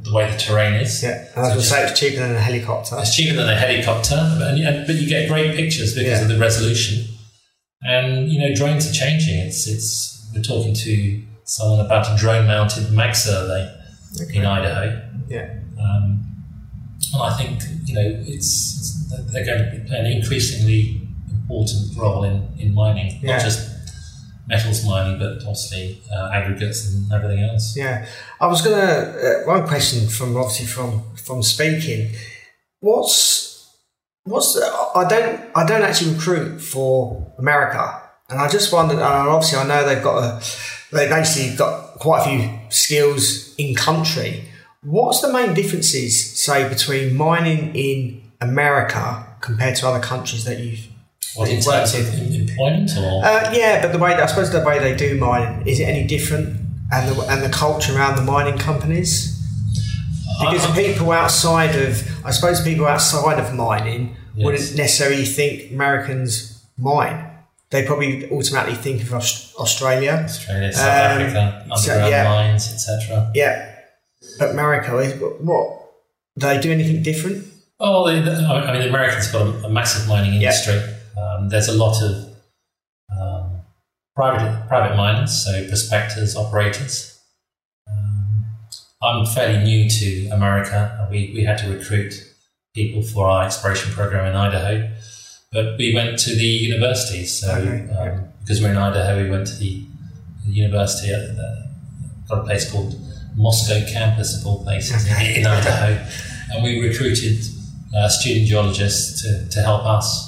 the 0.02 0.12
way 0.12 0.30
the 0.30 0.36
terrain 0.36 0.74
is. 0.74 1.02
Yeah, 1.02 1.26
and 1.36 1.46
I 1.46 1.54
was 1.56 1.68
So 1.68 1.76
say 1.76 1.84
it's 1.88 1.98
cheaper 1.98 2.20
than 2.20 2.34
a 2.34 2.40
helicopter. 2.40 2.96
It's 2.98 3.14
cheaper 3.14 3.36
than 3.36 3.48
a 3.48 3.54
helicopter, 3.56 4.16
and, 4.16 4.58
and, 4.66 4.86
but 4.86 4.96
you 4.96 5.08
get 5.08 5.28
great 5.28 5.54
pictures 5.54 5.94
because 5.94 6.18
Yeah. 6.18 6.22
of 6.22 6.28
the 6.28 6.38
resolution. 6.38 7.04
And 7.82 8.30
you 8.30 8.40
know, 8.40 8.54
drones 8.54 8.88
are 8.88 8.92
changing. 8.92 9.38
It's 9.38 9.66
it's. 9.66 10.14
We're 10.34 10.42
talking 10.42 10.74
to 10.74 11.22
someone 11.44 11.80
about 11.84 12.06
a 12.12 12.16
drone-mounted 12.18 12.92
mag 12.92 13.14
survey 13.14 13.74
in 14.34 14.44
Idaho, 14.44 15.00
Yeah, 15.26 15.54
um, 15.80 16.20
and 17.14 17.22
I 17.22 17.34
think 17.38 17.62
you 17.86 17.94
know 17.94 18.02
it's, 18.26 18.76
it's 19.08 19.32
they're 19.32 19.46
going 19.46 19.58
to 19.58 19.84
play 19.88 19.98
an 20.00 20.06
increasingly 20.06 21.08
important 21.32 21.96
role 21.96 22.24
in 22.24 22.46
in 22.58 22.74
mining, 22.74 23.18
Yeah. 23.22 23.36
not 23.36 23.42
just 23.42 23.70
metals 24.46 24.84
mining, 24.84 25.18
but 25.18 25.38
obviously 25.38 26.02
uh, 26.14 26.30
aggregates 26.34 26.86
and 26.92 27.10
everything 27.10 27.42
else. 27.44 27.74
yeah. 27.76 28.04
I 28.40 28.46
was 28.46 28.60
going 28.60 28.76
to 28.78 29.42
uh, 29.44 29.46
one 29.46 29.66
question 29.66 30.08
from 30.08 30.36
obviously 30.36 30.66
from 30.66 31.02
from 31.16 31.42
speaking. 31.42 32.14
What's 32.80 33.47
what's 34.28 34.54
the, 34.54 34.64
I 34.94 35.06
don't 35.08 35.40
I 35.54 35.64
don't 35.66 35.82
actually 35.82 36.12
recruit 36.14 36.60
for 36.60 37.32
America, 37.38 38.00
and 38.30 38.40
I 38.40 38.48
just 38.48 38.72
wondered. 38.72 38.98
Uh, 38.98 39.26
obviously, 39.28 39.58
I 39.58 39.66
know 39.66 39.86
they've 39.86 40.02
got 40.02 40.18
a 40.22 40.42
they 40.92 41.08
basically 41.08 41.56
got 41.56 41.94
quite 41.98 42.20
a 42.20 42.24
few 42.28 42.50
skills 42.70 43.54
in 43.56 43.74
country. 43.74 44.44
What's 44.82 45.20
the 45.20 45.32
main 45.32 45.54
differences, 45.54 46.38
say, 46.38 46.68
between 46.68 47.16
mining 47.16 47.74
in 47.74 48.22
America 48.40 49.26
compared 49.40 49.76
to 49.76 49.88
other 49.88 50.00
countries 50.00 50.44
that 50.44 50.58
you've 50.60 50.86
What 51.34 51.48
in 51.48 51.56
worked 51.56 51.92
terms 51.92 51.94
of 51.94 52.14
in? 52.14 52.48
employment 52.48 52.90
or 52.96 53.24
Uh, 53.24 53.50
yeah, 53.52 53.82
but 53.82 53.92
the 53.92 53.98
way 53.98 54.14
I 54.14 54.26
suppose 54.26 54.50
the 54.50 54.60
way 54.60 54.78
they 54.78 54.94
do 54.96 55.16
mining 55.16 55.66
is 55.66 55.80
it 55.80 55.84
any 55.84 56.06
different, 56.06 56.60
and 56.92 57.08
the 57.08 57.20
and 57.32 57.42
the 57.42 57.50
culture 57.50 57.94
around 57.96 58.16
the 58.16 58.22
mining 58.22 58.56
companies? 58.58 59.34
Because 60.40 60.66
I- 60.66 60.74
people 60.76 61.10
outside 61.12 61.74
of, 61.76 62.02
I 62.24 62.30
suppose 62.30 62.62
people 62.62 62.86
outside 62.86 63.38
of 63.38 63.52
mining 63.54 64.16
Yes. 64.34 64.44
wouldn't 64.44 64.76
necessarily 64.76 65.24
think 65.24 65.72
Americans 65.72 66.62
mine. 66.78 67.24
They 67.70 67.84
probably 67.84 68.30
automatically 68.30 68.76
think 68.76 69.02
of 69.02 69.12
Australia. 69.12 70.22
Australia, 70.24 70.72
South 70.72 70.86
Um, 70.86 71.20
Africa, 71.22 71.64
so, 71.66 71.74
underground 71.92 72.10
yeah. 72.10 72.24
mines, 72.24 72.72
etc. 72.72 73.30
Yeah, 73.34 73.66
but 74.38 74.50
America 74.50 74.96
is 74.98 75.20
what? 75.40 75.80
Do 76.38 76.46
they 76.46 76.58
do 76.60 76.70
anything 76.72 77.02
different? 77.02 77.44
Oh, 77.80 78.06
they, 78.06 78.20
they- 78.20 78.30
I 78.44 78.72
mean, 78.72 78.82
the 78.82 78.88
Americans 78.88 79.26
have 79.30 79.32
got 79.32 79.64
a, 79.64 79.68
massive 79.68 80.08
mining 80.08 80.32
Yeah. 80.34 80.50
industry. 80.50 80.80
Um, 81.20 81.48
there's 81.48 81.68
a 81.68 81.72
lot 81.72 82.00
of 82.02 82.26
um, 83.20 83.60
private 84.14 84.68
private 84.68 84.96
miners, 84.96 85.32
so 85.44 85.66
prospectors, 85.68 86.36
operators. 86.36 87.17
I'm 89.02 89.26
fairly 89.26 89.62
new 89.62 89.88
to 89.88 90.28
America. 90.30 91.06
We, 91.10 91.32
we 91.34 91.44
had 91.44 91.58
to 91.58 91.72
recruit 91.72 92.14
people 92.74 93.02
for 93.02 93.28
our 93.28 93.44
exploration 93.44 93.92
program 93.92 94.26
in 94.26 94.34
Idaho, 94.34 94.92
but 95.52 95.78
we 95.78 95.94
went 95.94 96.18
to 96.20 96.34
the 96.34 96.44
universities. 96.44 97.40
So 97.40 97.54
Okay, 97.54 97.92
um, 97.92 98.24
because 98.40 98.60
we're 98.60 98.70
in 98.70 98.76
Idaho, 98.76 99.22
we 99.22 99.30
went 99.30 99.46
to 99.48 99.54
the, 99.54 99.84
the 100.46 100.52
university 100.52 101.12
at 101.12 101.36
the, 101.36 101.68
got 102.28 102.40
a 102.40 102.44
place 102.44 102.70
called 102.70 102.94
Moscow 103.36 103.80
campus 103.86 104.40
of 104.40 104.46
all 104.46 104.64
places 104.64 105.06
in, 105.06 105.36
in 105.40 105.46
Idaho, 105.46 106.04
and 106.50 106.64
we 106.64 106.80
recruited 106.80 107.38
uh, 107.96 108.08
student 108.08 108.46
geologists 108.46 109.22
to, 109.22 109.48
to 109.50 109.62
help 109.62 109.84
us. 109.84 110.26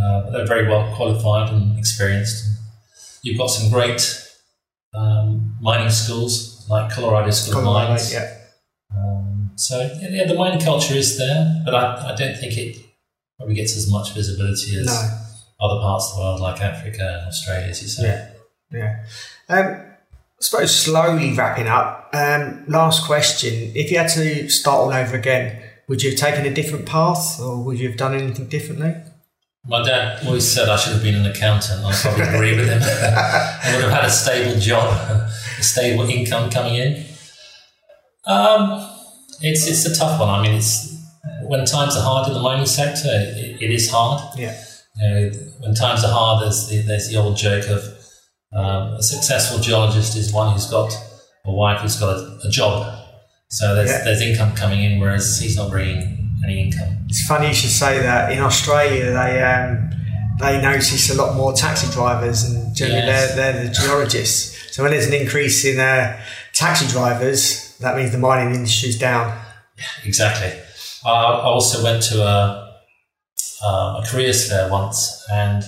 Uh, 0.00 0.30
they're 0.30 0.46
very 0.46 0.68
well 0.68 0.94
qualified 0.94 1.52
and 1.52 1.76
experienced. 1.78 2.46
You've 3.22 3.36
got 3.36 3.48
some 3.48 3.70
great 3.70 4.00
um, 4.94 5.56
mining 5.60 5.90
schools 5.90 6.49
like 6.70 6.90
Colorado 6.92 7.30
School 7.30 7.58
of 7.58 7.64
Mines. 7.64 8.12
yeah. 8.12 8.36
Um, 8.96 9.50
so 9.56 9.80
yeah, 10.00 10.26
the 10.26 10.34
mining 10.34 10.60
culture 10.60 10.94
is 10.94 11.18
there, 11.18 11.62
but 11.64 11.74
I, 11.74 12.12
I 12.12 12.16
don't 12.16 12.36
think 12.38 12.56
it 12.56 12.76
probably 13.36 13.54
gets 13.54 13.76
as 13.76 13.90
much 13.90 14.14
visibility 14.14 14.76
as 14.78 14.86
No. 14.86 15.08
other 15.66 15.80
parts 15.80 16.10
of 16.10 16.16
the 16.16 16.22
world, 16.22 16.40
like 16.40 16.60
Africa 16.60 17.18
and 17.18 17.28
Australia, 17.28 17.66
as 17.68 17.82
you 17.82 17.88
say. 17.88 18.02
Yeah. 18.04 18.30
Yeah. 18.78 19.04
Um, 19.48 19.66
I 19.66 20.42
suppose 20.42 20.74
slowly 20.74 21.32
wrapping 21.34 21.66
up. 21.66 22.08
Um, 22.12 22.64
last 22.68 23.04
question: 23.04 23.72
If 23.74 23.90
you 23.90 23.98
had 23.98 24.08
to 24.10 24.48
start 24.48 24.78
all 24.78 24.92
over 24.92 25.16
again, 25.16 25.62
would 25.88 26.02
you 26.02 26.10
have 26.10 26.18
taken 26.18 26.46
a 26.46 26.54
different 26.54 26.86
path, 26.86 27.40
or 27.40 27.62
would 27.64 27.78
you 27.78 27.88
have 27.88 27.96
done 27.98 28.14
anything 28.14 28.46
differently? 28.46 28.94
My 29.66 29.84
dad 29.84 30.24
always 30.26 30.50
said 30.50 30.68
I 30.68 30.76
should 30.76 30.94
have 30.94 31.02
been 31.02 31.14
an 31.14 31.26
accountant. 31.26 31.84
I 31.84 31.92
probably 31.92 32.22
agree 32.24 32.56
with 32.56 32.68
him. 32.68 32.80
I 32.82 33.72
would 33.74 33.84
have 33.84 33.92
had 33.92 34.04
a 34.04 34.10
stable 34.10 34.58
job, 34.58 34.90
a 35.58 35.62
stable 35.62 36.08
income 36.08 36.50
coming 36.50 36.76
in. 36.76 37.04
Um, 38.26 38.88
it's 39.42 39.66
it's 39.66 39.84
a 39.84 39.94
tough 39.94 40.18
one. 40.18 40.28
I 40.30 40.42
mean, 40.42 40.56
it's 40.56 40.96
when 41.42 41.64
times 41.66 41.96
are 41.96 42.02
hard 42.02 42.28
in 42.28 42.34
the 42.34 42.40
mining 42.40 42.66
sector, 42.66 43.08
it, 43.08 43.60
it 43.62 43.70
is 43.70 43.90
hard. 43.90 44.22
Yeah. 44.38 44.58
You 44.96 45.08
know, 45.08 45.30
when 45.60 45.74
times 45.74 46.04
are 46.04 46.12
hard, 46.12 46.42
there's 46.42 46.68
the, 46.68 46.82
there's 46.82 47.08
the 47.08 47.16
old 47.16 47.36
joke 47.36 47.66
of 47.68 47.84
um, 48.52 48.94
a 48.94 49.02
successful 49.02 49.58
geologist 49.60 50.16
is 50.16 50.32
one 50.32 50.52
who's 50.52 50.66
got 50.70 50.92
a 51.44 51.52
wife 51.52 51.80
who's 51.80 51.98
got 51.98 52.16
a, 52.16 52.38
a 52.46 52.50
job. 52.50 52.96
So 53.50 53.74
there's, 53.74 53.90
Yeah. 53.90 54.04
there's 54.04 54.20
income 54.20 54.54
coming 54.54 54.82
in, 54.82 55.00
whereas 55.00 55.38
he's 55.40 55.56
not 55.56 55.70
bringing 55.70 56.19
any 56.44 56.64
income. 56.64 56.98
It's 57.08 57.26
funny 57.26 57.48
you 57.48 57.54
should 57.54 57.70
say 57.70 58.00
that. 58.00 58.32
In 58.32 58.38
Australia, 58.40 59.12
they 59.12 59.42
um, 59.42 59.90
they 60.40 60.60
notice 60.60 61.10
a 61.10 61.16
lot 61.16 61.36
more 61.36 61.52
taxi 61.52 61.90
drivers, 61.92 62.44
and 62.44 62.74
generally 62.74 63.06
Yes. 63.06 63.34
they're, 63.34 63.52
they're 63.52 63.64
the 63.66 63.70
geologists. 63.72 64.74
So 64.74 64.82
when 64.82 64.92
there's 64.92 65.06
an 65.06 65.14
increase 65.14 65.64
in 65.64 65.78
uh, 65.78 66.18
taxi 66.54 66.86
drivers, 66.88 67.76
that 67.78 67.96
means 67.96 68.12
the 68.12 68.18
mining 68.18 68.54
industry's 68.54 68.98
down. 68.98 69.38
Exactly. 70.04 70.52
I 71.04 71.40
also 71.40 71.82
went 71.82 72.02
to 72.04 72.22
a, 72.22 72.80
um, 73.66 73.96
a 73.96 74.04
careers 74.06 74.48
fair 74.48 74.70
once, 74.70 75.26
and 75.30 75.62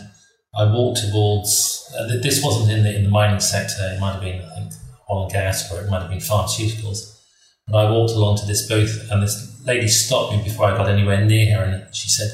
I 0.55 0.65
walked 0.65 1.01
towards. 1.01 1.79
Uh, 1.99 2.07
this 2.23 2.43
wasn't 2.45 2.71
in 2.71 2.85
the 2.85 2.95
in 2.97 3.05
the 3.05 3.11
mining 3.11 3.41
sector. 3.41 3.93
It 3.95 4.01
might 4.01 4.13
have 4.13 4.21
been, 4.23 4.41
I 4.43 4.55
think, 4.55 4.73
oil 5.11 5.25
and 5.25 5.33
gas, 5.33 5.71
or 5.73 5.81
it 5.83 5.91
might 5.91 6.01
have 6.01 6.11
been 6.11 6.19
pharmaceuticals. 6.19 7.19
And 7.67 7.77
I 7.77 7.91
walked 7.91 8.13
along 8.13 8.39
to 8.39 8.47
this 8.47 8.67
booth, 8.69 9.09
and 9.11 9.23
this 9.23 9.35
lady 9.65 9.89
stopped 9.89 10.37
me 10.37 10.43
before 10.43 10.67
I 10.67 10.77
got 10.77 10.89
anywhere 10.89 11.25
near 11.25 11.57
her, 11.57 11.65
and 11.65 11.95
she 11.95 12.09
said, 12.09 12.31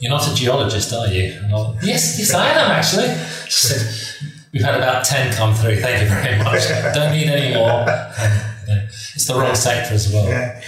"You're 0.00 0.10
not 0.10 0.26
a 0.30 0.34
geologist, 0.34 0.92
are 0.92 1.06
you?" 1.08 1.32
And 1.42 1.54
I 1.54 1.70
went, 1.70 1.82
"Yes, 1.82 2.18
yes, 2.18 2.34
I 2.34 2.48
am 2.48 2.70
actually." 2.70 3.08
She 3.48 3.66
said, 3.68 4.24
"We've 4.52 4.62
had 4.62 4.76
about 4.76 5.04
ten 5.04 5.32
come 5.34 5.54
through. 5.54 5.76
Thank 5.80 6.02
you 6.02 6.08
very 6.08 6.38
much. 6.38 6.94
Don't 6.94 7.12
need 7.12 7.28
any 7.28 7.54
more." 7.54 7.86
And, 7.88 8.42
you 8.68 8.74
know, 8.76 8.82
it's 9.14 9.26
the 9.26 9.34
wrong 9.34 9.54
sector 9.54 9.94
as 9.94 10.12
well. 10.12 10.28
Yeah. 10.28 10.60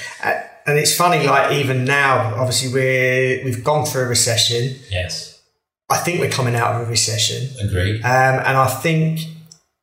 And 0.64 0.78
it's 0.78 0.94
funny, 0.94 1.26
like 1.26 1.52
even 1.52 1.84
now, 1.84 2.36
obviously 2.36 2.72
we're 2.72 3.44
we've 3.44 3.64
gone 3.64 3.84
through 3.84 4.02
a 4.02 4.08
recession. 4.08 4.76
Yes, 4.90 5.42
I 5.90 5.98
think 5.98 6.20
we're 6.20 6.30
coming 6.30 6.54
out 6.54 6.74
of 6.76 6.86
a 6.86 6.90
recession. 6.90 7.48
agreed. 7.60 7.96
Um, 8.02 8.36
and 8.46 8.56
I 8.56 8.68
think 8.68 9.20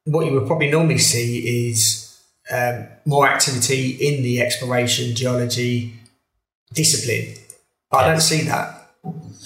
what 0.06 0.26
you 0.26 0.34
would 0.34 0.48
probably 0.48 0.72
normally 0.72 0.98
see 0.98 1.70
is 1.70 2.18
um, 2.52 2.88
more 3.06 3.28
activity 3.28 3.92
in 3.92 4.24
the 4.24 4.42
exploration 4.42 5.16
geology 5.16 5.99
discipline. 6.74 7.36
I 7.92 8.08
don't 8.08 8.22
see 8.22 8.42
that. 8.44 8.92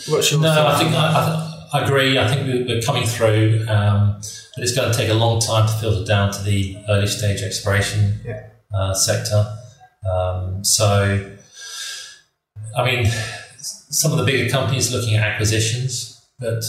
What's 0.08 0.32
your 0.32 0.42
No, 0.42 0.68
I 0.68 0.78
think 0.78 0.94
I, 0.94 1.08
I, 1.74 1.80
I 1.80 1.84
agree. 1.86 2.18
I 2.18 2.28
think 2.28 2.48
we- 2.48 2.64
we're 2.74 2.82
coming 2.82 3.06
through, 3.06 3.66
um, 3.70 4.16
but 4.56 4.64
it's 4.64 4.76
going 4.76 4.92
to 4.92 4.98
take 4.98 5.10
a 5.10 5.14
long 5.14 5.40
time 5.40 5.68
to 5.68 5.74
filter 5.74 6.06
down 6.06 6.32
to 6.34 6.44
the 6.44 6.78
early 6.90 7.08
stage 7.08 7.42
exploration 7.42 8.20
Yeah. 8.26 8.44
uh, 8.76 8.94
sector. 8.94 9.58
Um, 10.12 10.64
so, 10.64 11.32
I 12.76 12.84
mean, 12.86 13.10
some 13.62 14.12
of 14.12 14.18
the 14.18 14.26
bigger 14.26 14.50
companies 14.50 14.92
looking 14.92 15.16
at 15.16 15.24
acquisitions, 15.24 16.22
but 16.40 16.64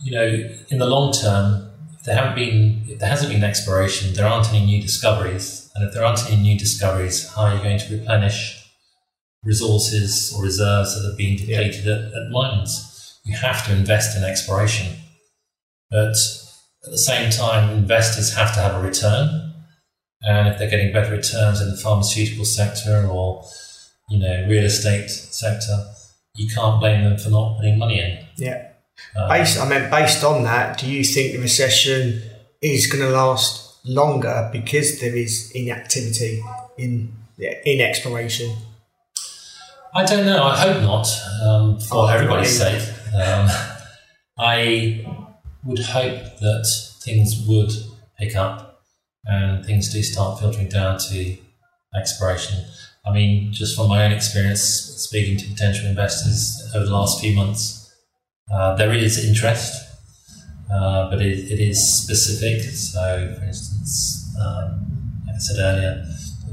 you 0.00 0.12
know, 0.12 0.26
in 0.68 0.78
the 0.78 0.86
long 0.86 1.12
term, 1.12 1.70
if 1.96 2.02
there 2.04 2.16
haven't 2.16 2.34
been, 2.34 2.84
if 2.88 2.98
there 2.98 3.08
hasn't 3.08 3.32
been 3.32 3.44
exploration, 3.44 4.12
there 4.14 4.26
aren't 4.26 4.50
any 4.50 4.66
new 4.66 4.82
discoveries, 4.82 5.70
and 5.74 5.86
if 5.86 5.94
there 5.94 6.04
aren't 6.04 6.26
any 6.30 6.42
new 6.42 6.58
discoveries, 6.58 7.28
how 7.34 7.42
are 7.42 7.54
you 7.56 7.62
going 7.62 7.78
to 7.78 7.96
replenish 7.96 8.61
resources 9.44 10.34
or 10.34 10.42
reserves 10.42 10.94
that 10.94 11.08
are 11.08 11.16
being 11.16 11.36
depleted 11.36 11.86
at, 11.86 12.12
at 12.12 12.30
mines? 12.30 13.20
You 13.24 13.36
have 13.36 13.64
to 13.66 13.72
invest 13.72 14.16
in 14.16 14.24
exploration, 14.24 14.96
but 15.90 16.16
at 16.84 16.90
the 16.90 16.98
same 16.98 17.30
time, 17.30 17.70
investors 17.70 18.34
have 18.34 18.52
to 18.54 18.60
have 18.60 18.74
a 18.74 18.80
return, 18.80 19.54
and 20.22 20.48
if 20.48 20.58
they're 20.58 20.70
getting 20.70 20.92
better 20.92 21.12
returns 21.12 21.60
in 21.60 21.70
the 21.70 21.76
pharmaceutical 21.76 22.44
sector 22.44 23.06
or 23.06 23.44
you 24.10 24.18
know 24.18 24.46
real 24.48 24.64
estate 24.64 25.08
sector, 25.08 25.86
you 26.34 26.48
can't 26.52 26.80
blame 26.80 27.04
them 27.04 27.18
for 27.18 27.30
not 27.30 27.56
putting 27.56 27.78
money 27.78 28.00
in. 28.00 28.26
yeah. 28.36 28.68
Um, 29.16 29.28
Based, 29.28 29.58
I 29.58 29.68
mean, 29.68 29.90
based 29.90 30.22
on 30.22 30.44
that, 30.44 30.78
do 30.78 30.90
you 30.90 31.02
think 31.02 31.32
the 31.32 31.38
recession 31.38 32.22
is 32.60 32.86
going 32.86 33.02
to 33.02 33.10
last 33.10 33.84
longer 33.84 34.48
because 34.52 35.00
there 35.00 35.16
is 35.16 35.50
inactivity 35.54 36.42
in 36.78 37.12
in 37.38 37.80
exploration? 37.80 38.56
I 39.94 40.04
don't 40.04 40.24
know. 40.24 40.42
I 40.42 40.56
hope 40.58 40.82
not, 40.82 41.06
um, 41.44 41.78
for 41.78 41.96
Oh, 41.98 42.06
everybody's 42.06 42.56
sake. 42.58 42.82
Um, 43.14 43.48
I 44.38 45.04
would 45.64 45.80
hope 45.80 46.38
that 46.40 46.66
things 47.02 47.44
would 47.46 47.70
pick 48.18 48.34
up 48.34 48.82
and 49.26 49.64
things 49.64 49.92
do 49.92 50.02
start 50.02 50.40
filtering 50.40 50.68
down 50.68 50.98
to 50.98 51.36
exploration. 51.94 52.64
I 53.04 53.12
mean, 53.12 53.52
just 53.52 53.76
from 53.76 53.88
my 53.88 54.04
own 54.04 54.12
experience 54.12 54.62
speaking 54.62 55.36
to 55.36 55.46
potential 55.50 55.86
investors 55.86 56.70
over 56.74 56.86
the 56.86 56.92
last 56.92 57.20
few 57.20 57.34
months, 57.36 57.94
uh, 58.52 58.74
there 58.76 58.92
is 58.94 59.22
interest, 59.24 59.74
uh, 60.72 61.10
but 61.10 61.20
it, 61.20 61.38
it 61.50 61.60
is 61.60 62.02
specific. 62.02 62.62
So, 62.62 63.34
for 63.38 63.44
instance, 63.44 64.34
um, 64.40 65.22
like 65.26 65.36
I 65.36 65.38
said 65.38 65.58
earlier, 65.60 66.06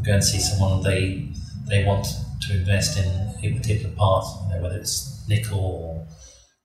go 0.03 0.13
and 0.13 0.23
see 0.23 0.39
someone 0.39 0.83
they 0.83 1.29
they 1.67 1.85
want 1.85 2.07
to 2.41 2.57
invest 2.57 2.97
in 2.97 3.05
a 3.43 3.57
particular 3.57 3.93
part, 3.95 4.25
you 4.47 4.55
know, 4.55 4.61
whether 4.63 4.77
it's 4.77 5.25
nickel 5.27 5.59
or 5.59 6.07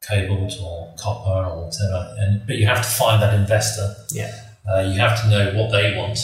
cobalt 0.08 0.54
or 0.62 0.94
copper 0.98 1.48
or 1.48 1.64
whatever. 1.66 2.14
And 2.18 2.46
but 2.46 2.56
you 2.56 2.66
have 2.66 2.82
to 2.82 2.88
find 2.88 3.22
that 3.22 3.34
investor. 3.34 3.94
Yeah. 4.10 4.32
Uh, 4.68 4.80
you 4.80 4.98
have 4.98 5.20
to 5.22 5.28
know 5.28 5.52
what 5.58 5.70
they 5.72 5.94
want, 5.96 6.18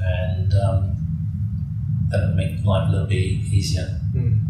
and 0.00 0.52
um, 0.54 0.96
that 2.10 2.20
will 2.20 2.34
make 2.34 2.64
life 2.64 2.88
a 2.88 2.92
little 2.92 3.06
bit 3.08 3.16
easier. 3.16 4.00
Mm. 4.14 4.40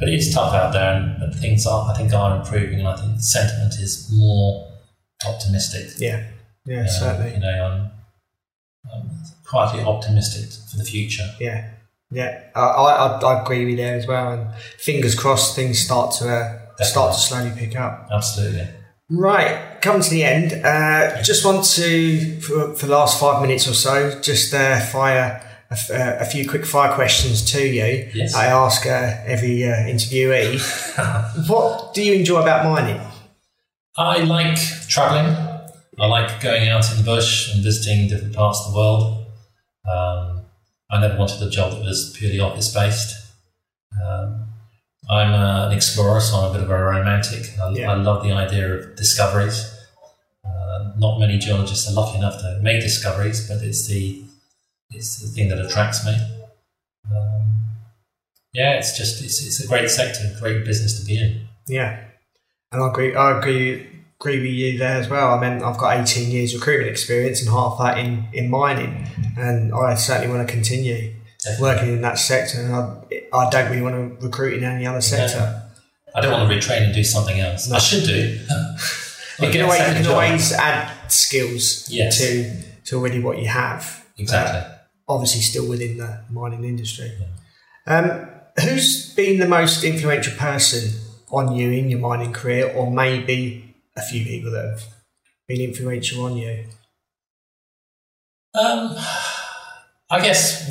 But 0.00 0.08
it's 0.08 0.32
tough 0.32 0.54
out 0.54 0.72
there, 0.72 0.94
and 0.94 1.20
but 1.20 1.34
things 1.34 1.66
are 1.66 1.90
I 1.90 1.94
think 1.96 2.12
are 2.14 2.38
improving, 2.38 2.78
and 2.78 2.88
I 2.88 2.96
think 2.96 3.16
the 3.16 3.22
sentiment 3.22 3.74
is 3.74 4.08
more 4.14 4.72
optimistic. 5.26 5.90
Yeah. 5.98 6.24
Yeah, 6.64 6.82
Uh, 6.82 6.86
certainly. 6.86 7.34
You 7.34 7.40
know, 7.40 7.64
I'm, 7.66 7.90
I'm 8.94 9.10
quietly 9.44 9.82
optimistic 9.82 10.50
for 10.70 10.76
the 10.76 10.84
future. 10.84 11.28
Yeah, 11.40 11.70
yeah, 12.10 12.50
I, 12.54 12.60
I, 12.60 13.20
I 13.20 13.42
agree 13.42 13.60
with 13.60 13.70
you 13.70 13.76
there 13.76 13.96
as 13.96 14.06
well. 14.06 14.32
And 14.32 14.54
fingers 14.78 15.14
crossed, 15.14 15.54
things 15.56 15.78
start 15.78 16.14
to 16.16 16.28
uh, 16.28 16.84
start 16.84 17.14
to 17.14 17.20
slowly 17.20 17.52
pick 17.56 17.76
up. 17.76 18.08
Absolutely. 18.12 18.68
Right, 19.10 19.80
come 19.80 20.00
to 20.00 20.10
the 20.10 20.22
end. 20.22 20.52
Uh, 20.64 21.22
just 21.22 21.44
want 21.44 21.64
to 21.64 22.40
for, 22.40 22.74
for 22.74 22.86
the 22.86 22.92
last 22.92 23.18
five 23.18 23.40
minutes 23.40 23.66
or 23.66 23.74
so, 23.74 24.20
just 24.20 24.52
uh, 24.52 24.78
fire 24.80 25.42
a, 25.70 25.72
f- 25.72 25.90
uh, 25.90 26.16
a 26.20 26.24
few 26.24 26.48
quick 26.48 26.64
fire 26.64 26.94
questions 26.94 27.44
to 27.52 27.66
you. 27.66 28.10
Yes. 28.14 28.34
I 28.34 28.46
ask 28.46 28.86
uh, 28.86 29.16
every 29.26 29.64
uh, 29.64 29.76
interviewee. 29.76 30.58
what 31.48 31.94
do 31.94 32.02
you 32.02 32.14
enjoy 32.14 32.42
about 32.42 32.64
mining? 32.64 33.00
I 33.96 34.18
like 34.18 34.58
traveling. 34.88 35.34
I 35.98 36.06
like 36.06 36.40
going 36.40 36.68
out 36.68 36.90
in 36.90 36.98
the 36.98 37.02
bush 37.02 37.52
and 37.52 37.62
visiting 37.62 38.08
different 38.08 38.34
parts 38.34 38.62
of 38.64 38.72
the 38.72 38.78
world. 38.78 39.26
Um, 39.90 40.37
I 40.90 41.00
never 41.00 41.18
wanted 41.18 41.42
a 41.42 41.50
job 41.50 41.72
that 41.72 41.82
was 41.82 42.14
purely 42.16 42.40
office 42.40 42.72
based. 42.72 43.14
Um, 44.02 44.46
I'm 45.10 45.32
uh, 45.32 45.66
an 45.68 45.72
explorer, 45.72 46.20
so 46.20 46.36
I'm 46.36 46.50
a 46.50 46.54
bit 46.54 46.62
of 46.62 46.70
a 46.70 46.82
romantic. 46.82 47.58
I, 47.60 47.70
Yeah. 47.70 47.92
I 47.92 47.94
love 47.94 48.22
the 48.22 48.32
idea 48.32 48.74
of 48.74 48.96
discoveries. 48.96 49.74
Uh, 50.44 50.92
not 50.98 51.18
many 51.18 51.38
geologists 51.38 51.90
are 51.90 51.94
lucky 51.94 52.18
enough 52.18 52.38
to 52.40 52.58
make 52.62 52.80
discoveries, 52.82 53.48
but 53.48 53.62
it's 53.62 53.86
the 53.86 54.22
it's 54.90 55.18
the 55.20 55.28
thing 55.28 55.48
that 55.50 55.58
attracts 55.58 56.04
me. 56.06 56.14
Um, 57.10 57.52
yeah, 58.52 58.72
it's 58.78 58.96
just 58.96 59.22
it's, 59.22 59.44
it's 59.44 59.62
a 59.62 59.68
great 59.68 59.90
sector, 59.90 60.34
great 60.40 60.64
business 60.64 60.98
to 61.00 61.06
be 61.06 61.18
in. 61.18 61.48
Yeah, 61.66 62.02
and 62.72 62.82
I 62.82 62.88
agree. 62.88 63.14
I 63.14 63.38
agree. 63.38 63.86
Agree 64.20 64.38
with 64.40 64.50
you 64.50 64.78
there 64.78 64.96
as 64.96 65.08
well. 65.08 65.32
I 65.34 65.40
mean, 65.40 65.62
I've 65.62 65.78
got 65.78 65.96
18 66.00 66.30
years 66.30 66.52
recruitment 66.54 66.90
experience 66.90 67.40
and 67.40 67.50
half 67.50 67.78
that 67.78 67.98
in, 67.98 68.26
in 68.32 68.50
mining, 68.50 69.06
and 69.38 69.72
I 69.72 69.94
certainly 69.94 70.34
want 70.34 70.46
to 70.46 70.52
continue 70.52 71.14
Definitely. 71.44 71.62
working 71.62 71.88
in 71.94 72.00
that 72.02 72.18
sector. 72.18 72.60
And 72.60 72.74
I, 72.74 73.22
I 73.32 73.48
don't 73.50 73.70
really 73.70 73.82
want 73.82 74.18
to 74.20 74.26
recruit 74.26 74.54
in 74.58 74.64
any 74.64 74.86
other 74.86 75.00
sector. 75.00 75.62
I 76.16 76.20
don't 76.20 76.32
want 76.32 76.50
to 76.50 76.56
retrain 76.56 76.82
and 76.82 76.94
do 76.94 77.04
something 77.04 77.38
else. 77.38 77.70
I 77.70 77.78
should 77.78 78.04
do. 78.04 78.38
You 79.40 79.50
can 79.52 79.60
always, 79.62 79.78
you 79.78 79.84
can 79.94 80.02
job. 80.02 80.14
always 80.14 80.52
add 80.52 80.90
skills 81.12 81.88
Yes. 81.88 82.18
to 82.18 82.60
to 82.86 82.96
already 82.98 83.20
what 83.20 83.38
you 83.38 83.46
have. 83.46 84.04
Exactly. 84.16 84.58
Uh, 84.58 84.74
obviously, 85.08 85.42
still 85.42 85.68
within 85.68 85.96
the 85.96 86.24
mining 86.28 86.64
industry. 86.64 87.12
Um, 87.86 88.26
who's 88.60 89.14
been 89.14 89.38
the 89.38 89.46
most 89.46 89.84
influential 89.84 90.34
person 90.36 90.90
on 91.30 91.54
you 91.54 91.70
in 91.70 91.88
your 91.88 92.00
mining 92.00 92.32
career, 92.32 92.72
or 92.74 92.90
maybe 92.90 93.67
a 93.98 94.02
few 94.02 94.24
people 94.24 94.50
that 94.52 94.64
have 94.64 94.84
been 95.46 95.60
influential 95.60 96.24
on 96.24 96.36
you? 96.36 96.64
Um, 98.54 98.96
I 100.10 100.20
guess 100.22 100.68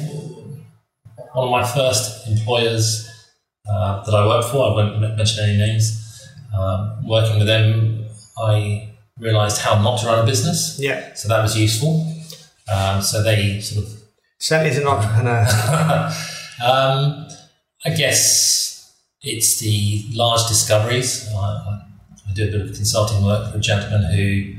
one 1.34 1.47
of 1.47 1.51
my 1.51 1.63
first 1.63 2.28
employers 2.28 3.07
uh, 3.69 4.03
that 4.03 4.13
I 4.13 4.25
worked 4.25 4.49
for, 4.49 4.71
I 4.71 4.73
won't 4.73 4.99
mention 5.17 5.43
any 5.43 5.57
names, 5.57 6.25
um, 6.57 7.05
working 7.05 7.38
with 7.38 7.47
them, 7.47 8.05
I 8.39 8.89
realised 9.19 9.61
how 9.61 9.82
not 9.82 9.99
to 9.99 10.07
run 10.07 10.19
a 10.19 10.25
business. 10.25 10.78
Yeah, 10.80 11.13
So 11.13 11.28
that 11.28 11.41
was 11.41 11.57
useful. 11.57 12.13
Um, 12.73 13.01
so 13.01 13.23
they 13.23 13.59
sort 13.61 13.86
of 13.86 13.93
certainly 14.39 14.75
an 14.82 14.88
entrepreneur. 14.88 15.41
um, 16.63 17.28
I 17.86 17.89
guess 17.95 18.93
it's 19.21 19.59
the 19.59 20.05
large 20.13 20.47
discoveries. 20.47 21.28
I, 21.34 21.38
I, 21.38 21.82
I 21.84 21.86
do 22.38 22.47
a 22.47 22.51
bit 22.51 22.69
of 22.69 22.75
consulting 22.75 23.25
work 23.25 23.51
for 23.51 23.57
a 23.57 23.61
gentleman 23.61 24.03
who 24.13 24.53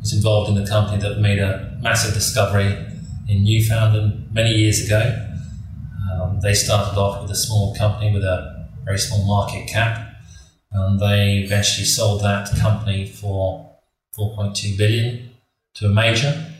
was 0.00 0.12
involved 0.12 0.48
in 0.48 0.62
the 0.62 0.68
company 0.68 1.00
that 1.02 1.18
made 1.18 1.38
a 1.38 1.76
massive 1.80 2.14
discovery 2.14 2.76
in 3.28 3.44
Newfoundland 3.44 4.28
many 4.32 4.50
years 4.50 4.84
ago. 4.86 5.26
Um, 6.10 6.40
they 6.40 6.54
started 6.54 6.98
off 6.98 7.22
with 7.22 7.30
a 7.30 7.36
small 7.36 7.74
company 7.74 8.12
with 8.12 8.22
a 8.22 8.66
very 8.84 8.98
small 8.98 9.26
market 9.26 9.68
cap, 9.68 10.14
and 10.72 11.00
they 11.00 11.38
eventually 11.38 11.84
sold 11.84 12.22
that 12.22 12.48
company 12.58 13.06
for 13.06 13.76
4.2 14.16 14.78
billion 14.78 15.30
to 15.74 15.86
a 15.86 15.88
major. 15.88 16.54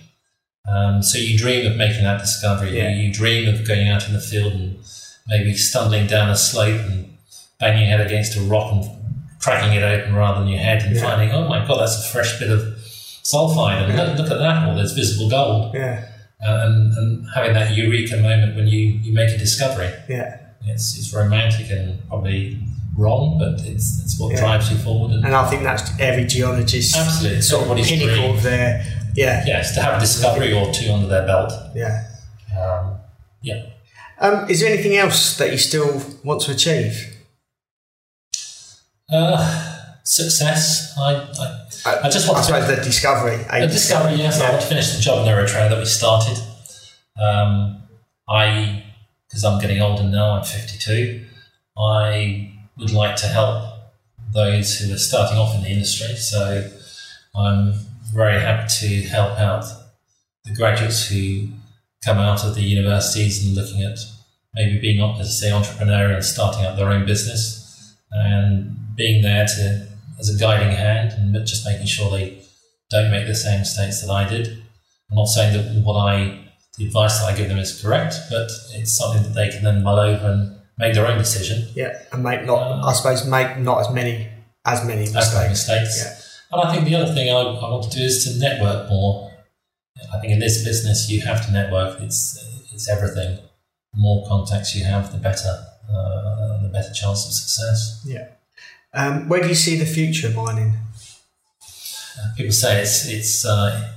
Um, 0.68 1.02
so 1.02 1.18
you 1.18 1.38
dream 1.38 1.70
of 1.70 1.76
making 1.76 2.02
that 2.02 2.20
discovery. 2.20 2.76
Yeah. 2.76 2.90
You, 2.90 3.08
you 3.08 3.12
dream 3.12 3.48
of 3.48 3.66
going 3.66 3.88
out 3.88 4.06
in 4.06 4.12
the 4.12 4.20
field 4.20 4.52
and 4.52 4.78
maybe 5.26 5.54
stumbling 5.54 6.06
down 6.06 6.28
a 6.28 6.36
slope 6.36 6.80
and 6.80 7.16
banging 7.58 7.88
your 7.88 7.98
head 7.98 8.06
against 8.06 8.36
a 8.36 8.40
rock 8.42 8.72
and 8.72 8.97
cracking 9.40 9.72
it 9.76 9.82
open 9.82 10.14
rather 10.14 10.40
than 10.40 10.48
your 10.48 10.58
head 10.60 10.82
and 10.82 10.94
Yeah. 10.96 11.02
finding, 11.02 11.30
oh 11.32 11.48
my 11.48 11.64
god, 11.66 11.80
that's 11.80 12.04
a 12.06 12.08
fresh 12.12 12.38
bit 12.38 12.50
of 12.50 12.60
sulfide, 13.22 13.84
and 13.88 13.96
look, 13.96 14.18
look 14.18 14.30
at 14.30 14.38
that, 14.38 14.66
well, 14.66 14.76
there's 14.76 14.92
visible 14.92 15.28
gold, 15.30 15.74
yeah, 15.74 16.04
uh, 16.46 16.62
and, 16.66 16.96
and 16.96 17.26
having 17.34 17.52
that 17.52 17.76
eureka 17.76 18.16
moment 18.16 18.56
when 18.56 18.66
you, 18.66 18.78
you 18.78 19.12
make 19.14 19.30
a 19.30 19.38
discovery. 19.38 19.90
yeah. 20.08 20.36
It's, 20.66 20.98
it's 20.98 21.14
romantic 21.14 21.70
and 21.70 22.06
probably 22.08 22.58
wrong, 22.96 23.38
but 23.38 23.64
it's, 23.64 24.02
it's 24.02 24.18
what 24.20 24.32
Yeah. 24.32 24.40
drives 24.40 24.70
you 24.70 24.76
forward. 24.76 25.12
And 25.12 25.24
And 25.24 25.34
I 25.34 25.48
think 25.48 25.62
that's 25.62 25.88
every 26.00 26.24
geologist's 26.26 26.94
Absolutely. 26.96 27.40
sort 27.42 27.68
of 27.78 27.86
pinnacle 27.86 28.34
of 28.34 28.42
their 28.42 28.84
yeah, 29.14 29.44
yes, 29.46 29.74
to 29.76 29.80
have 29.82 29.94
a 29.96 30.00
discovery 30.00 30.52
or 30.52 30.70
two 30.72 30.92
under 30.92 31.06
their 31.06 31.24
belt. 31.26 31.52
yeah. 31.74 32.04
Um, 32.60 32.96
yeah. 33.40 33.62
Um, 34.20 34.50
is 34.50 34.60
there 34.60 34.70
anything 34.72 34.96
else 34.96 35.38
that 35.38 35.52
you 35.52 35.58
still 35.58 36.02
want 36.24 36.42
to 36.42 36.50
achieve? 36.52 37.16
Uh, 39.10 39.74
success. 40.04 40.94
I, 40.98 41.14
I, 41.86 42.00
I 42.04 42.08
just 42.10 42.28
want 42.28 42.38
I 42.38 42.40
to 42.40 42.46
suppose 42.46 42.76
the 42.76 42.82
discovery. 42.82 43.44
A 43.50 43.66
discovery, 43.66 44.14
yes. 44.14 44.40
I 44.40 44.50
want 44.50 44.62
to 44.62 44.66
finish 44.66 44.94
the 44.94 45.00
job 45.00 45.26
in 45.26 45.32
Eritrea 45.32 45.68
that 45.68 45.78
we 45.78 45.84
started. 45.84 46.38
Um, 47.20 47.82
I, 48.28 48.84
because 49.26 49.44
I'm 49.44 49.60
getting 49.60 49.80
older 49.80 50.04
now, 50.04 50.32
I'm 50.32 50.44
52. 50.44 51.24
I 51.78 52.52
would 52.76 52.92
like 52.92 53.16
to 53.16 53.26
help 53.26 53.74
those 54.32 54.78
who 54.78 54.92
are 54.92 54.98
starting 54.98 55.38
off 55.38 55.54
in 55.54 55.62
the 55.62 55.70
industry. 55.70 56.14
So 56.16 56.70
I'm 57.34 57.74
very 58.12 58.40
happy 58.40 58.68
to 58.80 59.02
help 59.08 59.38
out 59.38 59.64
the 60.44 60.54
graduates 60.54 61.08
who 61.08 61.48
come 62.04 62.18
out 62.18 62.44
of 62.44 62.54
the 62.54 62.62
universities 62.62 63.44
and 63.44 63.54
looking 63.54 63.82
at 63.82 63.98
maybe 64.54 64.78
being, 64.80 65.00
as 65.18 65.28
I 65.28 65.30
say, 65.30 65.50
entrepreneurial 65.50 66.16
and 66.16 66.24
starting 66.24 66.64
up 66.64 66.76
their 66.76 66.90
own 66.90 67.06
business 67.06 67.96
and 68.10 68.77
being 68.98 69.22
there 69.22 69.46
to 69.46 69.88
as 70.18 70.34
a 70.34 70.38
guiding 70.38 70.74
hand 70.76 71.12
and 71.12 71.34
just 71.46 71.64
making 71.64 71.86
sure 71.86 72.10
they 72.10 72.42
don't 72.90 73.10
make 73.10 73.26
the 73.26 73.34
same 73.34 73.60
mistakes 73.60 74.02
that 74.02 74.10
I 74.12 74.28
did. 74.28 74.48
I'm 75.10 75.16
not 75.16 75.26
saying 75.26 75.56
that 75.56 75.82
what 75.84 75.94
I, 75.94 76.44
the 76.76 76.86
advice 76.86 77.20
that 77.20 77.32
I 77.32 77.36
give 77.36 77.48
them 77.48 77.58
is 77.58 77.80
correct, 77.80 78.16
but 78.28 78.50
it's 78.74 78.92
something 78.98 79.22
that 79.22 79.34
they 79.34 79.48
can 79.48 79.62
then 79.64 79.82
mull 79.82 79.98
over 79.98 80.26
and 80.26 80.58
make 80.78 80.94
their 80.94 81.06
own 81.06 81.18
decision. 81.18 81.68
Yeah, 81.74 81.96
and 82.12 82.22
make 82.22 82.44
not. 82.44 82.84
I 82.84 82.92
suppose 82.92 83.24
make 83.26 83.56
not 83.58 83.80
as 83.80 83.90
many 83.94 84.28
as 84.66 84.84
many 84.84 85.06
That's 85.06 85.34
my 85.34 85.48
mistakes. 85.48 85.80
mistakes. 85.96 86.40
Yeah. 86.52 86.58
And 86.58 86.68
I 86.68 86.74
think 86.74 86.88
the 86.88 86.94
other 86.96 87.14
thing 87.14 87.30
I, 87.30 87.40
I 87.40 87.70
want 87.70 87.90
to 87.90 87.98
do 87.98 88.04
is 88.04 88.24
to 88.24 88.38
network 88.38 88.90
more. 88.90 89.30
I 90.14 90.20
think 90.20 90.32
in 90.32 90.38
this 90.40 90.64
business 90.64 91.08
you 91.10 91.20
have 91.22 91.44
to 91.46 91.52
network. 91.52 92.00
It's 92.00 92.44
it's 92.72 92.88
everything. 92.88 93.38
The 93.94 94.00
more 94.00 94.26
contacts 94.28 94.74
you 94.74 94.84
have, 94.84 95.10
the 95.12 95.18
better, 95.18 95.64
uh, 95.92 96.62
the 96.62 96.68
better 96.72 96.92
chance 96.92 97.26
of 97.26 97.32
success. 97.32 98.02
Yeah. 98.06 98.28
Um, 98.94 99.28
where 99.28 99.40
do 99.42 99.48
you 99.48 99.54
see 99.54 99.76
the 99.76 99.86
future 99.86 100.28
of 100.28 100.36
mining? 100.36 100.72
People 102.36 102.52
say 102.52 102.80
it's 102.80 103.06
it's 103.06 103.44
uh, 103.44 103.92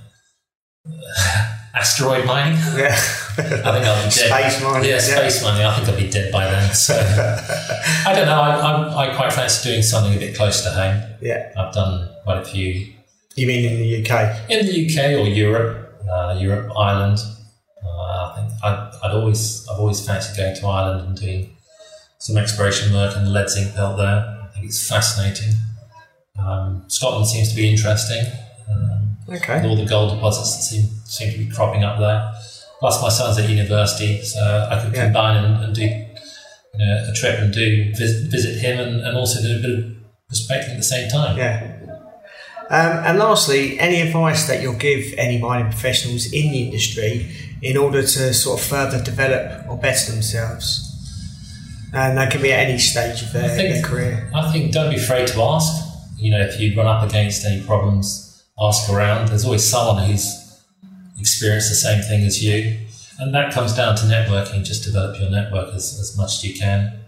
asteroid 1.76 2.26
mining. 2.26 2.58
Yeah. 2.76 2.96
I 3.38 3.44
think 3.44 3.66
I'll 3.66 4.04
be 4.04 4.10
dead. 4.10 4.12
Space 4.12 4.64
mining. 4.64 4.90
Yeah, 4.90 5.00
space 5.00 5.44
mining. 5.44 5.66
I 5.66 5.76
think 5.76 5.88
I'll 5.90 5.98
be 5.98 6.10
dead 6.10 6.32
by 6.32 6.46
then. 6.46 6.74
So 6.74 6.94
I 8.06 8.14
don't 8.14 8.26
know. 8.26 8.42
I, 8.42 8.58
I, 8.58 9.08
I 9.12 9.16
quite 9.16 9.34
fancy 9.34 9.70
doing 9.70 9.82
something 9.82 10.16
a 10.16 10.20
bit 10.20 10.36
close 10.36 10.62
to 10.64 10.72
home. 10.72 11.02
Yeah. 11.22 11.52
I've 11.58 11.74
done 11.74 12.10
quite 12.24 12.38
a 12.40 12.46
few 12.46 12.94
You 13.36 13.48
mean 13.48 13.66
in 13.66 13.80
the 13.80 14.02
UK? 14.02 14.50
In 14.50 14.66
the 14.66 14.86
UK 14.86 15.20
or 15.20 15.28
Europe, 15.28 16.02
uh, 16.10 16.38
Europe, 16.40 16.72
Ireland. 16.78 17.20
Uh, 17.84 17.88
I 17.88 18.34
think 18.36 18.64
I'd, 18.64 18.92
I'd, 19.04 19.12
always, 19.16 19.68
I've 19.70 19.80
always 19.80 20.06
fancied 20.06 20.38
going 20.38 20.56
to 20.56 20.68
Ireland 20.68 21.08
and 21.08 21.18
doing 21.18 21.56
some 22.20 22.38
exploration 22.38 22.94
work 22.94 23.16
in 23.16 23.24
the 23.24 23.32
lead 23.32 23.50
zinc 23.50 23.74
belt 23.76 23.98
there. 23.98 24.41
It's 24.64 24.88
fascinating. 24.88 25.54
Um, 26.40 26.84
Scotland 26.88 27.28
seems 27.28 27.50
to 27.50 27.56
be 27.56 27.70
interesting. 27.70 28.24
Um, 28.72 29.18
okay. 29.30 29.68
all 29.68 29.76
the 29.76 29.86
gold 29.86 30.14
deposits 30.14 30.56
that 30.56 30.64
seem, 30.64 30.90
seem 31.06 31.32
to 31.32 31.38
be 31.38 31.50
cropping 31.50 31.84
up 31.84 32.00
there. 32.00 32.32
Plus, 32.80 33.02
my 33.02 33.10
son's 33.10 33.38
at 33.38 33.48
university, 33.48 34.22
so 34.24 34.68
I 34.72 34.84
could 34.84 34.96
yeah. 34.96 35.04
combine 35.06 35.44
and, 35.44 35.64
and 35.64 35.76
do 35.76 35.84
you 35.84 35.90
know, 36.80 37.10
a 37.10 37.14
trip 37.14 37.40
and 37.40 37.54
do 37.54 37.94
visit, 37.96 38.32
visit 38.32 38.60
him 38.60 38.80
and, 38.80 39.02
and 39.02 39.18
also 39.18 39.42
do 39.42 39.58
a 39.58 39.62
bit 39.62 39.80
of 39.80 39.96
prospecting 40.28 40.72
at 40.72 40.78
the 40.78 40.84
same 40.84 41.10
time. 41.10 41.38
Yeah. 41.38 41.78
Um, 42.72 43.04
and 43.04 43.20
lastly, 43.20 43.80
any 43.80 44.00
advice 44.00 44.48
that 44.48 44.62
you'll 44.62 44.74
give 44.78 45.14
any 45.18 45.38
mining 45.38 45.70
professionals 45.70 46.32
in 46.32 46.52
the 46.52 46.64
industry 46.64 47.30
in 47.62 47.76
order 47.76 48.02
to 48.02 48.34
sort 48.34 48.60
of 48.60 48.66
further 48.66 49.04
develop 49.04 49.68
or 49.70 49.78
better 49.78 50.12
themselves? 50.12 50.91
And 51.94 52.18
that 52.18 52.32
can 52.32 52.42
be 52.42 52.54
at 52.54 52.68
any 52.68 52.78
stage 52.78 53.22
of 53.22 53.34
their, 53.34 53.50
think, 53.50 53.74
their 53.74 53.84
career. 53.84 54.32
I 54.34 54.52
think 54.52 54.72
don't 54.72 54.90
be 54.90 54.98
afraid 54.98 55.28
to 55.28 55.42
ask. 55.42 55.88
You 56.18 56.32
know, 56.32 56.42
if 56.42 56.60
you 56.60 56.76
run 56.76 56.88
up 56.88 57.08
against 57.08 57.46
any 57.46 57.66
problems, 57.66 58.44
ask 58.60 58.90
around. 58.90 59.28
There's 59.28 59.46
always 59.46 59.64
someone 59.64 60.06
who's 60.06 60.62
experienced 61.20 61.70
the 61.70 61.76
same 61.76 62.02
thing 62.02 62.24
as 62.24 62.44
you. 62.44 62.78
And 63.20 63.34
that 63.36 63.54
comes 63.54 63.76
down 63.76 63.96
to 63.98 64.04
networking. 64.04 64.64
Just 64.64 64.84
develop 64.84 65.20
your 65.20 65.30
network 65.30 65.74
as, 65.76 66.00
as 66.00 66.18
much 66.18 66.38
as 66.38 66.44
you 66.44 66.58
can. 66.58 67.00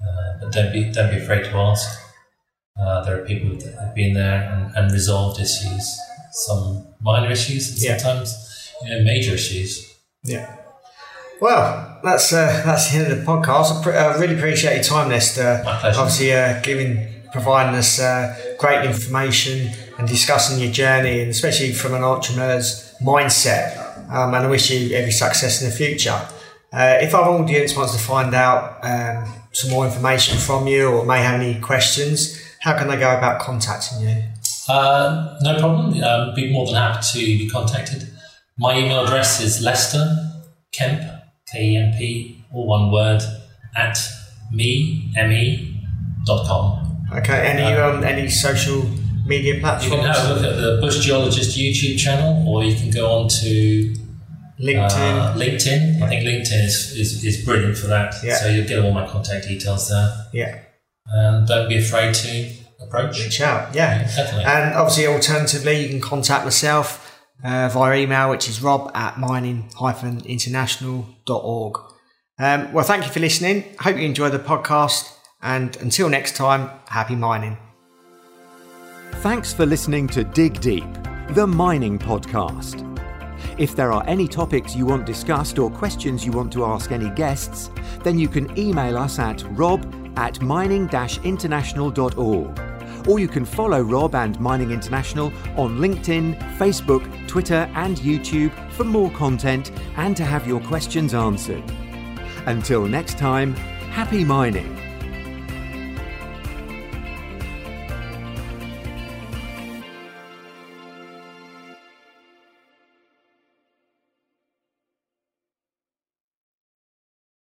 Uh, 0.00 0.38
but 0.40 0.52
don't 0.52 0.72
be, 0.72 0.90
don't 0.90 1.10
be 1.10 1.18
afraid 1.18 1.44
to 1.44 1.56
ask. 1.56 2.00
Uh, 2.80 3.04
there 3.04 3.20
are 3.20 3.26
people 3.26 3.56
that 3.58 3.74
have 3.78 3.94
been 3.94 4.14
there 4.14 4.50
and, 4.50 4.74
and 4.74 4.90
resolved 4.92 5.38
issues, 5.38 5.98
some 6.32 6.86
minor 7.00 7.30
issues, 7.30 7.70
and 7.70 7.82
yeah. 7.82 7.96
sometimes 7.98 8.72
you 8.82 8.90
know, 8.90 9.04
major 9.04 9.34
issues. 9.34 9.94
Yeah. 10.24 10.56
Well, 11.42 11.98
that's 12.04 12.32
uh, 12.32 12.62
that's 12.64 12.92
the 12.92 12.98
end 12.98 13.12
of 13.12 13.18
the 13.18 13.24
podcast. 13.24 13.84
I, 13.84 14.16
really 14.16 14.36
appreciate 14.36 14.74
your 14.74 14.84
time, 14.84 15.08
Lester. 15.08 15.60
My 15.64 15.76
pleasure. 15.76 15.98
Obviously, 15.98 16.32
uh, 16.32 16.60
giving 16.62 17.04
providing 17.32 17.74
us 17.74 17.98
uh, 17.98 18.54
great 18.60 18.86
information 18.86 19.72
and 19.98 20.06
discussing 20.06 20.62
your 20.62 20.70
journey, 20.70 21.20
and 21.20 21.30
especially 21.30 21.72
from 21.72 21.94
an 21.94 22.04
entrepreneur's 22.04 22.94
mindset. 23.02 23.76
Um, 24.08 24.32
and 24.34 24.46
I 24.46 24.48
wish 24.48 24.70
you 24.70 24.94
every 24.94 25.10
success 25.10 25.60
in 25.60 25.70
the 25.70 25.74
future. 25.74 26.16
Uh, 26.72 26.98
if 27.00 27.12
our 27.12 27.28
audience 27.28 27.76
wants 27.76 27.92
to 27.96 27.98
find 27.98 28.36
out 28.36 28.78
um, 28.84 29.28
some 29.50 29.72
more 29.72 29.84
information 29.84 30.38
from 30.38 30.68
you 30.68 30.90
or 30.90 31.04
may 31.04 31.24
have 31.24 31.40
any 31.40 31.60
questions, 31.60 32.40
how 32.60 32.78
can 32.78 32.86
they 32.86 32.96
go 32.96 33.18
about 33.18 33.40
contacting 33.40 34.00
you? 34.06 34.22
Uh, 34.68 35.36
no 35.42 35.58
problem. 35.58 35.92
I'd 35.92 36.36
be 36.36 36.52
more 36.52 36.66
than 36.66 36.76
happy 36.76 37.02
to 37.02 37.18
be 37.18 37.48
contacted. 37.48 38.08
My 38.56 38.78
email 38.78 39.04
address 39.04 39.40
is 39.40 39.60
Lester 39.60 40.06
Kemp, 40.70 41.21
K 41.52 41.62
E 41.62 41.76
M 41.76 41.92
P, 41.92 42.44
all 42.52 42.66
one 42.66 42.90
word, 42.90 43.22
at 43.76 43.98
me, 44.52 45.12
M-E, 45.16 45.84
dot 46.24 46.46
com. 46.46 47.06
Okay, 47.12 47.46
any, 47.46 47.62
um, 47.62 47.98
um, 47.98 48.04
any 48.04 48.28
social 48.28 48.82
media 49.26 49.60
platforms? 49.60 49.84
You 49.84 50.00
can 50.00 50.14
have 50.14 50.30
a 50.30 50.34
look 50.34 50.44
at 50.44 50.56
the 50.56 50.78
Bush 50.80 51.00
Geologist 51.00 51.58
YouTube 51.58 51.98
channel, 51.98 52.48
or 52.48 52.64
you 52.64 52.74
can 52.74 52.90
go 52.90 53.10
on 53.10 53.28
to 53.28 53.94
LinkedIn. 54.60 55.20
Uh, 55.20 55.34
LinkedIn. 55.36 56.02
I 56.02 56.08
think 56.08 56.24
LinkedIn 56.24 56.64
is, 56.64 56.92
is, 56.96 57.24
is 57.24 57.44
brilliant 57.44 57.76
for 57.76 57.88
that. 57.88 58.14
Yeah. 58.24 58.36
So 58.36 58.48
you'll 58.48 58.66
get 58.66 58.84
all 58.84 58.92
my 58.92 59.06
contact 59.06 59.46
details 59.46 59.88
there. 59.88 60.26
Yeah 60.32 60.62
and 61.06 61.46
don't 61.46 61.68
be 61.68 61.78
afraid 61.78 62.14
to 62.14 62.50
approach. 62.80 63.18
Reach 63.18 63.40
out, 63.40 63.74
yeah. 63.74 64.00
yeah 64.00 64.16
definitely. 64.16 64.44
And 64.44 64.74
obviously, 64.74 65.06
alternatively, 65.06 65.82
you 65.82 65.88
can 65.88 66.00
contact 66.00 66.44
myself 66.44 67.01
uh, 67.44 67.68
via 67.72 68.02
email, 68.02 68.30
which 68.30 68.48
is 68.48 68.62
rob 68.62 68.90
at 68.94 69.18
mining-international.org. 69.18 71.78
Um, 72.38 72.72
well, 72.72 72.84
thank 72.84 73.04
you 73.04 73.10
for 73.12 73.20
listening. 73.20 73.64
Hope 73.80 73.96
you 73.96 74.02
enjoyed 74.02 74.32
the 74.32 74.38
podcast. 74.38 75.12
And 75.42 75.76
until 75.76 76.08
next 76.08 76.34
time, 76.36 76.70
happy 76.88 77.16
mining. 77.16 77.58
Thanks 79.16 79.52
for 79.52 79.66
listening 79.66 80.06
to 80.08 80.24
Dig 80.24 80.58
Deep, 80.60 80.86
the 81.30 81.46
mining 81.46 81.98
podcast. 81.98 82.88
If 83.58 83.76
there 83.76 83.92
are 83.92 84.02
any 84.06 84.26
topics 84.28 84.74
you 84.74 84.86
want 84.86 85.04
discussed 85.04 85.58
or 85.58 85.70
questions 85.70 86.24
you 86.24 86.32
want 86.32 86.50
to 86.54 86.64
ask 86.64 86.90
any 86.90 87.10
guests, 87.10 87.70
then 88.02 88.18
you 88.18 88.28
can 88.28 88.58
email 88.58 88.96
us 88.96 89.18
at 89.18 89.44
rob 89.50 89.84
at 90.16 90.40
mining-international.org. 90.40 92.71
Or 93.08 93.18
you 93.18 93.28
can 93.28 93.44
follow 93.44 93.80
Rob 93.80 94.14
and 94.14 94.38
Mining 94.40 94.70
International 94.70 95.26
on 95.56 95.78
LinkedIn, 95.78 96.38
Facebook, 96.56 97.02
Twitter, 97.28 97.70
and 97.74 97.96
YouTube 97.98 98.52
for 98.72 98.84
more 98.84 99.10
content 99.10 99.70
and 99.96 100.16
to 100.16 100.24
have 100.24 100.46
your 100.46 100.60
questions 100.60 101.14
answered. 101.14 101.64
Until 102.46 102.86
next 102.86 103.18
time, 103.18 103.54
happy 103.90 104.24
mining! 104.24 104.81